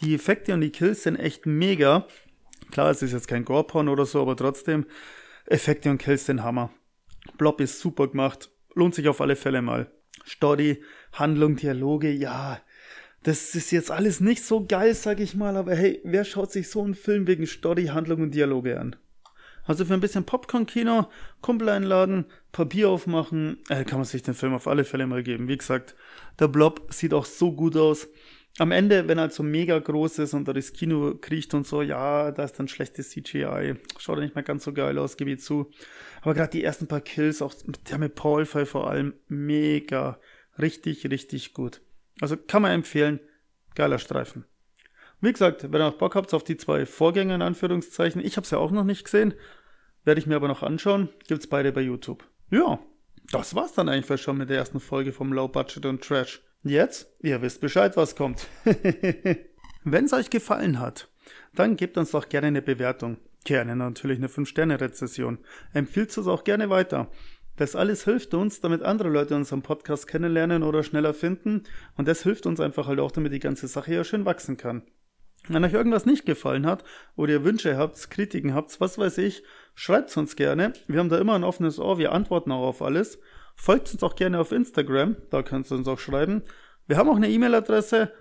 Die 0.00 0.14
Effekte 0.14 0.54
und 0.54 0.60
die 0.60 0.70
Kills 0.70 1.04
sind 1.04 1.16
echt 1.16 1.46
mega. 1.46 2.06
Klar, 2.72 2.90
es 2.90 3.02
ist 3.02 3.12
jetzt 3.12 3.28
kein 3.28 3.44
Gore-Porn 3.44 3.88
oder 3.88 4.06
so, 4.06 4.20
aber 4.20 4.36
trotzdem, 4.36 4.86
Effekte 5.46 5.90
und 5.90 5.98
Kills 5.98 6.26
sind 6.26 6.42
Hammer. 6.42 6.70
Blob 7.38 7.60
ist 7.60 7.78
super 7.78 8.08
gemacht. 8.08 8.50
Lohnt 8.74 8.94
sich 8.94 9.08
auf 9.08 9.20
alle 9.20 9.36
Fälle 9.36 9.62
mal. 9.62 9.92
Story, 10.26 10.82
Handlung, 11.12 11.56
Dialoge, 11.56 12.10
ja, 12.10 12.60
das 13.26 13.56
ist 13.56 13.72
jetzt 13.72 13.90
alles 13.90 14.20
nicht 14.20 14.44
so 14.44 14.64
geil, 14.64 14.94
sag 14.94 15.18
ich 15.18 15.34
mal, 15.34 15.56
aber 15.56 15.74
hey, 15.74 16.00
wer 16.04 16.24
schaut 16.24 16.52
sich 16.52 16.70
so 16.70 16.84
einen 16.84 16.94
Film 16.94 17.26
wegen 17.26 17.44
Story, 17.44 17.86
Handlung 17.86 18.22
und 18.22 18.32
Dialoge 18.32 18.78
an? 18.78 18.94
Also 19.64 19.84
für 19.84 19.94
ein 19.94 20.00
bisschen 20.00 20.22
Popcorn-Kino, 20.22 21.08
Kumpel 21.40 21.68
einladen, 21.70 22.26
Papier 22.52 22.88
aufmachen, 22.88 23.58
äh, 23.68 23.82
kann 23.82 23.98
man 23.98 24.04
sich 24.04 24.22
den 24.22 24.34
Film 24.34 24.54
auf 24.54 24.68
alle 24.68 24.84
Fälle 24.84 25.08
mal 25.08 25.24
geben. 25.24 25.48
Wie 25.48 25.56
gesagt, 25.56 25.96
der 26.38 26.46
Blob 26.46 26.86
sieht 26.92 27.12
auch 27.12 27.24
so 27.24 27.50
gut 27.50 27.76
aus. 27.76 28.06
Am 28.58 28.70
Ende, 28.70 29.08
wenn 29.08 29.18
er 29.18 29.22
halt 29.22 29.32
so 29.32 29.42
mega 29.42 29.76
groß 29.76 30.20
ist 30.20 30.32
und 30.32 30.46
da 30.46 30.52
das 30.52 30.72
Kino 30.72 31.16
kriecht 31.20 31.52
und 31.52 31.66
so, 31.66 31.82
ja, 31.82 32.30
da 32.30 32.44
ist 32.44 32.60
dann 32.60 32.68
schlechtes 32.68 33.10
CGI. 33.10 33.74
Schaut 33.98 34.18
er 34.18 34.22
nicht 34.22 34.36
mehr 34.36 34.44
ganz 34.44 34.62
so 34.62 34.72
geil 34.72 34.96
aus, 34.98 35.16
gebe 35.16 35.32
ich 35.32 35.40
zu. 35.40 35.68
Aber 36.22 36.34
gerade 36.34 36.52
die 36.52 36.62
ersten 36.62 36.86
paar 36.86 37.00
Kills, 37.00 37.42
auch 37.42 37.54
der 37.90 37.98
mit 37.98 38.14
Paul 38.14 38.46
Fey 38.46 38.66
vor 38.66 38.88
allem, 38.88 39.14
mega. 39.26 40.20
Richtig, 40.60 41.10
richtig 41.10 41.54
gut. 41.54 41.80
Also 42.20 42.36
kann 42.36 42.62
man 42.62 42.72
empfehlen, 42.72 43.20
geiler 43.74 43.98
Streifen. 43.98 44.44
Wie 45.20 45.32
gesagt, 45.32 45.72
wenn 45.72 45.80
ihr 45.80 45.86
auch 45.86 45.98
Bock 45.98 46.14
habt 46.14 46.32
auf 46.34 46.44
die 46.44 46.56
zwei 46.56 46.86
Vorgänger 46.86 47.34
in 47.34 47.42
Anführungszeichen, 47.42 48.24
ich 48.24 48.36
habe 48.36 48.44
es 48.44 48.50
ja 48.50 48.58
auch 48.58 48.70
noch 48.70 48.84
nicht 48.84 49.04
gesehen, 49.04 49.34
werde 50.04 50.20
ich 50.20 50.26
mir 50.26 50.36
aber 50.36 50.48
noch 50.48 50.62
anschauen, 50.62 51.08
gibt's 51.26 51.46
beide 51.46 51.72
bei 51.72 51.80
YouTube. 51.80 52.24
Ja, 52.50 52.78
das 53.32 53.54
war's 53.54 53.72
dann 53.72 53.88
eigentlich 53.88 54.22
schon 54.22 54.38
mit 54.38 54.50
der 54.50 54.58
ersten 54.58 54.80
Folge 54.80 55.12
vom 55.12 55.32
Low 55.32 55.48
Budget 55.48 55.84
und 55.86 56.02
Trash. 56.02 56.42
Jetzt, 56.62 57.12
ihr 57.20 57.42
wisst 57.42 57.60
Bescheid, 57.60 57.96
was 57.96 58.16
kommt. 58.16 58.46
Wenn 59.84 60.04
es 60.04 60.12
euch 60.12 60.30
gefallen 60.30 60.80
hat, 60.80 61.08
dann 61.54 61.76
gebt 61.76 61.96
uns 61.96 62.10
doch 62.10 62.28
gerne 62.28 62.48
eine 62.48 62.62
Bewertung. 62.62 63.18
Gerne 63.44 63.76
natürlich 63.76 64.18
eine 64.18 64.28
5-Sterne-Rezession. 64.28 65.38
Empfiehlt 65.72 66.16
es 66.16 66.26
auch 66.26 66.42
gerne 66.42 66.68
weiter. 66.68 67.08
Das 67.56 67.74
alles 67.74 68.04
hilft 68.04 68.34
uns, 68.34 68.60
damit 68.60 68.82
andere 68.82 69.08
Leute 69.08 69.34
unseren 69.34 69.62
Podcast 69.62 70.06
kennenlernen 70.06 70.62
oder 70.62 70.82
schneller 70.82 71.14
finden. 71.14 71.62
Und 71.96 72.06
das 72.06 72.22
hilft 72.22 72.46
uns 72.46 72.60
einfach 72.60 72.86
halt 72.86 73.00
auch, 73.00 73.10
damit 73.10 73.32
die 73.32 73.38
ganze 73.38 73.66
Sache 73.66 73.94
ja 73.94 74.04
schön 74.04 74.26
wachsen 74.26 74.56
kann. 74.56 74.82
Wenn 75.48 75.64
euch 75.64 75.72
irgendwas 75.72 76.06
nicht 76.06 76.26
gefallen 76.26 76.66
hat 76.66 76.84
oder 77.14 77.34
ihr 77.34 77.44
Wünsche 77.44 77.76
habt, 77.76 78.10
Kritiken 78.10 78.54
habt, 78.54 78.80
was 78.80 78.98
weiß 78.98 79.18
ich, 79.18 79.42
schreibt 79.74 80.14
uns 80.16 80.36
gerne. 80.36 80.72
Wir 80.88 80.98
haben 80.98 81.08
da 81.08 81.18
immer 81.18 81.34
ein 81.34 81.44
offenes 81.44 81.78
Ohr, 81.78 81.98
wir 81.98 82.12
antworten 82.12 82.52
auch 82.52 82.66
auf 82.66 82.82
alles. 82.82 83.20
Folgt 83.54 83.92
uns 83.92 84.02
auch 84.02 84.16
gerne 84.16 84.40
auf 84.40 84.52
Instagram, 84.52 85.16
da 85.30 85.42
könnt 85.42 85.70
ihr 85.70 85.76
uns 85.76 85.88
auch 85.88 85.98
schreiben. 85.98 86.42
Wir 86.86 86.96
haben 86.98 87.08
auch 87.08 87.16
eine 87.16 87.30
E-Mail-Adresse, 87.30 88.12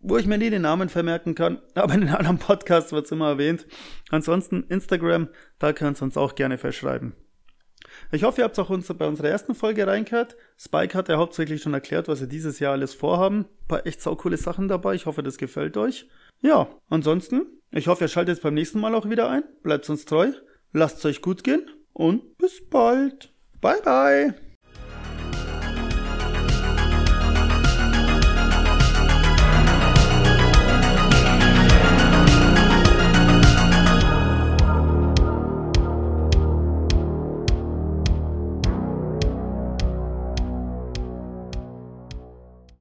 wo 0.00 0.16
ich 0.16 0.26
mir 0.26 0.38
nie 0.38 0.50
den 0.50 0.62
Namen 0.62 0.88
vermerken 0.88 1.34
kann, 1.34 1.60
aber 1.74 1.94
in 1.94 2.02
den 2.02 2.10
anderen 2.10 2.38
Podcasts 2.38 2.92
wird 2.92 3.06
es 3.06 3.12
immer 3.12 3.28
erwähnt. 3.28 3.66
Ansonsten 4.10 4.62
Instagram, 4.68 5.28
da 5.58 5.72
könnt 5.72 6.00
ihr 6.00 6.04
uns 6.04 6.16
auch 6.16 6.36
gerne 6.36 6.58
verschreiben. 6.58 7.14
Ich 8.12 8.24
hoffe, 8.24 8.40
ihr 8.40 8.44
habt 8.44 8.58
auch 8.58 8.70
uns 8.70 8.88
bei 8.88 9.06
unserer 9.06 9.28
ersten 9.28 9.54
Folge 9.54 9.86
reingehört. 9.86 10.36
Spike 10.58 10.96
hat 10.96 11.08
ja 11.08 11.16
hauptsächlich 11.16 11.62
schon 11.62 11.74
erklärt, 11.74 12.08
was 12.08 12.20
wir 12.20 12.26
dieses 12.26 12.58
Jahr 12.58 12.72
alles 12.72 12.94
vorhaben. 12.94 13.40
Ein 13.40 13.68
paar 13.68 13.86
echt 13.86 14.00
saukoole 14.00 14.36
Sachen 14.36 14.68
dabei. 14.68 14.94
Ich 14.94 15.06
hoffe, 15.06 15.22
das 15.22 15.38
gefällt 15.38 15.76
euch. 15.76 16.08
Ja, 16.40 16.68
ansonsten, 16.88 17.46
ich 17.70 17.88
hoffe, 17.88 18.04
ihr 18.04 18.08
schaltet 18.08 18.42
beim 18.42 18.54
nächsten 18.54 18.80
Mal 18.80 18.94
auch 18.94 19.08
wieder 19.08 19.28
ein. 19.28 19.44
Bleibt 19.62 19.88
uns 19.90 20.04
treu. 20.04 20.32
Lasst 20.72 20.98
es 20.98 21.04
euch 21.04 21.22
gut 21.22 21.44
gehen 21.44 21.66
und 21.92 22.38
bis 22.38 22.62
bald. 22.68 23.32
Bye 23.60 23.82
bye. 23.82 24.47